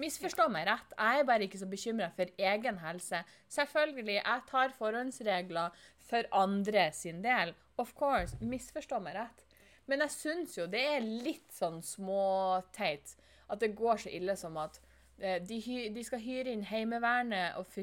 Misforstå 0.00 0.46
meg 0.48 0.64
rett, 0.70 0.94
jeg 0.96 1.20
er 1.20 1.26
bare 1.28 1.44
ikke 1.44 1.60
så 1.60 1.68
bekymra 1.68 2.08
for 2.16 2.30
egen 2.40 2.78
helse. 2.80 3.20
Selvfølgelig, 3.52 4.18
jeg 4.22 4.44
tar 4.48 4.76
forhåndsregler 4.78 5.82
for 6.08 6.28
andre 6.32 6.86
sin 6.96 7.20
del. 7.24 7.52
Of 7.80 7.92
course, 7.98 8.38
misforstå 8.40 9.00
meg 9.04 9.18
rett. 9.18 9.44
Men 9.90 10.04
jeg 10.04 10.14
syns 10.14 10.56
jo 10.56 10.68
det 10.70 10.80
er 10.94 11.04
litt 11.04 11.52
sånn 11.52 11.82
småteit 11.84 13.16
at 13.52 13.60
det 13.60 13.74
går 13.76 14.04
så 14.04 14.12
ille 14.14 14.36
som 14.38 14.56
at 14.62 14.78
eh, 15.18 15.42
de, 15.44 15.58
de 15.92 16.04
skal 16.06 16.22
hyre 16.22 16.54
inn 16.54 16.64
Heimevernet 16.64 17.58
og, 17.60 17.74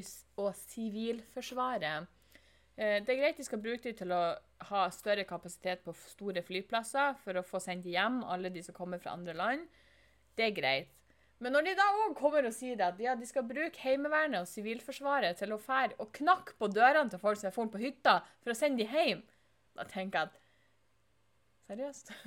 og 0.42 0.56
Sivilforsvaret. 0.58 2.10
Eh, 2.80 3.02
Det 3.04 3.12
er 3.12 3.20
greit 3.20 3.38
de 3.38 3.44
skal 3.44 3.60
bruke 3.60 3.84
dem 3.84 3.96
til 4.00 4.12
å 4.16 4.22
ha 4.70 4.86
større 4.96 5.26
kapasitet 5.28 5.84
på 5.84 5.92
store 6.14 6.42
flyplasser 6.48 7.18
for 7.26 7.36
å 7.36 7.44
få 7.44 7.60
sendt 7.60 7.90
hjem 7.92 8.22
alle 8.24 8.50
de 8.54 8.64
som 8.64 8.76
kommer 8.76 9.02
fra 9.04 9.12
andre 9.18 9.36
land. 9.36 9.68
Det 10.40 10.46
er 10.46 10.56
greit. 10.56 10.88
Men 11.44 11.52
når 11.56 11.64
de 11.68 11.74
da 11.76 11.88
òg 12.06 12.16
kommer 12.20 12.46
og 12.48 12.54
sier 12.56 12.80
at 12.84 13.00
ja, 13.00 13.16
de 13.16 13.26
skal 13.28 13.48
bruke 13.48 13.80
Heimevernet 13.84 14.44
og 14.44 14.48
Sivilforsvaret 14.48 15.38
til 15.40 15.52
å 15.56 15.60
fære 15.60 15.96
og 16.00 16.12
knakke 16.16 16.56
på 16.60 16.68
dørene 16.72 17.12
til 17.12 17.20
folk 17.20 17.40
som 17.40 17.48
er 17.48 17.56
funnet 17.56 17.76
på 17.76 17.84
hytta, 17.84 18.16
for 18.44 18.52
å 18.52 18.60
sende 18.60 18.84
dem 18.84 18.92
hjem, 18.96 19.22
da 19.76 19.84
tenker 19.88 20.20
jeg 20.20 20.28
at 20.32 20.36
Seriøst? 21.70 22.08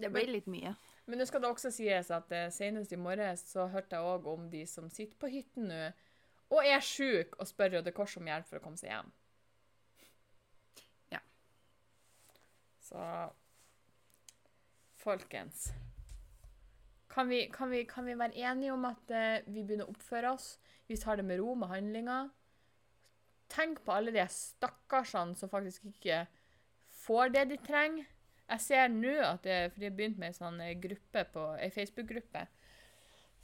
Det 0.00 0.10
blir 0.12 0.28
litt 0.28 0.48
mye. 0.50 0.74
Men 1.06 1.20
nå 1.20 1.24
skal 1.28 1.40
det 1.40 1.48
også 1.48 1.70
sies 1.72 2.10
at 2.12 2.32
eh, 2.34 2.50
senest 2.52 2.92
i 2.92 2.98
morges 3.00 3.46
så 3.52 3.68
hørte 3.72 3.96
jeg 3.96 4.16
òg 4.16 4.26
om 4.28 4.48
de 4.52 4.66
som 4.68 4.90
sitter 4.92 5.16
på 5.20 5.30
hytten 5.32 5.70
nå 5.70 5.80
og 6.52 6.60
er 6.62 6.82
sjuk 6.84 7.34
og 7.40 7.48
spør 7.48 7.78
Røde 7.78 7.92
Kors 7.94 8.16
om 8.20 8.28
hjelp 8.28 8.46
for 8.48 8.60
å 8.60 8.64
komme 8.64 8.78
seg 8.80 8.92
hjem. 8.92 9.10
Ja. 11.14 11.22
Så 12.86 13.02
Folkens. 15.06 15.68
Kan 17.10 17.28
vi, 17.30 17.44
kan 17.52 17.70
vi, 17.70 17.84
kan 17.86 18.06
vi 18.06 18.16
være 18.18 18.34
enige 18.50 18.72
om 18.74 18.84
at 18.88 19.12
eh, 19.14 19.44
vi 19.46 19.62
begynner 19.62 19.86
å 19.86 19.94
oppføre 19.94 20.32
oss? 20.34 20.56
Vi 20.90 20.98
tar 20.98 21.18
det 21.18 21.24
med 21.26 21.38
ro 21.38 21.54
med 21.54 21.70
handlinga. 21.70 22.16
Tenk 23.50 23.84
på 23.86 23.94
alle 23.94 24.10
de 24.14 24.24
stakkarsene 24.30 25.38
som 25.38 25.50
faktisk 25.50 25.86
ikke 25.86 26.24
får 27.06 27.30
det 27.36 27.44
de 27.52 27.58
trenger. 27.62 28.10
Jeg 28.46 28.62
ser 28.62 28.90
nå 28.90 29.14
at 29.22 29.46
det, 29.46 29.56
for 29.72 29.82
de 29.82 29.88
har 29.88 29.96
begynt 29.98 30.18
med 30.18 30.34
ei 30.34 30.38
sånn 30.38 30.60
eh, 30.62 30.76
gruppe 30.82 31.24
på, 31.34 31.46
Facebook-gruppe 31.74 32.46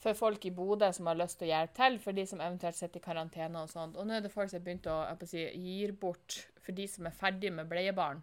for 0.03 0.19
folk 0.19 0.45
i 0.49 0.51
Bodø 0.55 0.89
som 0.95 1.07
har 1.07 1.19
lyst 1.21 1.39
til 1.39 1.47
å 1.47 1.53
hjelpe 1.53 1.79
til, 1.79 1.99
for 2.03 2.17
de 2.17 2.25
som 2.27 2.43
eventuelt 2.43 2.79
sitter 2.79 2.99
i 2.99 3.05
karantene 3.05 3.63
og 3.63 3.71
sånt. 3.71 3.97
Og 3.97 4.09
nå 4.09 4.17
er 4.17 4.25
det 4.25 4.33
folk 4.33 4.51
som 4.51 4.59
har 4.59 4.67
begynt 4.67 4.89
å 4.91 5.29
si, 5.31 5.45
gi 5.63 5.79
bort 5.95 6.41
for 6.63 6.75
de 6.75 6.89
som 6.91 7.07
er 7.07 7.15
ferdig 7.15 7.53
med 7.55 7.71
bleiebarn. 7.71 8.23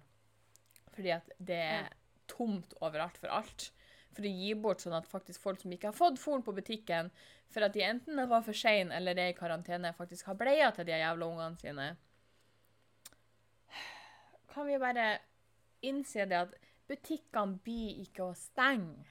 Fordi 0.96 1.14
at 1.16 1.32
det 1.40 1.60
er 1.64 1.92
tomt 2.28 2.76
overalt 2.84 3.20
for 3.22 3.32
alt. 3.32 3.70
For 4.12 4.28
å 4.28 4.34
gi 4.42 4.52
bort 4.60 4.84
sånn 4.84 4.98
at 4.98 5.08
faktisk 5.08 5.40
folk 5.44 5.62
som 5.62 5.72
ikke 5.72 5.92
har 5.92 5.96
fått 5.96 6.20
fôr 6.20 6.44
på 6.44 6.56
butikken, 6.58 7.14
for 7.50 7.66
at 7.66 7.74
de 7.74 7.86
enten 7.86 8.20
var 8.30 8.44
for 8.46 8.58
seine 8.58 8.94
eller 8.98 9.18
er 9.18 9.32
i 9.32 9.38
karantene, 9.38 9.96
faktisk 9.96 10.28
har 10.30 10.38
bleier 10.38 10.76
til 10.76 10.88
de 10.90 10.98
jævla 10.98 11.30
ungene 11.32 11.62
sine. 11.62 11.90
Kan 14.52 14.68
vi 14.68 14.80
bare 14.82 15.12
innse 15.86 16.26
det 16.28 16.44
at 16.44 16.58
butikkene 16.90 17.62
blir 17.64 18.02
ikke 18.04 18.26
å 18.28 18.36
stenge? 18.36 19.06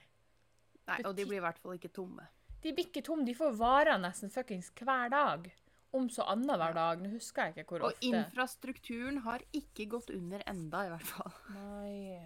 Nei, 0.89 0.99
og 1.05 1.15
de 1.17 1.25
blir 1.25 1.39
i 1.39 1.45
hvert 1.47 1.59
fall 1.61 1.79
ikke 1.79 1.91
tomme. 1.95 2.25
De 2.63 2.73
blir 2.75 2.89
ikke 2.89 3.03
tomme. 3.05 3.25
De 3.27 3.35
får 3.37 3.55
varer 3.59 3.99
nesten 4.01 4.31
fuckings 4.33 4.71
hver 4.79 5.09
dag. 5.13 5.47
Om 5.95 6.09
så 6.13 6.25
annenhver 6.29 6.75
dag. 6.75 6.99
Nå 7.01 7.09
husker 7.15 7.47
jeg 7.49 7.63
ikke 7.63 7.73
hvor 7.77 7.87
Og 7.87 7.93
ofte. 7.95 8.09
infrastrukturen 8.11 9.21
har 9.25 9.41
ikke 9.57 9.87
gått 9.89 10.11
under 10.13 10.43
enda, 10.49 10.83
i 10.85 10.91
hvert 10.93 11.07
fall. 11.09 11.33
Nei. 11.55 12.19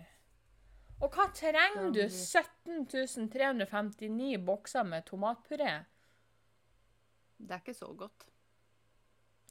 Og 1.04 1.12
hva 1.16 1.30
trenger 1.36 1.92
du? 1.96 2.02
17 2.10 3.30
359 3.32 4.38
bokser 4.46 4.84
med 4.88 5.06
tomatpuré? 5.08 5.72
Det 7.44 7.52
er 7.56 7.64
ikke 7.64 7.76
så 7.76 7.90
godt. 7.98 8.28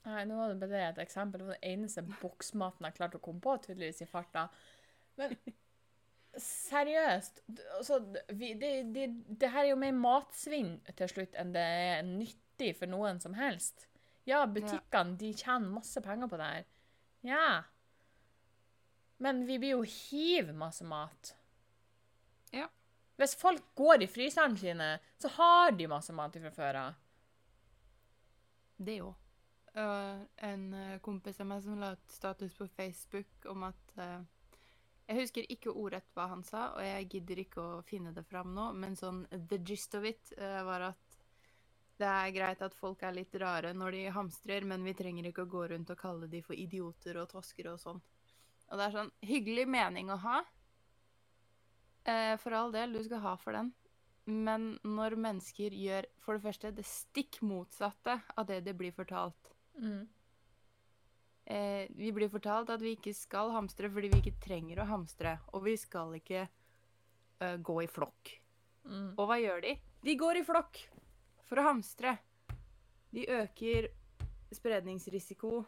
Nei, 0.05 0.25
nå 0.27 0.35
var 0.39 0.53
det 0.53 0.61
bare 0.65 0.85
et 0.91 1.01
eksempel. 1.05 1.41
Det 1.43 1.49
var 1.53 1.59
den 1.61 1.73
eneste 1.77 2.03
boksmaten 2.21 2.89
jeg 2.89 2.97
klarte 2.97 3.21
å 3.21 3.23
komme 3.23 3.41
på, 3.45 3.55
tydeligvis, 3.65 4.03
i 4.03 4.09
farta. 4.11 4.49
Men 5.21 5.37
seriøst 6.41 7.43
altså, 7.77 7.99
vi, 8.29 8.55
det, 8.55 8.73
det, 8.95 9.09
det 9.41 9.51
her 9.53 9.67
er 9.67 9.73
jo 9.73 9.81
mer 9.81 9.97
matsvinn 9.97 10.79
til 10.97 11.11
slutt 11.11 11.37
enn 11.41 11.53
det 11.53 11.65
er 11.65 12.07
nyttig 12.07 12.73
for 12.79 12.89
noen 12.89 13.21
som 13.21 13.35
helst. 13.37 13.89
Ja, 14.29 14.45
butikkene 14.47 15.19
de 15.19 15.33
tjener 15.35 15.69
masse 15.69 16.01
penger 16.05 16.31
på 16.31 16.39
det 16.41 16.49
her. 16.49 16.67
Ja. 17.27 17.47
Men 19.23 19.45
vi 19.47 19.59
blir 19.59 19.77
jo 19.77 19.87
hiv 19.87 20.53
masse 20.57 20.87
mat. 20.87 21.35
Ja. 22.55 22.69
Hvis 23.21 23.35
folk 23.39 23.65
går 23.79 24.03
i 24.03 24.11
fryseren 24.11 24.57
sine, 24.59 24.95
så 25.19 25.31
har 25.37 25.75
de 25.77 25.91
masse 25.91 26.15
mat 26.17 26.39
fra 26.39 26.55
før 26.55 26.79
av. 26.87 27.01
Det 28.83 29.03
òg. 29.03 29.19
en 29.73 30.65
eh, 30.75 30.99
kompis 31.01 31.39
av 31.41 31.47
meg 31.49 31.63
som 31.65 31.79
la 31.81 31.95
ut 31.95 32.11
status 32.13 32.53
på 32.59 32.67
Facebook 32.77 33.47
om 33.49 33.63
at 33.65 33.95
eh, 33.97 34.19
Jeg 35.09 35.19
husker 35.19 35.49
ikke 35.51 35.73
ordrett 35.75 36.09
hva 36.15 36.29
han 36.31 36.45
sa, 36.47 36.69
og 36.77 36.85
jeg 36.85 37.09
gidder 37.11 37.43
ikke 37.43 37.63
å 37.63 37.81
finne 37.87 38.13
det 38.15 38.23
fram 38.29 38.53
nå, 38.55 38.71
men 38.79 38.95
sånn 38.97 39.25
the 39.51 39.59
gist 39.59 39.97
of 39.99 40.07
it 40.09 40.33
uh, 40.39 40.63
var 40.67 40.87
at 40.93 41.19
det 42.01 42.09
er 42.09 42.35
greit 42.35 42.63
at 42.65 42.75
folk 42.75 43.03
er 43.07 43.15
litt 43.15 43.35
rare 43.39 43.75
når 43.77 43.97
de 43.97 44.03
hamstrer, 44.15 44.65
men 44.67 44.87
vi 44.87 44.95
trenger 44.99 45.29
ikke 45.29 45.45
å 45.45 45.53
gå 45.53 45.67
rundt 45.73 45.93
og 45.93 46.01
kalle 46.01 46.31
de 46.31 46.41
for 46.43 46.59
idioter 46.59 47.19
og 47.21 47.29
toskere 47.35 47.75
og 47.75 47.83
sånn. 47.83 48.01
Og 48.71 48.79
det 48.79 48.87
er 48.87 48.97
sånn 48.97 49.13
hyggelig 49.29 49.67
mening 49.69 50.11
å 50.11 50.19
ha. 50.23 50.41
Uh, 52.09 52.35
for 52.43 52.57
all 52.57 52.75
del, 52.75 52.97
du 52.97 53.03
skal 53.05 53.23
ha 53.27 53.37
for 53.39 53.59
den. 53.59 53.71
Men 54.25 54.77
når 54.87 55.19
mennesker 55.19 55.75
gjør 55.75 56.07
for 56.23 56.39
det 56.39 56.47
første 56.47 56.71
det 56.75 56.87
stikk 56.87 57.41
motsatte 57.43 58.21
av 58.39 58.47
det 58.49 58.63
det 58.67 58.79
blir 58.79 58.95
fortalt 58.95 59.53
Mm. 59.73 60.09
Eh, 61.45 61.89
Vi 61.97 62.13
blir 62.15 62.31
fortalt 62.33 62.71
at 62.71 62.83
vi 62.83 62.97
ikke 62.97 63.15
skal 63.17 63.53
hamstre 63.55 63.91
fordi 63.93 64.13
vi 64.13 64.23
ikke 64.23 64.41
trenger 64.43 64.83
å 64.83 64.89
hamstre. 64.91 65.37
Og 65.53 65.65
vi 65.67 65.77
skal 65.81 66.17
ikke 66.19 66.45
eh, 66.47 67.57
gå 67.57 67.79
i 67.83 67.91
flokk. 67.91 68.35
Mm. 68.85 69.13
Og 69.17 69.27
hva 69.29 69.39
gjør 69.41 69.63
de? 69.67 69.77
De 70.03 70.17
går 70.19 70.41
i 70.41 70.47
flokk 70.47 70.81
for 71.47 71.61
å 71.61 71.69
hamstre. 71.69 72.17
De 73.13 73.27
øker 73.29 73.91
spredningsrisiko, 74.53 75.63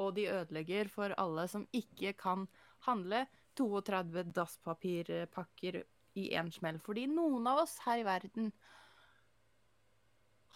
og 0.00 0.14
de 0.16 0.26
ødelegger 0.30 0.88
for 0.90 1.14
alle 1.18 1.46
som 1.50 1.66
ikke 1.76 2.12
kan 2.18 2.46
handle 2.86 3.24
32 3.58 4.24
dasspapirpakker 4.34 5.80
i 6.18 6.30
én 6.38 6.50
smell. 6.54 6.78
Fordi 6.82 7.06
noen 7.10 7.46
av 7.50 7.64
oss 7.64 7.76
her 7.84 8.00
i 8.00 8.06
verden 8.06 8.50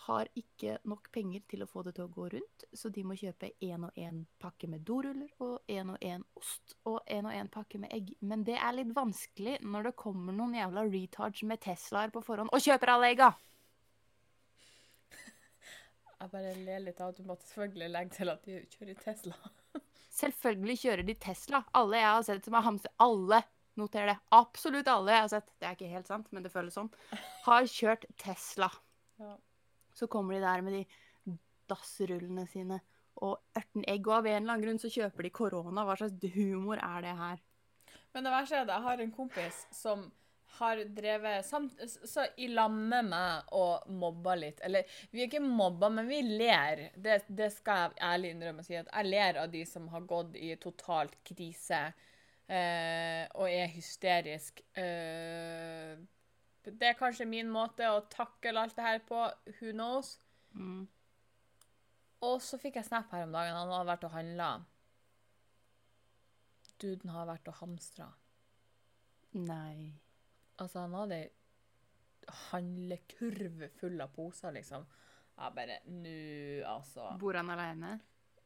har 0.05 0.29
ikke 0.37 0.77
nok 0.91 1.09
penger 1.15 1.45
til 1.49 1.65
å 1.65 1.69
få 1.69 1.85
det 1.87 1.95
til 1.97 2.05
å 2.05 2.13
gå 2.13 2.27
rundt, 2.35 2.65
så 2.77 2.91
de 2.93 3.05
må 3.07 3.17
kjøpe 3.17 3.53
én 3.65 3.87
og 3.87 3.97
én 4.01 4.25
pakke 4.43 4.69
med 4.69 4.85
doruller 4.85 5.31
og 5.45 5.71
én 5.71 5.95
og 5.95 6.05
én 6.05 6.25
ost 6.37 6.77
og 6.85 7.01
én 7.09 7.25
og 7.25 7.33
én 7.33 7.49
pakke 7.53 7.81
med 7.81 7.95
egg. 7.95 8.13
Men 8.21 8.45
det 8.45 8.59
er 8.59 8.77
litt 8.77 8.93
vanskelig 8.97 9.59
når 9.65 9.89
det 9.89 9.95
kommer 10.01 10.37
noen 10.37 10.59
jævla 10.59 10.85
retards 10.91 11.45
med 11.49 11.63
Teslaer 11.65 12.13
på 12.13 12.23
forhånd 12.25 12.53
og 12.53 12.65
kjøper 12.65 12.95
alle 12.95 13.13
egga! 13.15 13.33
Jeg 16.25 16.31
bare 16.33 16.53
ler 16.65 16.85
litt 16.87 17.01
av 17.05 17.11
at 17.13 17.19
du 17.21 17.27
måtte 17.29 17.45
selvfølgelig 17.49 17.91
legge 17.93 18.17
til 18.17 18.33
at 18.33 18.47
de 18.49 18.61
kjører 18.73 19.01
Tesla. 19.03 19.35
Selvfølgelig 20.15 20.77
kjører 20.81 21.05
de 21.05 21.17
Tesla. 21.21 21.61
Alle 21.77 21.99
jeg 21.99 22.09
har 22.09 22.23
sett 22.29 22.47
som 22.47 22.57
har 22.57 22.65
hamstret 22.65 22.95
Alle, 23.03 23.41
noter 23.81 24.09
det. 24.09 24.15
Absolutt 24.33 24.89
alle 24.89 25.17
jeg 25.17 25.25
har 25.25 25.33
sett. 25.33 25.51
Det 25.59 25.69
er 25.69 25.77
ikke 25.77 25.91
helt 25.91 26.09
sant, 26.09 26.31
men 26.33 26.47
det 26.47 26.53
føles 26.55 26.77
sånn. 26.79 26.89
Har 27.45 27.67
kjørt 27.69 28.07
Tesla. 28.23 28.71
Ja. 29.21 29.35
Så 29.95 30.09
kommer 30.11 30.37
de 30.37 30.43
der 30.45 30.65
med 30.67 30.79
de 30.81 31.39
dassrullene 31.71 32.47
sine 32.51 32.81
og 33.23 33.39
18 33.55 33.85
egg, 33.87 34.09
og 34.09 34.19
av 34.19 34.27
en 34.27 34.41
eller 34.41 34.57
annen 34.57 34.67
grunn 34.67 34.83
så 34.83 34.91
kjøper 34.91 35.27
de 35.27 35.33
korona. 35.35 35.85
Hva 35.87 35.97
slags 36.01 36.35
humor 36.35 36.81
er 36.83 37.07
det 37.07 37.15
her? 37.19 37.41
Men 38.15 38.27
det 38.27 38.35
verste 38.35 38.59
er 38.59 38.67
at 38.67 38.75
jeg 38.75 38.87
har 38.89 39.03
en 39.03 39.15
kompis 39.15 39.65
som 39.75 40.05
har 40.59 40.81
drevet 40.95 41.47
samt, 41.47 41.81
så 42.05 42.27
i 42.39 42.47
lamme 42.49 43.01
med 43.03 43.55
og 43.59 43.89
mobba 43.91 44.37
litt. 44.39 44.61
Eller 44.67 44.87
vi 45.11 45.23
er 45.23 45.31
ikke 45.31 45.43
mobba, 45.43 45.91
men 45.91 46.07
vi 46.11 46.21
ler. 46.23 46.89
Det, 46.95 47.25
det 47.27 47.51
skal 47.57 47.89
jeg 47.89 48.03
ærlig 48.11 48.35
innrømme 48.35 48.63
å 48.63 48.67
si. 48.67 48.79
At 48.79 48.91
jeg 48.93 49.11
ler 49.11 49.41
av 49.43 49.51
de 49.51 49.65
som 49.67 49.89
har 49.91 50.07
gått 50.11 50.39
i 50.39 50.53
totalt 50.63 51.17
krise 51.27 51.81
eh, 52.47 53.25
og 53.35 53.49
er 53.49 53.73
hysterisk. 53.75 54.63
Eh, 54.79 55.99
det 56.65 56.91
er 56.91 56.99
kanskje 56.99 57.27
min 57.29 57.51
måte 57.53 57.89
å 57.93 58.05
takle 58.13 58.61
alt 58.61 58.77
det 58.77 58.85
her 58.87 59.01
på. 59.05 59.21
Who 59.59 59.73
knows? 59.73 60.17
Mm. 60.57 60.87
Og 62.25 62.39
så 62.43 62.59
fikk 62.61 62.79
jeg 62.81 62.89
snap 62.89 63.13
her 63.13 63.27
om 63.27 63.35
dagen. 63.35 63.57
Han 63.57 63.73
hadde 63.75 63.91
vært 63.91 64.07
og 64.09 64.15
handla. 64.15 64.51
Duden 66.81 67.13
har 67.15 67.29
vært 67.29 67.51
og 67.53 67.59
hamstra. 67.61 68.09
Nei. 69.35 69.93
Altså, 70.63 70.85
han 70.85 70.95
hadde 70.97 71.21
ei 71.25 71.31
handlekurv 72.49 73.67
full 73.77 74.01
av 74.01 74.13
poser, 74.15 74.55
liksom. 74.57 74.87
Jeg 75.35 75.55
bare 75.57 75.79
Nå, 75.91 76.19
altså. 76.71 77.11
Bor 77.21 77.37
han 77.37 77.51
aleine? 77.53 77.97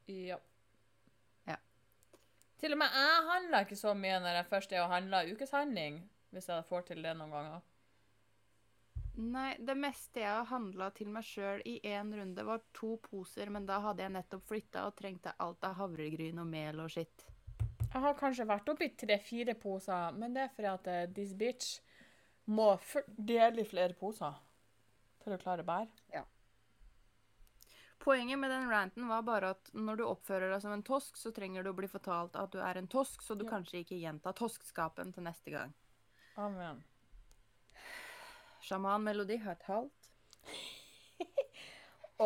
Ja. 0.09 0.39
Ja. 1.47 1.59
Til 2.59 2.75
og 2.75 2.81
med 2.81 2.97
jeg 2.97 3.27
handler 3.29 3.67
ikke 3.67 3.79
så 3.79 3.93
mye 3.95 4.21
når 4.25 4.41
jeg 4.41 4.51
først 4.53 4.73
er 4.73 4.85
og 4.87 4.95
handler 4.95 5.35
ukeshandling. 5.35 6.01
Hvis 6.33 6.49
jeg 6.49 6.65
får 6.69 6.89
til 6.91 7.05
det 7.05 7.15
noen 7.17 7.33
ganger. 7.33 7.61
Nei, 9.19 9.57
det 9.59 9.75
meste 9.75 10.21
jeg 10.23 10.31
har 10.31 10.47
handla 10.47 10.93
til 10.95 11.09
meg 11.11 11.25
sjøl 11.27 11.63
i 11.67 11.81
én 11.91 12.13
runde, 12.15 12.45
var 12.47 12.61
to 12.77 12.93
poser, 13.03 13.51
men 13.51 13.65
da 13.67 13.81
hadde 13.83 14.05
jeg 14.05 14.15
nettopp 14.15 14.45
flytta 14.47 14.85
og 14.87 14.95
trengte 15.01 15.33
alt 15.43 15.65
av 15.67 15.75
havregryn 15.81 16.39
og 16.39 16.47
mel 16.47 16.79
og 16.85 16.93
skitt. 16.95 17.25
Jeg 17.89 18.03
har 18.05 18.15
kanskje 18.19 18.47
vært 18.47 18.69
oppi 18.71 18.93
tre-fire 19.01 19.57
poser, 19.59 20.13
men 20.15 20.37
det 20.37 20.45
er 20.45 20.53
fordi 20.55 20.71
at 20.71 20.91
eh, 20.93 21.07
this 21.17 21.33
bitch 21.35 21.81
må 22.47 22.77
dele 23.09 23.65
i 23.65 23.67
flere 23.67 23.97
poser 23.99 24.37
for 25.25 25.35
å 25.35 25.39
klare 25.41 25.65
bær. 25.67 25.89
Ja. 26.15 26.23
Poenget 27.99 28.39
med 28.39 28.53
den 28.55 28.69
ranten 28.71 29.09
var 29.11 29.25
bare 29.27 29.51
at 29.57 29.73
når 29.75 29.99
du 29.99 30.05
oppfører 30.07 30.53
deg 30.53 30.63
som 30.63 30.77
en 30.77 30.85
tosk, 30.87 31.19
så 31.19 31.33
trenger 31.35 31.67
du 31.67 31.73
å 31.73 31.77
bli 31.77 31.91
fortalt 31.91 32.39
at 32.39 32.55
du 32.55 32.61
er 32.63 32.79
en 32.79 32.87
tosk, 32.87 33.25
så 33.27 33.35
du 33.35 33.45
Ja. 33.45 33.51
kanskje 33.57 33.83
ikke 33.83 33.99
gjentar 33.99 34.39
toskskapen 34.39 35.13
til 35.13 35.27
neste 35.27 35.51
gang. 35.51 35.75
Amen. 36.37 36.85
Sjamanmelodi 38.65 39.39
har 39.45 39.59
talt. 39.63 40.11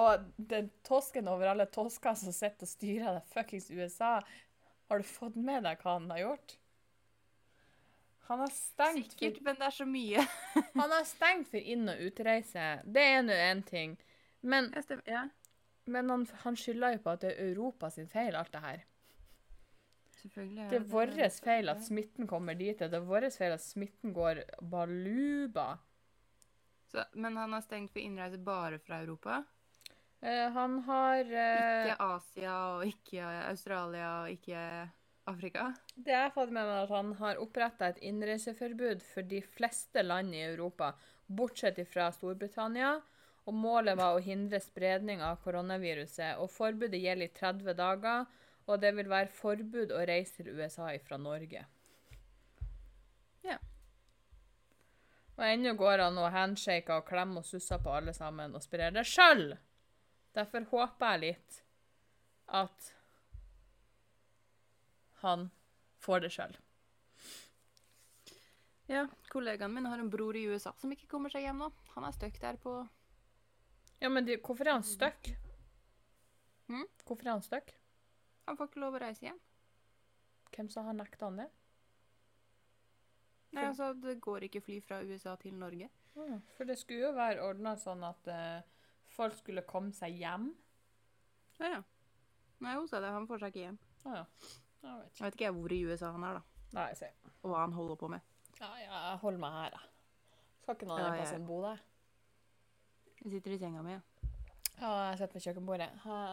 Og 0.03 0.25
den 0.37 0.71
tosken 0.87 1.29
over 1.29 1.51
alle 1.53 1.67
tosker 1.69 2.17
som 2.17 2.33
sitter 2.33 2.65
og 2.65 2.71
styrer 2.71 3.19
det 3.19 3.27
fuckings 3.35 3.69
USA, 3.71 4.19
har 4.89 5.03
du 5.03 5.05
fått 5.09 5.37
med 5.37 5.67
deg 5.67 5.83
hva 5.85 5.99
han 5.99 6.09
har 6.13 6.23
gjort? 6.23 6.57
Han 8.31 8.41
har 8.41 8.53
stengt 8.55 9.13
Sikkert, 9.13 9.37
for, 9.37 9.45
men 9.45 9.59
det 9.59 9.67
er 9.67 9.75
så 9.77 9.87
mye. 9.89 10.25
han 10.81 10.95
har 10.95 11.05
stengt 11.09 11.51
for 11.51 11.59
inn- 11.75 11.93
og 11.93 12.01
utreise. 12.07 12.67
Det 12.85 13.05
er 13.17 13.23
nå 13.27 13.37
én 13.37 13.63
ting. 13.69 13.99
Men, 14.41 14.73
Ja, 15.07 15.27
men 15.85 16.11
han, 16.11 16.25
han 16.45 16.57
skylder 16.57 16.97
jo 16.97 17.03
på 17.05 17.13
at 17.13 17.25
det 17.25 17.35
er 17.35 17.53
Europa 17.53 17.91
sin 17.91 18.09
feil, 18.09 18.37
alt 18.39 18.53
det 18.55 18.63
her. 18.63 18.83
selvfølgelig. 20.23 20.69
Det 20.71 20.79
er 20.79 20.89
vår 20.95 21.15
feil 21.43 21.69
at 21.69 21.85
smitten 21.85 22.31
kommer 22.31 22.55
dit. 22.55 22.79
Det 22.79 22.95
er 22.95 23.07
vår 23.07 23.29
feil 23.35 23.53
at 23.53 23.65
smitten 23.65 24.15
går 24.15 24.45
baluba. 24.71 25.75
Så, 26.93 27.05
men 27.13 27.37
han 27.41 27.53
har 27.57 27.65
stengt 27.65 27.93
for 27.93 28.05
innreise 28.05 28.39
bare 28.39 28.79
fra 28.79 29.01
Europa? 29.01 29.43
Eh, 30.21 30.49
han 30.53 30.79
har 30.87 31.21
eh, 31.25 31.87
Ikke 31.89 31.97
Asia 32.05 32.57
og 32.75 32.85
ikke 32.87 33.31
Australia 33.49 34.11
og 34.21 34.35
ikke 34.35 34.65
Afrika? 35.33 35.71
Det 35.95 36.13
jeg 36.13 36.27
har 36.27 36.35
fått 36.35 36.53
med 36.53 36.67
meg, 36.67 36.83
at 36.85 36.93
han 36.93 37.15
har 37.23 37.41
oppretta 37.41 37.89
et 37.89 38.03
innreiseforbud 38.05 39.03
for 39.07 39.27
de 39.27 39.41
fleste 39.57 40.05
land 40.05 40.35
i 40.37 40.45
Europa, 40.45 40.93
bortsett 41.27 41.81
fra 41.89 42.11
Storbritannia. 42.15 42.99
Og 43.49 43.57
målet 43.59 43.99
var 43.99 44.15
å 44.15 44.23
hindre 44.23 44.61
spredning 44.63 45.23
av 45.27 45.41
koronaviruset. 45.43 46.37
Og 46.39 46.53
forbudet 46.53 47.01
gjelder 47.03 47.27
i 47.27 47.35
30 47.41 47.75
dager, 47.79 48.29
og 48.71 48.79
det 48.85 48.93
vil 48.95 49.11
være 49.11 49.33
forbud 49.35 49.91
å 49.91 50.05
reise 50.07 50.39
til 50.39 50.53
USA 50.55 50.93
fra 51.03 51.19
Norge. 51.19 51.65
Ja. 53.43 53.59
Og 55.43 55.49
ennå 55.51 55.73
går 55.75 55.99
han 55.99 56.19
og 56.23 56.31
handshaker 56.31 57.01
og 57.01 57.09
klemmer 57.09 57.43
og 57.43 57.47
susser 57.49 57.81
på 57.83 57.91
alle 57.91 58.13
sammen 58.15 58.53
og 58.55 58.63
sprer 58.63 58.95
det 58.95 59.03
sjøl. 59.11 59.57
Derfor 60.39 60.69
håper 60.71 61.17
jeg 61.17 61.23
litt 61.25 61.57
at 62.63 62.93
han 65.25 65.49
får 65.99 66.23
det 66.23 66.31
sjøl. 66.37 66.55
Ja, 68.87 69.09
kollegaen 69.33 69.75
min 69.75 69.89
har 69.91 69.99
en 69.99 70.11
bror 70.13 70.39
i 70.39 70.45
USA 70.47 70.77
som 70.79 70.95
ikke 70.95 71.11
kommer 71.11 71.33
seg 71.33 71.49
hjem 71.49 71.59
nå. 71.65 71.73
Han 71.97 72.07
er 72.07 72.15
stuck 72.15 72.39
der 72.39 72.59
på 72.63 72.77
Ja, 74.03 74.11
men 74.11 74.27
de, 74.27 74.39
hvorfor 74.39 74.67
er 74.67 74.77
han 74.79 74.87
stuck? 74.87 75.33
Hm? 76.71 76.87
Hvorfor 77.03 77.27
er 77.27 77.35
han 77.35 77.43
stuck? 77.43 77.75
Han 78.47 78.59
får 78.59 78.71
ikke 78.71 78.83
lov 78.83 78.95
å 78.95 79.03
reise 79.03 79.27
hjem. 79.27 79.43
Hvem 80.55 80.71
sa 80.71 80.87
han 80.87 81.03
nekta 81.03 81.27
han 81.27 81.43
det? 81.43 81.51
Nei, 83.53 83.67
altså, 83.69 83.93
Det 84.01 84.17
går 84.25 84.47
ikke 84.49 84.63
fly 84.65 84.79
fra 84.85 85.03
USA 85.05 85.35
til 85.41 85.55
Norge. 85.61 85.89
Ah, 86.17 86.39
For 86.57 86.69
det 86.69 86.79
skulle 86.81 87.09
jo 87.09 87.13
være 87.17 87.43
ordna 87.45 87.75
sånn 87.81 88.03
at 88.05 88.29
uh, 88.33 88.61
folk 89.13 89.37
skulle 89.39 89.65
komme 89.69 89.93
seg 89.97 90.17
hjem. 90.21 90.51
Ja, 91.61 91.69
ja. 91.79 91.83
Nei, 92.63 92.75
hun 92.79 92.89
sa 92.89 93.01
det. 93.03 93.11
Han 93.13 93.27
får 93.29 93.43
seg 93.43 93.53
ikke 93.55 93.67
hjem. 93.67 93.79
Ah, 94.05 94.23
ja. 94.23 94.25
Jeg 94.83 94.93
vet 94.93 95.09
ikke. 95.09 95.19
Jeg 95.19 95.25
vet 95.27 95.39
ikke 95.41 95.53
hvor 95.59 95.73
i 95.77 95.81
USA 95.87 96.13
han 96.15 96.25
er, 96.29 96.41
da. 96.41 96.67
Nei, 96.77 96.87
jeg 96.93 97.01
ser. 97.03 97.33
Og 97.43 97.53
hva 97.53 97.65
han 97.65 97.75
holder 97.77 97.99
på 98.01 98.09
med. 98.13 98.29
Ja, 98.61 98.71
ja, 98.79 99.01
jeg 99.11 99.21
holder 99.23 99.43
meg 99.43 99.57
her, 99.59 99.77
da. 99.77 99.83
Skal 100.63 100.77
ikke 100.79 100.89
noen 100.89 101.03
Ja, 101.03 101.13
plass 101.17 101.35
enn 101.35 101.47
bo 101.49 101.61
der. 101.65 101.81
Jeg 103.23 103.37
sitter 103.37 103.55
i 103.55 103.61
senga 103.61 103.83
mi. 103.85 103.97
ja. 103.99 104.01
Ja, 104.81 104.91
jeg 105.13 105.19
sitter 105.21 105.37
ved 105.37 105.45
kjøkkenbordet 105.45 105.89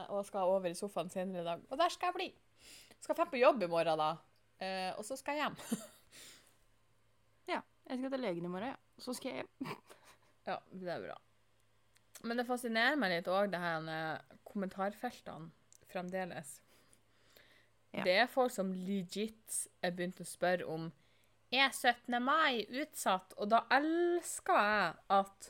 og 0.09 0.23
skal 0.25 0.49
over 0.49 0.71
i 0.71 0.77
sofaen 0.77 1.09
senere 1.13 1.43
i 1.43 1.45
dag. 1.45 1.63
Og 1.69 1.77
der 1.77 1.91
skal 1.93 2.09
jeg 2.09 2.15
bli. 2.15 2.27
Skal 3.03 3.17
fem 3.19 3.29
på 3.29 3.41
jobb 3.41 3.61
i 3.63 3.69
morgen, 3.69 3.99
da. 3.99 4.11
Uh, 4.59 4.97
og 4.97 5.05
så 5.05 5.17
skal 5.19 5.37
jeg 5.37 5.45
hjem. 5.49 5.57
Jeg 7.89 7.97
skal 7.97 8.13
til 8.13 8.21
legen 8.21 8.45
i 8.45 8.51
morgen, 8.51 8.75
ja. 8.75 9.01
Så 9.01 9.15
skal 9.17 9.33
jeg 9.33 9.43
hjem. 9.43 9.75
Ja, 10.49 10.55
det 10.71 10.87
er 10.89 11.01
bra. 11.03 11.15
Men 12.25 12.39
det 12.39 12.47
fascinerer 12.47 12.95
meg 12.97 13.11
litt 13.11 13.27
òg, 13.29 13.51
det 13.51 13.59
her 13.61 13.83
med 13.85 14.37
kommentarfeltene 14.47 15.51
fremdeles. 15.91 16.55
Ja. 17.91 18.01
Det 18.05 18.15
er 18.23 18.31
folk 18.31 18.53
som 18.53 18.71
legit 18.73 19.59
er 19.85 19.93
begynt 19.93 20.21
å 20.21 20.25
spørre 20.25 20.65
om 20.69 20.87
er 21.49 21.69
17. 21.73 22.17
mai 22.21 22.65
utsatt, 22.81 23.33
og 23.37 23.49
da 23.49 23.63
elsker 23.73 24.57
jeg 24.57 24.91
at 25.17 25.49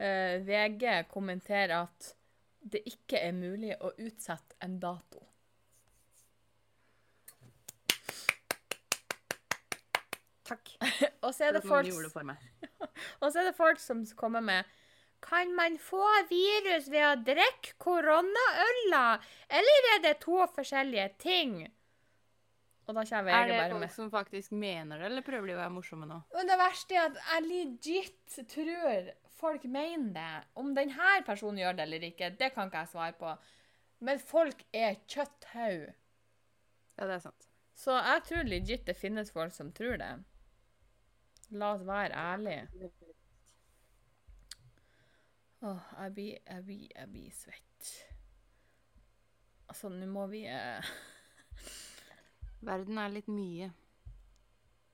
uh, 0.00 0.34
VG 0.46 0.86
kommenterer 1.12 1.78
at 1.82 2.12
det 2.66 2.82
ikke 2.88 3.20
er 3.20 3.36
mulig 3.36 3.74
å 3.76 3.92
utsette 3.92 4.56
en 4.64 4.78
dato. 4.82 5.22
Takk. 10.46 10.72
Og 11.26 11.32
så 11.34 11.48
er 11.48 11.56
det 11.56 11.62
folk. 11.66 11.88
Og 13.22 13.30
så 13.32 13.40
er 13.42 13.48
det 13.50 13.56
folk 13.56 13.80
som 13.82 14.04
kommer 14.18 14.44
med 14.44 14.76
Kan 15.24 15.54
man 15.56 15.78
få 15.80 16.04
virus 16.28 16.90
ved 16.92 17.02
å 17.02 17.14
drikke 17.24 17.74
koronaøler, 17.82 19.24
eller 19.48 19.88
er 19.94 20.02
det 20.04 20.18
to 20.22 20.44
forskjellige 20.54 21.08
ting? 21.18 21.56
Og 22.86 22.94
da 22.94 23.02
kommer 23.08 23.32
Er 23.34 23.48
det 23.50 23.70
folk 23.72 23.94
som 23.96 24.10
faktisk 24.12 24.52
mener 24.54 25.00
det, 25.00 25.08
eller 25.08 25.24
prøver 25.26 25.48
de 25.48 25.56
å 25.56 25.62
være 25.64 25.74
morsomme 25.74 26.06
nå? 26.06 26.20
Men 26.36 26.52
det 26.52 26.58
verste 26.60 26.94
er 26.94 27.08
at 27.08 27.16
jeg 27.32 27.46
legit 27.48 28.36
tror 28.52 29.10
folk 29.40 29.64
mener 29.64 30.12
det. 30.14 30.44
Om 30.60 30.72
denne 30.76 31.16
personen 31.26 31.64
gjør 31.64 31.80
det 31.80 31.88
eller 31.88 32.06
ikke, 32.12 32.30
det 32.38 32.52
kan 32.54 32.70
ikke 32.70 32.84
jeg 32.84 32.92
svare 32.92 33.16
på. 33.18 33.34
Men 34.06 34.22
folk 34.22 34.62
er 34.76 35.00
kjøtthaug. 35.08 35.90
Ja, 36.96 37.08
det 37.08 37.18
er 37.18 37.24
sant. 37.24 37.48
Så 37.76 37.96
jeg 37.96 38.22
tror 38.28 38.48
legit 38.48 38.86
det 38.88 38.96
finnes 38.96 39.32
folk 39.32 39.52
som 39.52 39.72
tror 39.76 39.98
det. 40.00 40.12
La 41.50 41.72
oss 41.74 41.86
være 41.86 42.14
ærlige. 42.14 42.90
Åh, 45.62 45.78
jeg 46.02 46.14
blir, 46.14 46.38
jeg 46.46 46.64
blir, 46.64 46.88
jeg 46.96 47.08
blir 47.10 47.30
svett. 47.30 47.92
Altså, 49.68 49.88
nå 49.88 50.06
må 50.06 50.26
vi 50.30 50.44
eh, 50.46 50.90
Verden 52.66 52.98
er 52.98 53.14
litt 53.14 53.28
mye. 53.30 53.70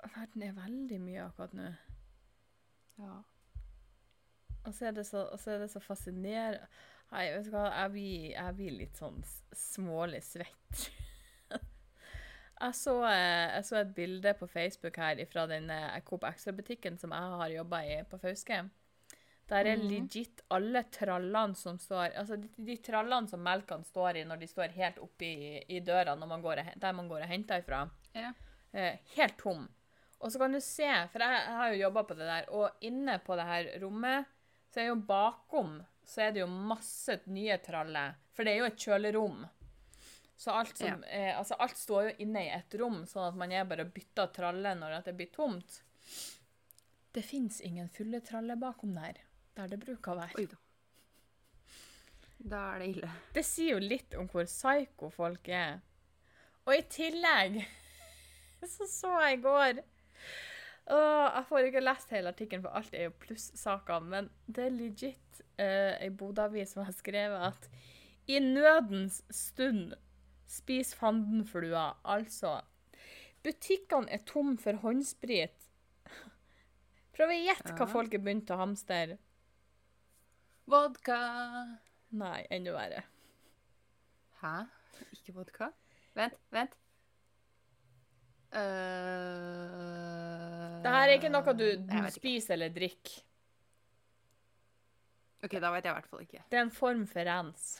Verden 0.02 0.42
er 0.42 0.56
veldig 0.56 1.00
mye 1.00 1.26
akkurat 1.26 1.52
nå. 1.56 1.68
Ja. 3.02 3.18
Og 4.62 4.74
så 4.74 4.86
er 4.86 4.96
det 4.96 5.06
så, 5.06 5.26
så 5.38 5.50
er 5.50 5.64
det 5.64 5.70
så 5.72 5.80
fascinerende 5.80 6.66
Nei, 7.12 7.26
vet 7.28 7.44
du 7.44 7.50
hva, 7.52 7.66
jeg 7.76 7.92
blir, 7.92 8.22
jeg 8.32 8.56
blir 8.56 8.76
litt 8.78 8.96
sånn 8.96 9.18
smålig 9.52 10.22
svett. 10.24 10.86
jeg, 12.62 12.74
så, 12.78 12.94
eh, 13.08 13.56
jeg 13.56 13.64
så 13.68 13.80
et 13.80 13.94
bilde 13.96 14.32
på 14.38 14.46
Facebook 14.50 14.96
her 15.02 15.20
fra 15.30 15.46
den 15.50 15.68
eh, 15.70 15.98
Coop 16.06 16.24
Extra-butikken 16.28 16.98
som 17.00 17.12
jeg 17.14 17.36
har 17.42 17.50
jobba 17.56 17.82
i 17.84 17.98
på 18.08 18.20
Fauske. 18.22 18.62
Der 19.50 19.66
er 19.66 19.76
Mhm. 19.76 19.88
legit 19.90 20.40
alle 20.50 20.84
trallene 20.84 21.56
som 21.58 21.76
står 21.78 22.14
Altså 22.16 22.36
de, 22.40 22.48
de 22.56 22.76
trallene 22.76 23.28
som 23.28 23.42
melkene 23.42 23.84
står 23.84 24.16
i 24.16 24.24
når 24.24 24.38
de 24.40 24.46
står 24.46 24.72
helt 24.78 24.98
oppi 25.02 25.26
i, 25.26 25.64
i 25.76 25.80
døra 25.80 26.14
man 26.16 26.40
går 26.40 26.62
der 26.78 26.92
man 26.92 27.08
går 27.08 27.22
og 27.22 27.28
henter 27.28 27.60
ifra. 27.60 27.88
Ja. 28.14 28.32
Eh, 28.72 28.98
helt 29.16 29.36
tom. 29.38 29.68
Og 30.20 30.30
så 30.30 30.38
kan 30.38 30.52
du 30.52 30.60
se, 30.60 30.86
for 31.10 31.18
jeg, 31.18 31.30
jeg 31.46 31.56
har 31.58 31.72
jo 31.72 31.82
jobba 31.82 32.02
på 32.04 32.14
det 32.14 32.26
der, 32.26 32.44
og 32.54 32.70
inne 32.80 33.18
på 33.18 33.36
det 33.36 33.44
her 33.44 33.80
rommet, 33.82 34.24
så 34.70 34.80
er 34.80 34.86
jo 34.86 34.94
bakom 34.96 35.82
så 36.04 36.22
er 36.22 36.32
det 36.32 36.40
jo 36.40 36.46
masse 36.46 37.20
nye 37.26 37.56
traller. 37.58 38.14
For 38.34 38.44
det 38.44 38.52
er 38.52 38.58
jo 38.62 38.64
et 38.70 38.78
kjølerom. 38.78 39.44
Så 40.36 40.50
alt, 40.50 40.76
som, 40.78 41.04
eh, 41.04 41.38
altså 41.38 41.54
alt 41.62 41.78
står 41.78 42.04
jo 42.08 42.14
inne 42.24 42.46
i 42.46 42.50
et 42.50 42.74
rom, 42.80 43.04
sånn 43.06 43.28
at 43.28 43.38
man 43.38 43.52
er 43.54 43.68
bare 43.68 43.86
bytter 43.86 44.32
tralle 44.34 44.74
når 44.74 45.02
det 45.06 45.14
blir 45.18 45.30
tomt. 45.34 45.82
Det 47.12 47.22
fins 47.22 47.60
ingen 47.60 47.88
fulle 47.92 48.20
traller 48.24 48.56
bakom 48.56 48.94
der, 48.96 49.20
der 49.54 49.70
det 49.70 49.78
bruker 49.84 50.14
å 50.14 50.22
være. 50.22 50.48
Da 52.42 52.62
er 52.72 52.82
det 52.82 52.88
ille. 52.96 53.10
Det 53.36 53.44
sier 53.46 53.76
jo 53.76 53.84
litt 53.84 54.16
om 54.18 54.26
hvor 54.32 54.48
psyko 54.48 55.12
folk 55.14 55.48
er. 55.52 55.78
Og 56.66 56.74
i 56.74 56.82
tillegg 56.90 57.60
så 58.72 58.86
så 58.90 59.16
jeg 59.26 59.38
i 59.38 59.42
går 59.42 59.80
Åh, 60.92 61.26
Jeg 61.36 61.46
får 61.48 61.66
ikke 61.68 61.82
lest 61.82 62.10
hele 62.10 62.30
artikkelen, 62.32 62.62
for 62.64 62.74
alt 62.74 62.94
er 62.94 63.06
jo 63.06 63.14
plussaker, 63.22 64.02
men 64.02 64.28
det 64.50 64.64
er 64.66 64.74
legit 64.74 65.42
eh, 65.54 65.94
ei 66.02 66.10
Bodø-avis 66.10 66.74
som 66.74 66.82
har 66.82 66.96
skrevet 66.96 67.44
at 67.52 67.68
i 68.30 68.40
nødens 68.42 69.20
stund 69.30 69.94
spis 70.52 70.92
fandenflua. 70.98 71.86
Altså 72.04 72.58
Butikkene 73.42 74.10
er 74.14 74.22
tom 74.28 74.54
for 74.60 74.78
håndsprit. 74.84 75.64
Prøv 77.12 77.32
å 77.32 77.38
gjette 77.40 77.74
hva 77.76 77.86
folk 77.90 78.14
er 78.14 78.22
begynt 78.22 78.52
å 78.54 78.58
hamstre. 78.60 79.16
Vodka. 80.70 81.18
Nei, 82.14 82.44
enda 82.54 82.72
verre. 82.76 83.02
Hæ? 84.42 84.54
Ikke 85.16 85.34
vodka? 85.34 85.72
Vent, 86.14 86.38
vent. 86.54 86.78
Uh, 88.52 88.60
Det 90.84 90.92
her 90.92 91.08
er 91.08 91.14
ikke 91.16 91.32
noe 91.32 91.54
du, 91.56 91.66
du 91.88 91.98
spiser 92.14 92.54
eller 92.58 92.72
drikker. 92.74 93.22
OK, 95.42 95.56
da 95.58 95.72
vet 95.74 95.86
jeg 95.88 95.90
i 95.90 95.96
hvert 95.96 96.10
fall 96.10 96.22
ikke. 96.22 96.42
Det 96.52 96.58
er 96.60 96.64
en 96.68 96.74
form 96.74 97.02
for 97.10 97.26
rens. 97.26 97.70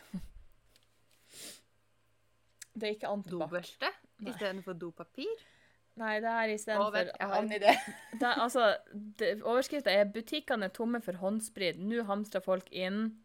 Det 2.73 2.89
er 2.89 2.95
ikke 2.97 3.11
antibac. 3.13 3.49
Dobørste 3.49 3.91
istedenfor 4.23 4.77
dopapir? 4.79 5.43
Nei, 6.01 6.15
det 6.25 6.31
er 6.31 6.53
istedenfor 6.55 7.11
altså, 8.45 8.69
Overskrifta 9.45 9.93
er 9.93 10.09
'Butikkene 10.09 10.71
er 10.71 10.73
tomme 10.73 11.03
for 11.05 11.19
håndsprit'. 11.21 11.81
Nå 11.81 12.07
hamstrer 12.09 12.41
folk 12.45 12.71
inn 12.73 13.19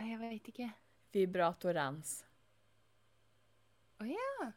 Jeg 0.00 0.18
veit 0.18 0.48
ikke. 0.50 0.72
vibratorrens. 1.14 2.24
Å 4.02 4.08
ja. 4.10 4.50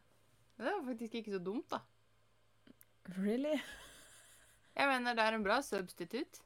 Det 0.58 0.66
var 0.66 0.82
faktisk 0.88 1.14
ikke 1.14 1.36
så 1.36 1.38
dumt, 1.38 1.70
da. 1.70 1.78
Really? 3.20 3.54
Jeg 4.74 4.90
mener 4.90 5.14
det 5.14 5.24
er 5.24 5.36
en 5.36 5.44
bra 5.46 5.60
substitutt. 5.62 6.40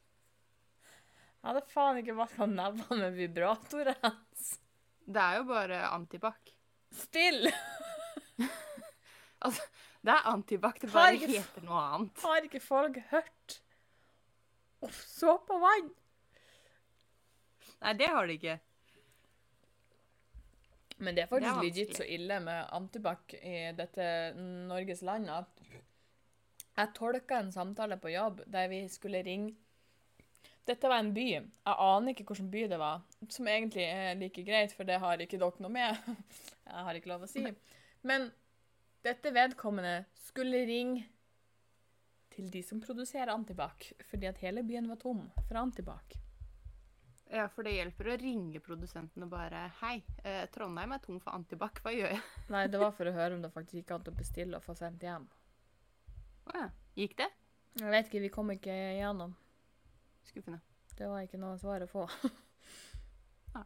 Jeg 1.43 1.49
hadde 1.49 1.65
faen 1.73 1.97
ikke 1.99 2.15
vaska 2.15 2.45
nevene 2.47 2.99
med 3.01 3.17
vibratorrens. 3.17 4.59
Det 5.03 5.19
er 5.19 5.41
jo 5.41 5.47
bare 5.49 5.81
antibac. 5.89 6.53
Still! 6.93 7.49
Altså, 9.43 9.61
det 9.99 10.11
er 10.13 10.27
antibac, 10.31 10.77
det 10.79 10.87
bare 10.93 11.17
ikke- 11.17 11.27
heter 11.33 11.63
noe 11.67 11.79
annet. 11.95 12.21
Har 12.23 12.45
ikke 12.47 12.61
folk 12.63 12.95
hørt? 13.09 13.57
Uff, 14.87 15.01
såpevann! 15.11 15.89
Nei, 17.83 17.93
det 17.99 18.07
har 18.07 18.27
de 18.29 18.37
ikke. 18.37 18.53
Men 21.03 21.15
det 21.17 21.25
er 21.25 21.27
Det 21.27 21.29
faktisk 21.33 21.57
er 21.57 21.67
legit 21.67 21.97
så 21.97 22.07
ille 22.07 22.37
med 22.39 22.69
antibac 22.71 23.35
i 23.41 23.57
dette 23.75 24.07
Norges 24.69 25.01
land 25.03 25.27
at 25.29 25.59
jeg 26.77 26.93
tolka 26.95 27.41
en 27.43 27.51
samtale 27.51 27.97
på 27.99 28.13
jobb 28.13 28.39
der 28.47 28.69
vi 28.71 28.85
skulle 28.87 29.19
ringe 29.27 29.57
Dette 30.63 30.87
var 30.87 31.01
en 31.03 31.11
by. 31.13 31.27
Jeg 31.35 31.75
aner 31.85 32.13
ikke 32.13 32.25
hvilken 32.29 32.51
by 32.53 32.67
det 32.71 32.79
var, 32.79 33.01
som 33.27 33.47
egentlig 33.51 33.83
er 33.83 34.15
like 34.15 34.45
greit, 34.47 34.71
for 34.75 34.87
det 34.87 35.01
har 35.03 35.19
ikke 35.19 35.39
dere 35.41 35.63
noe 35.63 35.73
med. 35.73 36.13
Jeg 36.69 36.85
har 36.87 36.95
ikke 36.95 37.11
lov 37.11 37.25
å 37.25 37.27
si. 37.27 37.43
Men 38.07 38.29
dette 39.03 39.33
vedkommende 39.35 40.05
skulle 40.29 40.63
ringe 40.67 41.03
til 42.33 42.47
de 42.49 42.63
som 42.65 42.79
produserer 42.81 43.33
antibac, 43.33 43.91
fordi 44.09 44.29
at 44.29 44.39
hele 44.41 44.63
byen 44.65 44.87
var 44.89 45.01
tom 45.01 45.25
for 45.43 45.59
antibac. 45.59 46.15
Ja, 47.33 47.47
for 47.49 47.65
det 47.65 47.75
hjelper 47.75 48.11
å 48.13 48.17
ringe 48.21 48.61
produsenten 48.61 49.25
og 49.25 49.31
bare 49.31 49.65
Hei, 49.79 49.95
eh, 50.23 50.43
Trondheim 50.53 50.91
er 50.93 51.01
tom 51.01 51.19
for 51.23 51.33
antibac, 51.33 51.79
hva 51.83 51.93
gjør 51.93 52.13
jeg? 52.13 52.23
Nei, 52.53 52.65
det 52.71 52.81
var 52.81 52.95
for 52.95 53.09
å 53.09 53.15
høre 53.15 53.35
om 53.35 53.43
det 53.43 53.51
faktisk 53.53 53.81
gikk 53.81 53.93
an 53.95 54.09
å 54.11 54.17
bestille 54.17 54.59
og 54.59 54.65
få 54.65 54.75
sendt 54.77 55.03
hjem. 55.03 55.27
Å 56.47 56.57
ja. 56.59 56.67
Gikk 56.93 57.17
det? 57.19 57.29
Jeg 57.81 57.89
vet 57.89 58.09
ikke, 58.09 58.21
vi 58.21 58.33
kom 58.33 58.51
ikke 58.53 58.73
igjennom. 58.93 59.33
Skuffende. 60.23 60.59
Det 60.97 61.07
var 61.09 61.21
ikke 61.25 61.37
noe 61.41 61.57
svar 61.61 61.83
å 61.83 61.87
få. 61.89 62.03
Nei. 63.55 63.65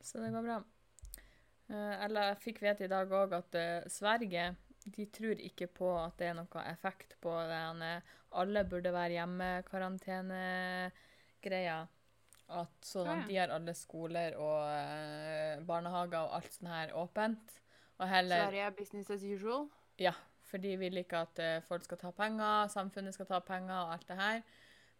Så 0.00 0.20
det 0.22 0.30
går 0.32 0.42
bra. 0.46 0.58
Eh, 1.68 2.04
eller 2.04 2.20
jeg 2.30 2.42
fikk 2.46 2.58
vite 2.64 2.84
i 2.86 2.90
dag 2.90 3.12
òg 3.12 3.32
at 3.36 3.54
eh, 3.58 3.88
Sverige 3.92 4.44
de 4.88 5.04
tror 5.12 5.36
ikke 5.44 5.66
på 5.68 5.88
at 6.00 6.18
det 6.20 6.26
er 6.30 6.36
noe 6.38 6.62
effekt 6.70 7.16
på 7.20 7.32
den 7.50 7.82
eh, 7.84 8.02
alle 8.40 8.64
burde 8.68 8.92
være 8.94 9.14
hjemme-karantene-greia. 9.18 11.78
At 12.48 12.86
sånn 12.88 13.08
at 13.12 13.28
de 13.28 13.36
har 13.36 13.50
alle 13.52 13.74
skoler 13.76 14.32
og 14.40 14.64
eh, 14.72 15.60
barnehager 15.68 16.20
og 16.22 16.32
alt 16.38 16.52
sånt 16.54 16.72
her 16.72 16.88
åpent. 16.96 17.44
Og 17.98 18.06
heller 18.08 18.38
Sverige 18.46 18.64
er 18.70 18.74
business 18.78 19.10
as 19.12 19.22
usual. 19.26 19.68
Ja, 20.00 20.14
for 20.48 20.56
de 20.62 20.76
vil 20.80 20.96
ikke 21.02 21.18
at 21.26 21.36
folk 21.66 21.82
skal 21.84 21.98
ta 22.00 22.10
penger, 22.16 22.70
samfunnet 22.72 23.12
skal 23.16 23.28
ta 23.28 23.38
penger 23.44 23.78
og 23.82 23.92
alt 23.98 24.08
det 24.08 24.16
her. 24.16 24.40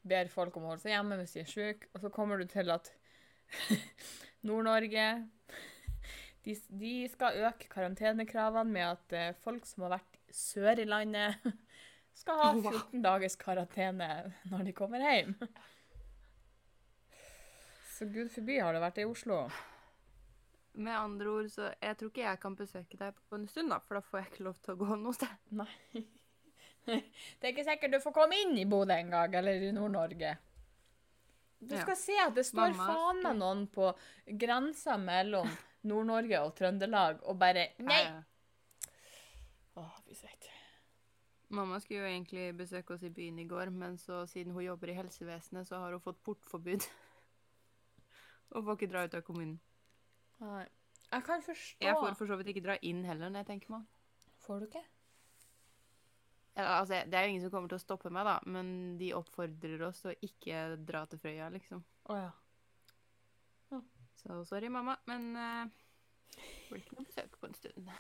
Ber 0.07 0.31
folk 0.33 0.57
om 0.57 0.67
å 0.67 0.73
holde 0.73 0.85
seg 0.85 0.95
hjemme 0.95 1.19
hvis 1.21 1.35
de 1.35 1.43
er 1.43 1.51
syke. 1.51 1.91
Og 1.95 2.05
så 2.05 2.13
kommer 2.15 2.39
du 2.39 2.47
til 2.51 2.71
at 2.73 2.93
Nord-Norge 4.47 5.09
de, 6.45 6.55
de 6.81 6.93
skal 7.13 7.41
øke 7.45 7.69
karantenekravene 7.73 8.73
med 8.73 8.87
at 8.87 9.17
eh, 9.17 9.35
folk 9.43 9.67
som 9.69 9.85
har 9.85 9.99
vært 9.99 10.21
sør 10.33 10.81
i 10.81 10.87
landet, 10.89 11.43
skal 12.19 12.41
ha 12.41 12.53
Oh, 12.53 12.63
wow. 12.63 12.73
14 12.73 13.03
dagers 13.05 13.37
karantene 13.39 14.09
når 14.51 14.69
de 14.69 14.77
kommer 14.77 15.03
hjem. 15.05 15.35
Så 17.99 18.07
gud 18.07 18.31
forby 18.31 18.61
har 18.63 18.75
det 18.75 18.83
vært 18.83 19.01
i 19.03 19.09
Oslo. 19.09 19.43
Med 20.79 20.95
andre 20.95 21.31
ord, 21.31 21.49
så 21.51 21.73
jeg 21.83 21.99
tror 21.99 22.13
ikke 22.13 22.23
jeg 22.23 22.41
kan 22.43 22.57
besøke 22.57 22.99
deg 23.01 23.17
på 23.29 23.39
en 23.39 23.49
stund, 23.51 23.73
da, 23.75 23.81
for 23.83 23.99
da 23.99 24.03
får 24.07 24.21
jeg 24.21 24.31
ikke 24.31 24.47
lov 24.47 24.61
til 24.63 24.75
å 24.77 24.79
gå 24.79 24.99
noe 25.03 25.17
sted. 25.17 25.41
Nei. 25.59 26.05
Det 27.39 27.49
er 27.49 27.53
ikke 27.53 27.65
sikkert 27.69 27.95
du 27.97 28.01
får 28.05 28.15
komme 28.17 28.39
inn 28.43 28.57
i 28.59 28.67
Bodø 28.69 28.95
engang, 28.97 29.35
eller 29.41 29.63
i 29.69 29.73
Nord-Norge. 29.77 30.37
Du 31.61 31.75
Ja. 31.75 31.83
skal 31.83 31.97
se 31.99 32.15
at 32.23 32.35
det 32.37 32.45
står 32.47 32.71
Mamma 32.77 32.87
faen 32.87 33.23
meg 33.25 33.37
noen 33.41 33.65
på 33.75 33.89
grensa 34.39 34.95
mellom 34.97 35.49
Nord-Norge 35.91 36.39
og 36.45 36.55
Trøndelag 36.59 37.23
og 37.27 37.39
bare 37.41 37.69
Nei! 37.83 38.03
Åh, 39.79 39.99
vi 40.07 40.15
sitter. 40.15 40.55
Mamma 41.51 41.79
skulle 41.81 42.03
jo 42.03 42.09
egentlig 42.11 42.57
besøke 42.59 42.95
oss 42.95 43.03
i 43.07 43.11
byen 43.15 43.39
i 43.41 43.47
går, 43.49 43.71
men 43.71 43.97
så 43.99 44.25
siden 44.29 44.53
hun 44.53 44.65
jobber 44.67 44.91
i 44.93 44.97
helsevesenet, 44.99 45.67
så 45.69 45.79
har 45.81 45.95
hun 45.95 46.03
fått 46.05 46.23
portforbud. 46.27 46.85
Og 48.55 48.65
får 48.65 48.77
ikke 48.79 48.91
dra 48.93 49.05
ut 49.07 49.15
av 49.15 49.23
kommunen. 49.27 49.59
Nei. 50.41 50.67
Jeg 51.09 51.25
kan 51.25 51.43
forstå 51.43 51.85
Jeg 51.87 51.97
får 51.97 52.15
for 52.19 52.29
så 52.29 52.37
vidt 52.37 52.51
ikke 52.53 52.65
dra 52.67 52.77
inn 52.85 53.01
heller, 53.09 53.31
når 53.33 53.43
jeg 53.43 53.51
tenker 53.53 53.73
meg 53.73 53.81
om. 53.81 53.87
Får 54.45 54.61
du 54.61 54.67
ikke? 54.69 54.83
Altså, 56.59 57.05
det 57.07 57.15
er 57.15 57.25
jo 57.27 57.31
ingen 57.35 57.43
som 57.45 57.53
kommer 57.55 57.71
til 57.71 57.79
å 57.79 57.83
stoppe 57.83 58.11
meg, 58.11 58.27
da, 58.27 58.39
men 58.51 58.97
de 58.99 59.13
oppfordrer 59.15 59.83
oss 59.87 60.01
til 60.03 60.11
å 60.11 60.19
ikke 60.27 60.63
dra 60.89 61.05
til 61.07 61.21
Frøya, 61.23 61.49
liksom. 61.55 61.85
Oh, 62.11 62.19
ja. 62.19 62.31
Så 64.19 64.41
sorry, 64.49 64.67
mamma, 64.69 64.97
men 65.07 65.29
uh, 65.39 65.69
blir 66.69 66.81
ikke 66.83 66.97
noe 66.99 67.07
besøk 67.07 67.37
på 67.39 67.47
en 67.47 67.55
stund. 67.55 67.93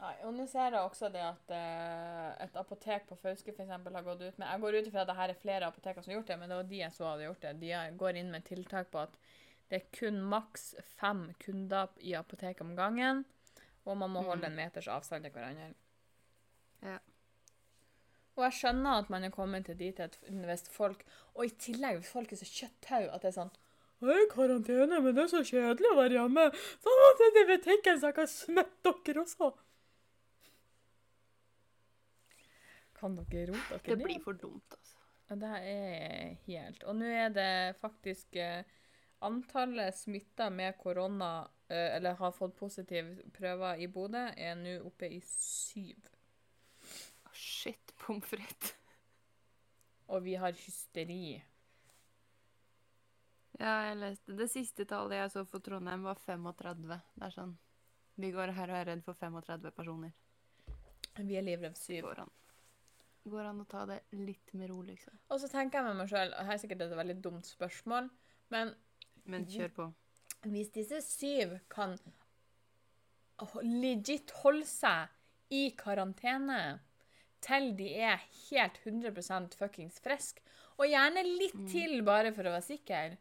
Nei, 0.00 0.14
og 0.24 0.32
nå 0.34 0.46
ser 0.50 0.72
jeg 0.72 0.80
også 0.80 1.10
det 1.12 1.20
at 1.22 1.52
uh, 1.52 2.30
et 2.42 2.56
apotek 2.58 3.04
på 3.10 3.18
Fauske 3.20 3.52
for 3.52 3.62
eksempel 3.66 3.94
har 3.94 4.06
gått 4.06 4.24
ut 4.24 4.40
med 4.40 4.48
Jeg 4.48 4.62
går 4.64 4.78
ut 4.78 4.88
ifra 4.88 5.04
at 5.04 5.10
det 5.12 5.18
her 5.20 5.34
er 5.34 5.38
flere 5.42 5.68
apoteker 5.68 6.02
som 6.02 6.10
har 6.10 6.16
gjort 6.16 6.32
det, 6.32 6.38
men 6.40 6.50
det 6.50 6.58
var 6.58 6.70
de 6.72 6.80
jeg 6.80 6.96
så 6.96 7.06
hadde 7.10 7.28
gjort 7.28 7.44
det. 7.44 7.52
De 7.60 7.74
går 8.00 8.18
inn 8.22 8.32
med 8.32 8.48
tiltak 8.48 8.88
på 8.90 9.04
at 9.04 9.20
det 9.68 9.78
er 9.78 9.92
kun 10.00 10.18
maks 10.32 10.72
fem 10.96 11.26
kunder 11.44 11.92
i 12.00 12.16
apoteket 12.18 12.64
om 12.64 12.72
gangen, 12.76 13.22
og 13.84 14.00
man 14.00 14.10
må 14.16 14.24
Mm. 14.24 14.28
holde 14.32 14.48
en 14.48 14.56
meters 14.58 14.88
avstand 14.88 15.24
til 15.28 15.32
hverandre. 15.36 15.74
Ja. 16.82 16.98
Og 18.36 18.44
jeg 18.46 18.56
skjønner 18.58 19.02
at 19.02 19.10
man 19.12 19.24
er 19.26 19.30
kommet 19.34 19.66
til 19.68 19.76
dit 19.78 19.98
at 20.00 20.16
hvis 20.28 20.64
folk 20.72 21.04
Og 21.34 21.44
i 21.46 21.50
tillegg, 21.60 21.98
hvis 22.00 22.12
folk 22.12 22.32
er 22.32 22.40
så 22.40 22.48
kjøtthau 22.48 23.04
at 23.12 23.22
det 23.22 23.32
er 23.32 23.38
sånn 23.42 23.52
jeg 24.02 24.10
er 24.10 24.24
i 24.24 24.30
karantene, 24.32 24.96
men 24.98 25.14
det 25.14 25.22
er 25.22 25.28
så 25.30 25.40
kjedelig 25.46 25.90
å 25.92 25.94
være 25.94 26.16
hjemme. 26.16 26.48
Sånn 26.82 27.02
at 27.08 27.20
jeg 27.22 27.32
til 27.36 27.44
butikken, 27.52 28.00
så 28.02 28.08
jeg 28.08 28.16
kan 28.16 28.26
smitte 28.32 28.92
dere 29.06 29.22
også. 29.22 29.50
Kan 32.98 33.16
dere 33.18 33.46
rote 33.52 33.78
dere 33.78 33.82
Det 33.86 33.96
ned? 33.98 34.04
blir 34.08 34.20
for 34.24 34.32
dumt, 34.38 34.74
altså. 34.78 34.98
Ja, 35.30 35.34
det 35.38 35.50
er 35.70 36.34
helt 36.46 36.82
Og 36.84 36.96
nå 36.98 37.06
er 37.08 37.30
det 37.32 37.76
faktisk 37.80 38.36
eh, 38.36 38.64
Antallet 39.22 39.94
smitta 39.94 40.50
med 40.50 40.74
korona, 40.82 41.48
eh, 41.70 41.96
eller 41.96 42.18
har 42.18 42.32
fått 42.34 42.56
positive 42.58 43.22
prøver 43.32 43.78
i 43.78 43.86
Bodø, 43.86 44.24
er 44.36 44.56
nå 44.58 44.80
oppe 44.88 45.06
i 45.14 45.20
syv. 45.22 46.08
Å, 47.22 47.30
Shit, 47.32 47.81
pommes 48.02 48.26
frites. 48.28 48.74
Og 50.12 50.22
vi 50.26 50.34
har 50.36 50.52
hysteri. 50.58 51.38
Ja, 53.60 53.72
jeg 53.86 53.98
leste 54.00 54.34
Det 54.36 54.48
siste 54.50 54.84
tallet 54.88 55.18
jeg 55.20 55.30
så 55.34 55.44
for 55.48 55.62
Trondheim, 55.64 56.02
var 56.08 56.18
35. 56.18 56.82
Det 57.16 57.26
er 57.28 57.34
sånn 57.34 57.54
Vi 58.20 58.30
går 58.34 58.52
her 58.56 58.72
og 58.72 58.76
er 58.80 58.88
redd 58.90 59.02
for 59.06 59.16
35 59.16 59.70
personer. 59.76 60.12
Vi 61.16 61.36
er 61.38 61.44
livredd 61.46 61.76
syv. 61.78 62.02
Går 62.08 62.22
an. 62.24 62.32
Går 63.32 63.48
an 63.52 63.62
å 63.62 63.66
ta 63.70 63.84
det 63.86 64.00
litt 64.18 64.52
med 64.58 64.70
ro, 64.72 64.80
liksom. 64.84 65.14
Og 65.30 65.40
så 65.40 65.48
tenker 65.52 65.78
jeg 65.78 65.86
med 65.86 66.00
meg 66.00 66.10
sjøl, 66.10 66.32
og 66.34 66.48
her 66.48 66.56
er 66.56 66.60
sikkert 66.60 66.84
et 66.88 66.96
veldig 66.98 67.16
dumt 67.22 67.46
spørsmål, 67.46 68.08
men 68.50 68.74
Men 69.30 69.46
kjør 69.46 69.74
på. 69.76 69.86
hvis 70.50 70.72
disse 70.74 70.98
syv 71.06 71.58
kan 71.70 71.94
legit 73.62 74.32
holde 74.42 74.66
seg 74.66 75.08
i 75.54 75.70
karantene 75.78 76.80
til 77.42 77.72
de 77.76 77.88
er 78.08 78.20
helt 78.50 78.78
100% 78.86 79.54
fuckings 79.58 79.98
friske, 80.00 80.40
og 80.78 80.86
gjerne 80.88 81.22
litt 81.26 81.54
Mm. 81.58 81.68
til 81.70 82.02
bare 82.06 82.32
for 82.32 82.42
å 82.48 82.52
være 82.54 82.62
sikker, 82.68 83.16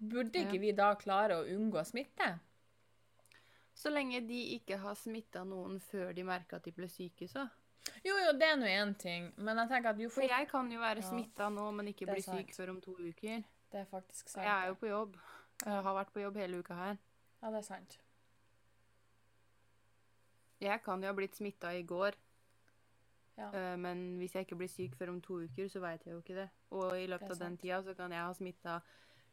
burde 0.00 0.32
ikke 0.42 0.54
Ja. 0.54 0.60
vi 0.60 0.72
da 0.72 0.94
klare 0.94 1.36
å 1.38 1.46
unngå 1.46 1.84
smitte? 1.86 2.38
Så 3.74 3.90
lenge 3.92 4.26
de 4.26 4.58
ikke 4.58 4.78
har 4.78 4.94
smitta 4.94 5.44
noen 5.46 5.78
før 5.80 6.12
de 6.14 6.22
merker 6.24 6.56
at 6.56 6.64
de 6.64 6.72
ble 6.72 6.88
syke, 6.88 7.28
så. 7.28 7.48
Jo, 8.04 8.16
jo, 8.18 8.32
det 8.32 8.42
er 8.42 8.56
nå 8.56 8.66
én 8.66 8.98
ting, 8.98 9.32
men 9.38 9.56
jeg 9.56 9.68
tenker 9.68 9.90
at 9.90 9.98
jo 9.98 10.08
For 10.10 10.22
jeg 10.22 10.48
kan 10.48 10.70
jo 10.70 10.78
være 10.80 10.96
Ja. 11.02 11.10
smitta 11.10 11.48
nå, 11.48 11.72
men 11.74 11.86
ikke 11.86 12.06
bli 12.06 12.20
syk 12.20 12.50
før 12.54 12.70
om 12.70 12.80
to 12.80 12.94
uker. 12.96 13.44
Det 13.70 13.80
er 13.80 13.84
faktisk 13.86 14.28
sant. 14.28 14.44
Jeg 14.44 14.64
er 14.64 14.66
jo 14.68 14.74
på 14.74 14.88
jobb. 14.88 15.16
Jeg 15.64 15.82
har 15.82 15.94
vært 16.04 16.12
på 16.12 16.20
jobb 16.22 16.36
hele 16.36 16.58
uka 16.58 16.74
her. 16.74 16.98
Ja, 17.42 17.50
det 17.50 17.58
er 17.58 17.62
sant. 17.62 17.98
Jeg 20.60 20.82
kan 20.82 21.00
jo 21.00 21.06
ha 21.06 21.14
blitt 21.14 21.36
smitta 21.38 21.70
i 21.78 21.82
går, 21.86 22.14
Ja. 23.38 23.48
eh, 23.54 23.74
men 23.78 24.16
hvis 24.18 24.34
jeg 24.34 24.46
ikke 24.46 24.58
blir 24.58 24.70
syk 24.72 24.96
før 24.98 25.12
om 25.14 25.20
to 25.22 25.40
uker, 25.46 25.68
så 25.70 25.82
veit 25.84 26.04
jeg 26.04 26.16
jo 26.16 26.22
ikke 26.22 26.38
det. 26.40 26.48
Og 26.74 26.96
i 26.98 27.06
løpet 27.10 27.30
av 27.36 27.38
den 27.44 27.58
tida 27.60 27.82
så 27.86 27.94
kan 27.98 28.14
jeg 28.14 28.24
ha 28.24 28.32
smitta 28.34 28.80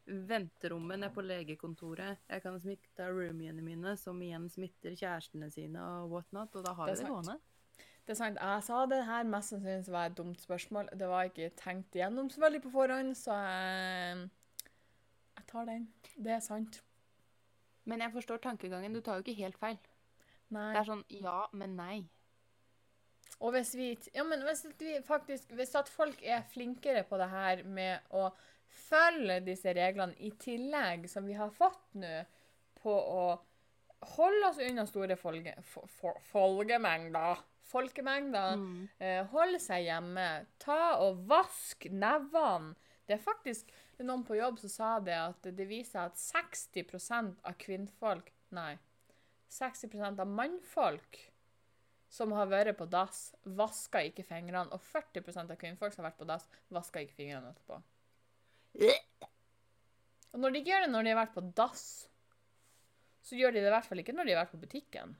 venterommet 0.05 0.99
nede 1.01 1.13
på 1.13 1.23
legekontoret. 1.25 2.21
Jeg 2.29 2.43
kan 2.43 2.53
ha 2.53 2.61
smitta 2.61 3.09
roomiene 3.09 3.63
mine, 3.65 3.95
som 3.97 4.21
igjen 4.21 4.45
smitter 4.53 4.93
kjærestene 4.93 5.49
sine 5.53 5.81
og 5.81 6.11
whatnot, 6.13 6.55
og 6.55 6.65
da 6.67 6.73
har 6.77 6.91
Det 6.91 6.99
vi 6.99 7.01
er 7.01 7.07
det 7.07 7.13
gående. 7.15 7.39
Det 8.05 8.13
er 8.13 8.19
sant. 8.19 8.37
Jeg 8.37 8.63
sa 8.67 8.85
det 8.85 9.05
her 9.07 9.23
mest 9.25 9.49
sannsynlig 9.49 9.91
var 9.91 10.11
et 10.11 10.17
dumt 10.17 10.41
spørsmål. 10.41 10.89
Det 10.93 11.07
var 11.09 11.25
ikke 11.25 11.49
tenkt 11.57 11.95
igjennom 11.97 12.29
så 12.29 12.43
veldig 12.43 12.61
på 12.61 12.69
forhånd, 12.75 13.15
så 13.17 13.33
jeg, 13.33 14.29
jeg 15.39 15.47
tar 15.49 15.65
den. 15.65 15.87
Det 16.13 16.35
er 16.37 16.43
sant. 16.45 16.83
Men 17.85 18.01
jeg 18.01 18.13
forstår 18.13 18.37
tankegangen. 18.43 18.93
Du 18.93 19.01
tar 19.01 19.17
jo 19.17 19.25
ikke 19.25 19.41
helt 19.41 19.57
feil. 19.57 19.79
Nei. 20.53 20.69
Det 20.75 20.83
er 20.83 20.89
sånn 20.91 21.03
ja, 21.09 21.39
men 21.57 21.73
nei. 21.77 22.03
Og 23.43 23.51
hvis 23.51 23.73
vi, 23.75 23.89
ja, 24.15 24.23
men 24.23 24.41
hvis 24.47 24.65
vi 24.79 24.93
faktisk, 25.03 25.49
hvis 25.57 25.73
at 25.75 25.89
folk 25.91 26.21
er 26.23 26.45
flinkere 26.53 27.03
på 27.03 27.17
det 27.19 27.27
her 27.29 27.63
med 27.67 27.99
å 28.15 28.29
følge 28.87 29.41
disse 29.45 29.73
reglene 29.75 30.15
i 30.23 30.31
tillegg, 30.39 31.09
som 31.11 31.25
vi 31.27 31.33
har 31.37 31.51
fått 31.53 31.93
nå, 31.99 32.13
på 32.81 32.93
å 32.95 33.25
holde 34.15 34.47
oss 34.49 34.59
unna 34.61 34.85
store 34.87 35.15
folge, 35.17 35.53
for, 35.63 35.87
fo- 35.99 36.19
folkemengder, 36.31 37.41
Mm. 38.57 38.89
eh, 38.99 39.23
holde 39.31 39.59
seg 39.59 39.85
hjemme, 39.87 40.45
ta 40.59 40.97
og 41.01 41.23
vask 41.27 41.87
nevene. 41.89 42.75
Det 43.07 43.15
er 43.15 43.23
faktisk 43.23 43.71
noen 43.99 44.23
på 44.25 44.35
jobb 44.37 44.59
som 44.59 44.69
sa 44.69 44.99
det, 44.99 45.13
at 45.17 45.41
det 45.55 45.67
viser 45.67 46.05
at 46.05 46.15
60% 46.17 47.35
av 47.43 47.53
kvinnfolk, 47.57 48.31
nei, 48.51 48.77
60% 49.49 50.19
av 50.19 50.27
mannfolk 50.27 51.19
som 52.15 52.31
har 52.35 52.47
vært 52.49 52.77
på 52.79 52.87
dass, 52.87 53.27
vasker 53.43 54.09
ikke 54.09 54.25
fingrene, 54.27 54.69
og 54.71 54.81
40% 54.93 55.51
av 55.51 55.59
kvinnfolk 55.59 55.93
som 55.93 56.03
har 56.03 56.11
vært 56.11 56.21
på 56.21 56.27
dass, 56.29 56.47
vasker 56.73 57.03
ikke 57.03 57.17
fingrene 57.17 57.51
etterpå. 57.51 57.79
Og 60.35 60.41
når 60.43 60.51
de 60.51 60.61
ikke 60.61 60.73
gjør 60.73 60.85
det 60.85 60.91
når 60.93 61.05
de 61.05 61.13
har 61.13 61.21
vært 61.21 61.35
på 61.35 61.43
dass, 61.57 61.85
så 63.25 63.37
gjør 63.39 63.55
de 63.55 63.63
det 63.63 63.69
i 63.71 63.73
hvert 63.73 63.87
fall 63.89 64.01
ikke 64.03 64.15
når 64.15 64.27
de 64.27 64.35
har 64.35 64.43
vært 64.43 64.55
på 64.55 64.61
butikken. 64.63 65.15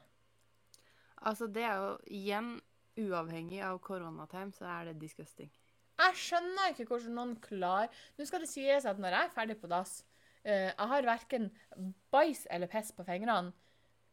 Altså, 1.25 1.47
det 1.49 1.63
er 1.65 1.77
jo 1.81 1.93
igjen 2.13 2.49
uavhengig 3.01 3.61
av 3.65 3.79
koronatime, 3.83 4.53
så 4.55 4.67
er 4.69 4.91
det 4.91 4.99
disgusting. 5.01 5.51
Jeg 5.95 6.19
skjønner 6.19 6.73
ikke 6.73 6.89
hvordan 6.89 7.13
noen 7.15 7.29
klarer 7.39 7.87
Nå 8.17 8.25
skal 8.27 8.43
det 8.43 8.49
sies 8.51 8.83
at 8.83 8.97
når 8.99 9.13
jeg 9.15 9.27
er 9.29 9.31
ferdig 9.31 9.55
på 9.61 9.69
dass 9.71 9.93
uh, 10.43 10.67
Jeg 10.67 10.87
har 10.91 11.07
verken 11.07 11.45
bæsj 12.11 12.41
eller 12.51 12.67
piss 12.71 12.91
på 12.91 13.05
fingrene. 13.07 13.53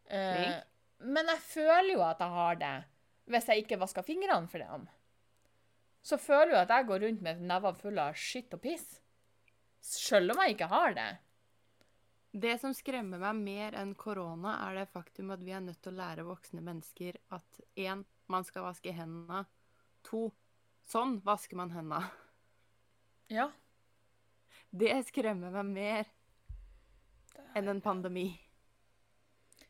Flink. 0.06 0.71
Men 1.04 1.30
jeg 1.32 1.44
føler 1.46 1.94
jo 1.94 2.02
at 2.06 2.20
jeg 2.22 2.36
har 2.36 2.58
det, 2.60 2.74
hvis 3.30 3.48
jeg 3.48 3.64
ikke 3.64 3.80
vasker 3.80 4.06
fingrene 4.06 4.50
for 4.50 4.62
dem. 4.62 4.86
Så 6.02 6.18
føler 6.18 6.56
jo 6.56 6.60
at 6.62 6.72
jeg 6.74 6.88
går 6.88 7.04
rundt 7.06 7.22
med 7.22 7.42
nevene 7.46 7.78
fulle 7.78 8.06
av 8.10 8.18
skitt 8.18 8.54
og 8.56 8.62
piss. 8.64 8.86
Selv 9.82 10.34
om 10.34 10.42
jeg 10.42 10.56
ikke 10.56 10.70
har 10.70 10.96
det. 10.98 11.10
Det 12.32 12.54
som 12.62 12.72
skremmer 12.74 13.20
meg 13.20 13.40
mer 13.42 13.74
enn 13.76 13.92
korona, 13.98 14.54
er 14.66 14.80
det 14.80 14.92
faktum 14.94 15.34
at 15.34 15.42
vi 15.44 15.52
er 15.52 15.62
nødt 15.62 15.82
til 15.84 15.92
å 15.92 15.98
lære 15.98 16.24
voksne 16.26 16.62
mennesker 16.64 17.18
at 17.34 17.60
én, 17.76 18.06
man 18.32 18.46
skal 18.48 18.64
vaske 18.64 18.94
hendene. 18.96 19.44
To, 20.08 20.30
sånn 20.88 21.18
vasker 21.26 21.60
man 21.60 21.74
hendene. 21.74 22.06
Ja. 23.30 23.50
Det 24.72 24.94
skremmer 25.10 25.52
meg 25.52 25.68
mer 25.74 26.08
enn 27.58 27.68
en 27.68 27.84
pandemi. 27.84 28.30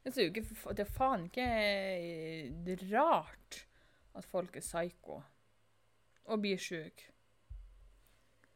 Det 0.03 0.17
er 0.19 0.31
ikke 0.31 0.75
Det 0.75 0.83
er 0.83 0.91
faen 0.91 1.29
ikke 1.29 1.45
eh, 1.47 2.87
rart 2.91 3.61
at 4.19 4.27
folk 4.27 4.57
er 4.57 4.65
psyko 4.65 5.21
og 6.25 6.41
blir 6.43 6.59
sjuke. 6.61 7.13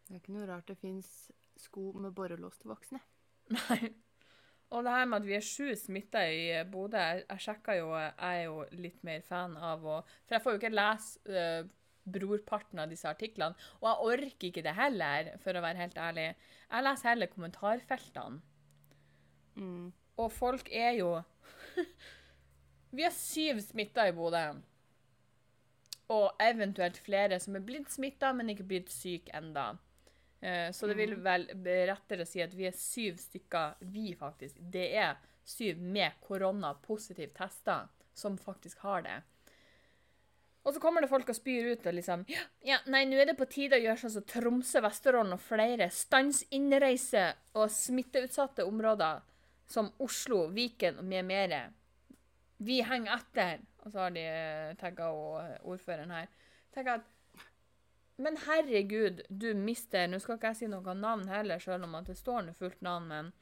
Det 0.06 0.14
er 0.14 0.20
ikke 0.20 0.34
noe 0.34 0.48
rart 0.48 0.68
det 0.68 0.78
fins 0.78 1.30
sko 1.58 1.92
med 1.98 2.14
borrelås 2.14 2.58
til 2.60 2.70
voksne. 2.70 3.00
Nei. 3.54 3.94
Og 4.74 4.82
det 4.82 4.92
her 4.96 5.06
med 5.06 5.20
at 5.20 5.26
vi 5.28 5.34
er 5.36 5.44
sju 5.46 5.68
smitta 5.78 6.24
i 6.26 6.46
Bodø 6.66 6.98
Jeg, 6.98 7.20
jeg 7.28 7.42
sjekka 7.44 7.76
jo 7.78 7.92
Jeg 7.94 8.16
er 8.18 8.40
jo 8.48 8.64
litt 8.74 9.04
mer 9.06 9.20
fan 9.22 9.54
av 9.62 9.84
å 9.86 10.00
For 10.26 10.34
jeg 10.34 10.42
får 10.42 10.56
jo 10.56 10.58
ikke 10.58 10.72
lese 10.72 11.20
uh, 11.30 11.68
brorparten 12.16 12.82
av 12.82 12.90
disse 12.90 13.06
artiklene. 13.10 13.58
Og 13.80 13.86
jeg 13.88 14.10
orker 14.10 14.48
ikke 14.48 14.62
det 14.62 14.74
heller, 14.78 15.32
for 15.42 15.58
å 15.58 15.62
være 15.64 15.82
helt 15.82 15.96
ærlig. 15.98 16.26
Jeg 16.70 16.86
leser 16.86 17.10
heller 17.10 17.30
kommentarfeltene. 17.32 18.42
Mm. 19.58 19.88
Og 20.18 20.30
folk 20.32 20.68
er 20.72 20.92
jo 21.00 21.10
Vi 22.96 23.04
har 23.04 23.12
syv 23.12 23.60
smitta 23.60 24.06
i 24.08 24.12
Bodø. 24.16 24.44
Og 26.14 26.38
eventuelt 26.40 26.98
flere 27.02 27.40
som 27.42 27.56
er 27.58 27.64
blitt 27.66 27.90
smitta, 27.92 28.30
men 28.32 28.52
ikke 28.52 28.64
blitt 28.70 28.92
syke 28.94 29.32
enda. 29.36 29.72
Eh, 30.40 30.70
Så 30.72 30.86
det 30.86 30.96
vil 30.96 31.16
vel 31.24 31.48
be- 31.54 31.82
rettere 31.90 32.24
si 32.26 32.40
at 32.44 32.54
vi 32.54 32.68
er 32.68 32.76
syv 32.78 33.18
stykker, 33.18 33.74
vi 33.92 34.14
faktisk. 34.14 34.56
Det 34.60 34.86
er 34.96 35.16
syv 35.44 35.78
med 35.82 36.12
korona 36.22 36.72
positiv 36.82 37.34
testa, 37.34 37.88
som 38.14 38.38
faktisk 38.38 38.78
har 38.86 39.02
det. 39.02 39.16
Og 40.66 40.74
så 40.74 40.80
kommer 40.82 41.00
det 41.04 41.10
folk 41.10 41.28
og 41.30 41.36
spyr 41.38 41.72
ut 41.76 41.84
og 41.86 41.94
liksom 41.94 42.24
Ja, 42.30 42.40
ja 42.66 42.78
nei, 42.90 43.04
nå 43.06 43.18
er 43.22 43.28
det 43.28 43.36
på 43.38 43.46
tide 43.46 43.76
å 43.78 43.82
gjøre 43.84 44.00
sånn 44.00 44.14
som 44.16 44.24
Tromsø, 44.26 44.80
Vesterålen 44.82 45.36
og 45.36 45.40
flere. 45.42 45.90
Stans 45.94 46.40
innreise 46.50 47.34
og 47.54 47.68
smitteutsatte 47.70 48.64
områder 48.66 49.20
som 49.66 49.90
Oslo, 50.02 50.46
Viken 50.54 50.98
og 51.00 51.04
mye 51.10 51.22
mer. 51.26 51.56
Vi 52.58 52.80
henger 52.86 53.16
etter. 53.18 53.64
Og 53.84 53.92
så 53.92 53.98
har 54.06 54.10
de 54.16 54.22
tagga 54.80 55.10
ordføreren 55.62 56.10
her. 56.10 56.26
Tenker 56.74 56.98
at 57.00 57.12
Men 58.18 58.36
herregud, 58.46 59.20
du 59.28 59.50
mister 59.54 60.06
Nå 60.08 60.18
skal 60.18 60.38
ikke 60.38 60.48
jeg 60.54 60.56
si 60.56 60.66
noe 60.72 60.94
navn 60.96 61.26
heller, 61.28 61.58
selv 61.60 61.84
om 61.84 61.94
at 61.98 62.06
det 62.08 62.16
står 62.16 62.46
noe 62.46 62.56
fullt 62.56 62.80
navn, 62.82 63.08
men 63.10 63.32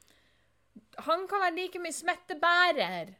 Han 1.07 1.23
kan 1.31 1.39
være 1.45 1.55
like 1.55 1.79
mye 1.79 1.95
smittebærer 1.95 3.13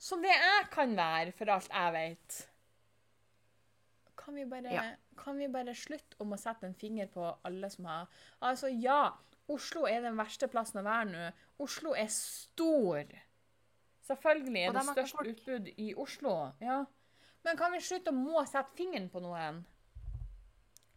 som 0.00 0.22
det 0.24 0.32
jeg 0.32 0.70
kan 0.72 0.94
være, 0.96 1.32
for 1.36 1.50
alt 1.52 1.68
jeg 1.68 1.92
vet. 1.92 2.36
Kan 4.16 4.34
vi 4.34 4.44
bare, 4.48 4.72
Ja. 4.72 4.84
kan 5.16 5.36
vi 5.38 5.48
bare 5.48 5.74
slutte 5.74 6.16
om 6.20 6.32
å 6.32 6.38
sette 6.40 6.64
en 6.66 6.74
finger 6.74 7.06
på 7.12 7.26
alle 7.44 7.68
som 7.70 7.84
har 7.84 8.08
Altså, 8.40 8.68
ja, 8.68 9.10
Oslo 9.50 9.86
er 9.88 10.04
den 10.04 10.18
verste 10.18 10.48
plassen 10.50 10.80
å 10.82 10.86
være 10.86 11.08
nå. 11.10 11.26
Oslo 11.64 11.94
er 11.98 12.08
stor. 12.14 13.10
Selvfølgelig 14.06 14.64
er 14.64 14.76
det 14.76 14.86
størst 14.88 15.20
utbud 15.20 15.68
i 15.76 15.92
Oslo. 15.98 16.34
Ja. 16.62 16.84
Men 17.46 17.58
kan 17.58 17.72
vi 17.72 17.80
slutte 17.84 18.12
å 18.12 18.16
må 18.16 18.42
sette 18.48 18.76
fingeren 18.78 19.08
på 19.12 19.22
noen? 19.24 19.62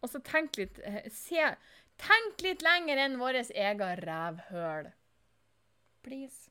Og 0.04 0.10
så 0.12 0.20
tenk 0.20 0.58
litt 0.60 0.80
eh, 0.84 1.06
se, 1.12 1.54
Tenk 2.00 2.42
litt 2.42 2.64
lenger 2.64 2.98
enn 3.04 3.20
vårt 3.20 3.52
eget 3.54 4.02
rævhøl. 4.04 4.90
Please. 6.04 6.50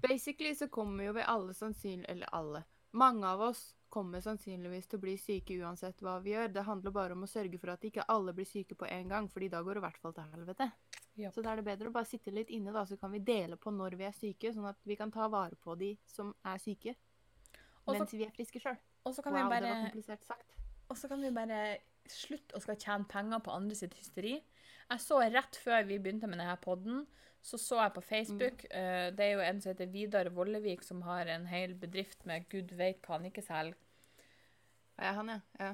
Basically 0.00 0.54
så 0.56 0.70
kommer 0.72 1.04
jo 1.04 1.12
vi 1.12 1.26
alle 1.28 1.52
sannsynlig 1.54 2.08
Eller 2.08 2.32
alle. 2.32 2.62
Mange 2.96 3.28
av 3.28 3.42
oss 3.50 3.74
kommer 3.90 4.22
sannsynligvis 4.24 4.86
til 4.88 4.98
å 4.98 5.02
bli 5.02 5.16
syke 5.18 5.56
uansett 5.60 6.00
hva 6.04 6.16
vi 6.22 6.32
gjør. 6.34 6.52
Det 6.54 6.62
handler 6.66 6.94
bare 6.94 7.12
om 7.16 7.24
å 7.26 7.28
sørge 7.30 7.58
for 7.58 7.72
at 7.74 7.84
ikke 7.84 8.04
alle 8.08 8.32
blir 8.36 8.46
syke 8.48 8.76
på 8.78 8.86
en 8.88 9.08
gang, 9.10 9.28
fordi 9.28 9.48
da 9.52 9.60
går 9.66 9.74
det 9.78 9.82
i 9.82 9.86
hvert 9.88 10.00
fall 10.02 10.14
til 10.16 10.28
helvete. 10.34 10.70
Yep. 11.18 11.32
Så 11.34 11.42
da 11.44 11.52
er 11.52 11.60
det 11.60 11.66
bedre 11.66 11.90
å 11.90 11.94
bare 11.94 12.06
sitte 12.08 12.32
litt 12.32 12.50
inne, 12.54 12.72
da, 12.72 12.84
så 12.86 12.96
kan 13.00 13.10
vi 13.12 13.18
dele 13.18 13.56
på 13.60 13.72
når 13.74 13.96
vi 13.98 14.06
er 14.08 14.14
syke, 14.16 14.52
sånn 14.54 14.68
at 14.70 14.78
vi 14.86 14.96
kan 14.96 15.10
ta 15.12 15.26
vare 15.28 15.58
på 15.60 15.74
de 15.80 15.92
som 16.08 16.30
er 16.46 16.58
syke, 16.62 16.94
også, 17.84 17.98
mens 17.98 18.14
vi 18.14 18.24
er 18.24 18.32
friske 18.36 18.60
sjøl. 18.62 18.78
Og 19.04 19.14
så 19.16 19.22
kan, 19.24 19.32
Wow, 19.34 19.40
vi 19.40 19.42
det 19.42 19.50
var 19.50 19.60
bare- 19.60 19.82
komplisert 19.90 20.24
sagt. 20.24 20.56
og 20.90 20.96
så 20.96 21.08
kan 21.08 21.20
vi 21.22 21.30
bare 21.30 21.78
slutte 22.06 22.56
å 22.56 22.60
skal 22.62 22.76
tjene 22.76 23.08
penger 23.08 23.40
på 23.40 23.52
andre 23.54 23.74
sitt 23.76 23.94
hysteri. 23.94 24.42
Jeg 24.90 24.98
så 25.00 25.18
rett 25.32 25.56
før 25.64 25.84
vi 25.86 25.98
begynte 25.98 26.28
med 26.28 26.38
denne 26.38 26.56
podden, 26.60 27.06
så 27.42 27.58
så 27.58 27.78
jeg 27.80 27.92
på 27.96 28.02
Facebook 28.04 28.64
eh, 28.70 29.08
Det 29.16 29.24
er 29.24 29.30
jo 29.32 29.44
en 29.44 29.60
som 29.60 29.72
heter 29.72 29.88
Vidar 29.92 30.28
Vollevik, 30.34 30.82
som 30.84 31.02
har 31.02 31.26
en 31.26 31.46
hel 31.48 31.74
bedrift 31.74 32.26
med 32.28 32.48
gud 32.52 32.74
veit 32.76 33.00
hva 33.06 33.16
han 33.16 33.30
ikke 33.30 33.44
selger. 33.44 33.78
Ja, 35.00 35.14
han, 35.16 35.32
ja. 35.32 35.40
ja. 35.58 35.70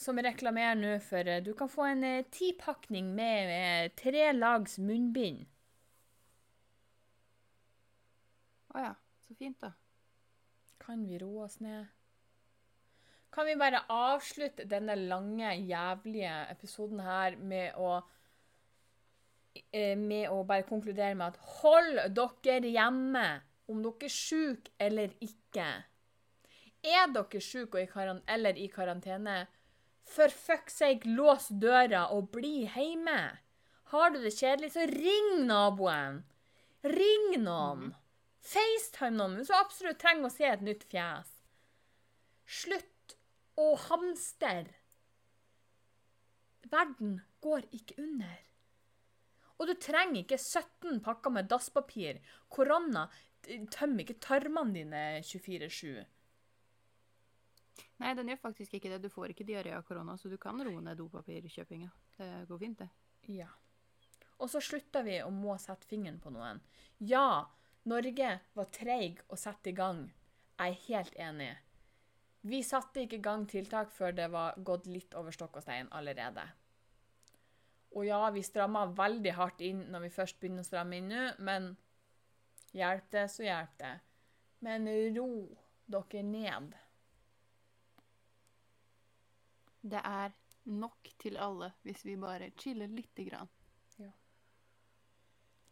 som 0.00 0.18
reklamerer 0.18 0.78
nå 0.80 0.94
for 1.04 1.28
eh, 1.28 1.42
Du 1.44 1.52
kan 1.54 1.68
få 1.68 1.84
en 1.90 2.04
eh, 2.04 2.24
tipakning 2.32 3.12
med 3.14 3.52
eh, 3.56 3.92
tre 4.00 4.30
lags 4.32 4.78
munnbind. 4.80 5.44
Å 8.72 8.86
ja. 8.88 8.96
Så 9.30 9.36
fint, 9.38 9.60
da. 9.62 9.74
Kan 10.82 11.04
vi 11.06 11.18
roe 11.20 11.44
oss 11.44 11.60
ned? 11.62 11.84
Kan 13.30 13.46
vi 13.46 13.54
bare 13.54 13.84
avslutte 13.94 14.64
denne 14.66 14.96
lange, 14.98 15.52
jævlige 15.54 16.32
episoden 16.50 17.02
her 17.06 17.36
med 17.38 17.76
å 17.78 18.00
Med 19.72 20.26
å 20.32 20.42
bare 20.42 20.66
konkludere 20.66 21.14
med 21.14 21.30
at 21.30 21.60
hold 21.60 22.00
dere 22.42 22.72
hjemme 22.72 23.26
om 23.70 23.82
dere 23.84 24.08
er 24.08 24.12
syke 24.14 24.72
eller 24.82 25.14
ikke. 25.22 25.68
Er 26.82 27.12
dere 27.14 27.42
syke 27.44 27.86
eller 28.26 28.58
i 28.58 28.66
karantene, 28.72 29.46
for 30.10 30.28
fuck's 30.28 30.80
sake, 30.80 31.06
lås 31.06 31.48
døra 31.48 32.08
og 32.10 32.32
bli 32.34 32.66
hjemme. 32.66 33.20
Har 33.92 34.10
du 34.10 34.18
det 34.22 34.34
kjedelig, 34.34 34.72
så 34.74 34.86
ring 34.90 35.46
naboen. 35.46 36.24
Ring 36.82 37.36
noen. 37.44 37.92
FaceTime 38.40 39.18
noen 39.18 39.36
hvis 39.38 39.50
du 39.50 39.56
absolutt 39.58 40.00
trenger 40.00 40.26
å 40.26 40.32
se 40.32 40.46
et 40.48 40.62
nytt 40.64 40.86
fjes. 40.90 41.30
Slutt 42.48 43.16
å 43.60 43.74
hamstre. 43.86 44.70
Verden 46.70 47.20
går 47.44 47.66
ikke 47.76 47.98
under. 48.00 48.38
Og 49.60 49.68
du 49.68 49.74
trenger 49.76 50.22
ikke 50.22 50.38
17 50.40 51.02
pakker 51.04 51.34
med 51.34 51.50
dasspapir. 51.50 52.22
Korona 52.48 53.04
tømmer 53.72 54.04
ikke 54.04 54.20
tarmene 54.22 54.72
dine 54.74 55.02
24-7. 55.20 56.00
Nei, 58.00 58.14
den 58.16 58.30
gjør 58.32 58.40
faktisk 58.46 58.76
ikke 58.76 58.94
det. 58.94 59.02
Du 59.04 59.12
får 59.12 59.34
ikke 59.34 59.44
diaré 59.48 59.74
av 59.76 59.84
korona, 59.84 60.16
så 60.16 60.32
du 60.32 60.38
kan 60.40 60.60
roe 60.64 60.80
ned 60.84 60.96
dopapirkjøpinga. 61.00 61.90
Det 62.16 62.30
går 62.48 62.62
fint, 62.62 62.80
det. 62.80 62.88
Ja. 63.36 63.48
Og 64.40 64.48
så 64.48 64.62
slutta 64.64 65.02
vi 65.04 65.18
å 65.20 65.28
må 65.32 65.56
sette 65.60 65.88
fingeren 65.88 66.20
på 66.20 66.32
noen. 66.32 66.62
Ja, 67.04 67.44
Norge 67.88 68.30
var 68.56 68.70
treig 68.72 69.20
å 69.28 69.36
sette 69.40 69.72
i 69.72 69.76
gang. 69.76 70.06
Jeg 70.60 70.72
er 70.72 70.86
helt 70.86 71.20
enig. 71.20 71.50
Vi 72.48 72.62
satte 72.64 73.04
ikke 73.04 73.18
i 73.18 73.24
gang 73.24 73.44
tiltak 73.48 73.92
før 73.92 74.16
det 74.16 74.30
var 74.32 74.56
gått 74.64 74.88
litt 74.88 75.12
over 75.16 75.34
stokk 75.36 75.60
og 75.60 75.64
stein 75.66 75.92
allerede. 75.92 76.46
Og 77.90 78.06
ja, 78.06 78.20
vi 78.30 78.42
stramma 78.46 78.84
veldig 78.94 79.32
hardt 79.34 79.62
inn 79.66 79.82
når 79.90 80.06
vi 80.06 80.12
først 80.14 80.38
begynner 80.40 80.62
å 80.62 80.68
stramme 80.68 81.00
inn 81.00 81.08
nå, 81.10 81.24
men 81.42 81.72
hjelp 82.76 83.08
det, 83.10 83.24
så 83.32 83.46
hjelp 83.46 83.72
det. 83.80 83.94
Men 84.62 84.86
ro 85.16 85.30
dere 85.90 86.22
ned. 86.22 86.76
Det 89.80 90.02
er 90.04 90.36
nok 90.70 91.08
til 91.18 91.38
alle 91.40 91.72
hvis 91.82 92.04
vi 92.04 92.18
bare 92.20 92.52
chiller 92.60 92.92
lite 92.92 93.24
grann. 93.26 93.48
Ja. 93.98 94.12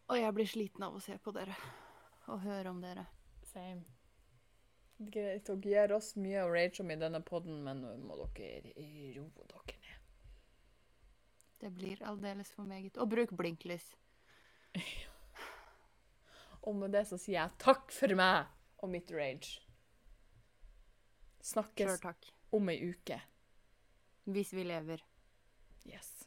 Og 0.09 0.19
jeg 0.19 0.35
blir 0.35 0.49
sliten 0.49 0.83
av 0.89 0.97
å 0.97 1.03
se 1.03 1.15
på 1.21 1.31
dere 1.35 1.55
og 2.27 2.43
høre 2.43 2.73
om 2.73 2.81
dere. 2.83 3.05
Same. 3.53 3.85
Greit, 4.99 5.47
dere 5.47 5.71
gir 5.71 5.95
oss 5.95 6.15
mye 6.19 6.43
å 6.43 6.51
rage 6.51 6.83
om 6.83 6.91
i 6.91 6.99
denne 6.99 7.21
podden, 7.23 7.61
men 7.63 7.85
nå 7.85 7.95
må 8.03 8.19
dere 8.35 8.73
roe 9.15 9.45
dere. 9.53 9.78
Det 11.59 11.69
blir 11.75 12.03
aldeles 12.07 12.51
for 12.51 12.63
meget. 12.63 12.97
Og 12.97 13.09
bruk 13.09 13.33
blinklys. 13.37 13.95
Og 16.67 16.75
med 16.75 16.91
det 16.95 17.05
så 17.07 17.17
sier 17.19 17.41
jeg 17.41 17.59
takk 17.61 17.91
for 17.95 18.15
meg 18.19 18.47
og 18.79 18.91
mitt 18.91 19.11
rage. 19.15 19.59
Snakkes 21.43 22.03
om 22.51 22.71
ei 22.71 22.91
uke. 22.91 23.19
Hvis 24.29 24.53
vi 24.53 24.67
lever. 24.67 25.03
Yes. 25.87 26.18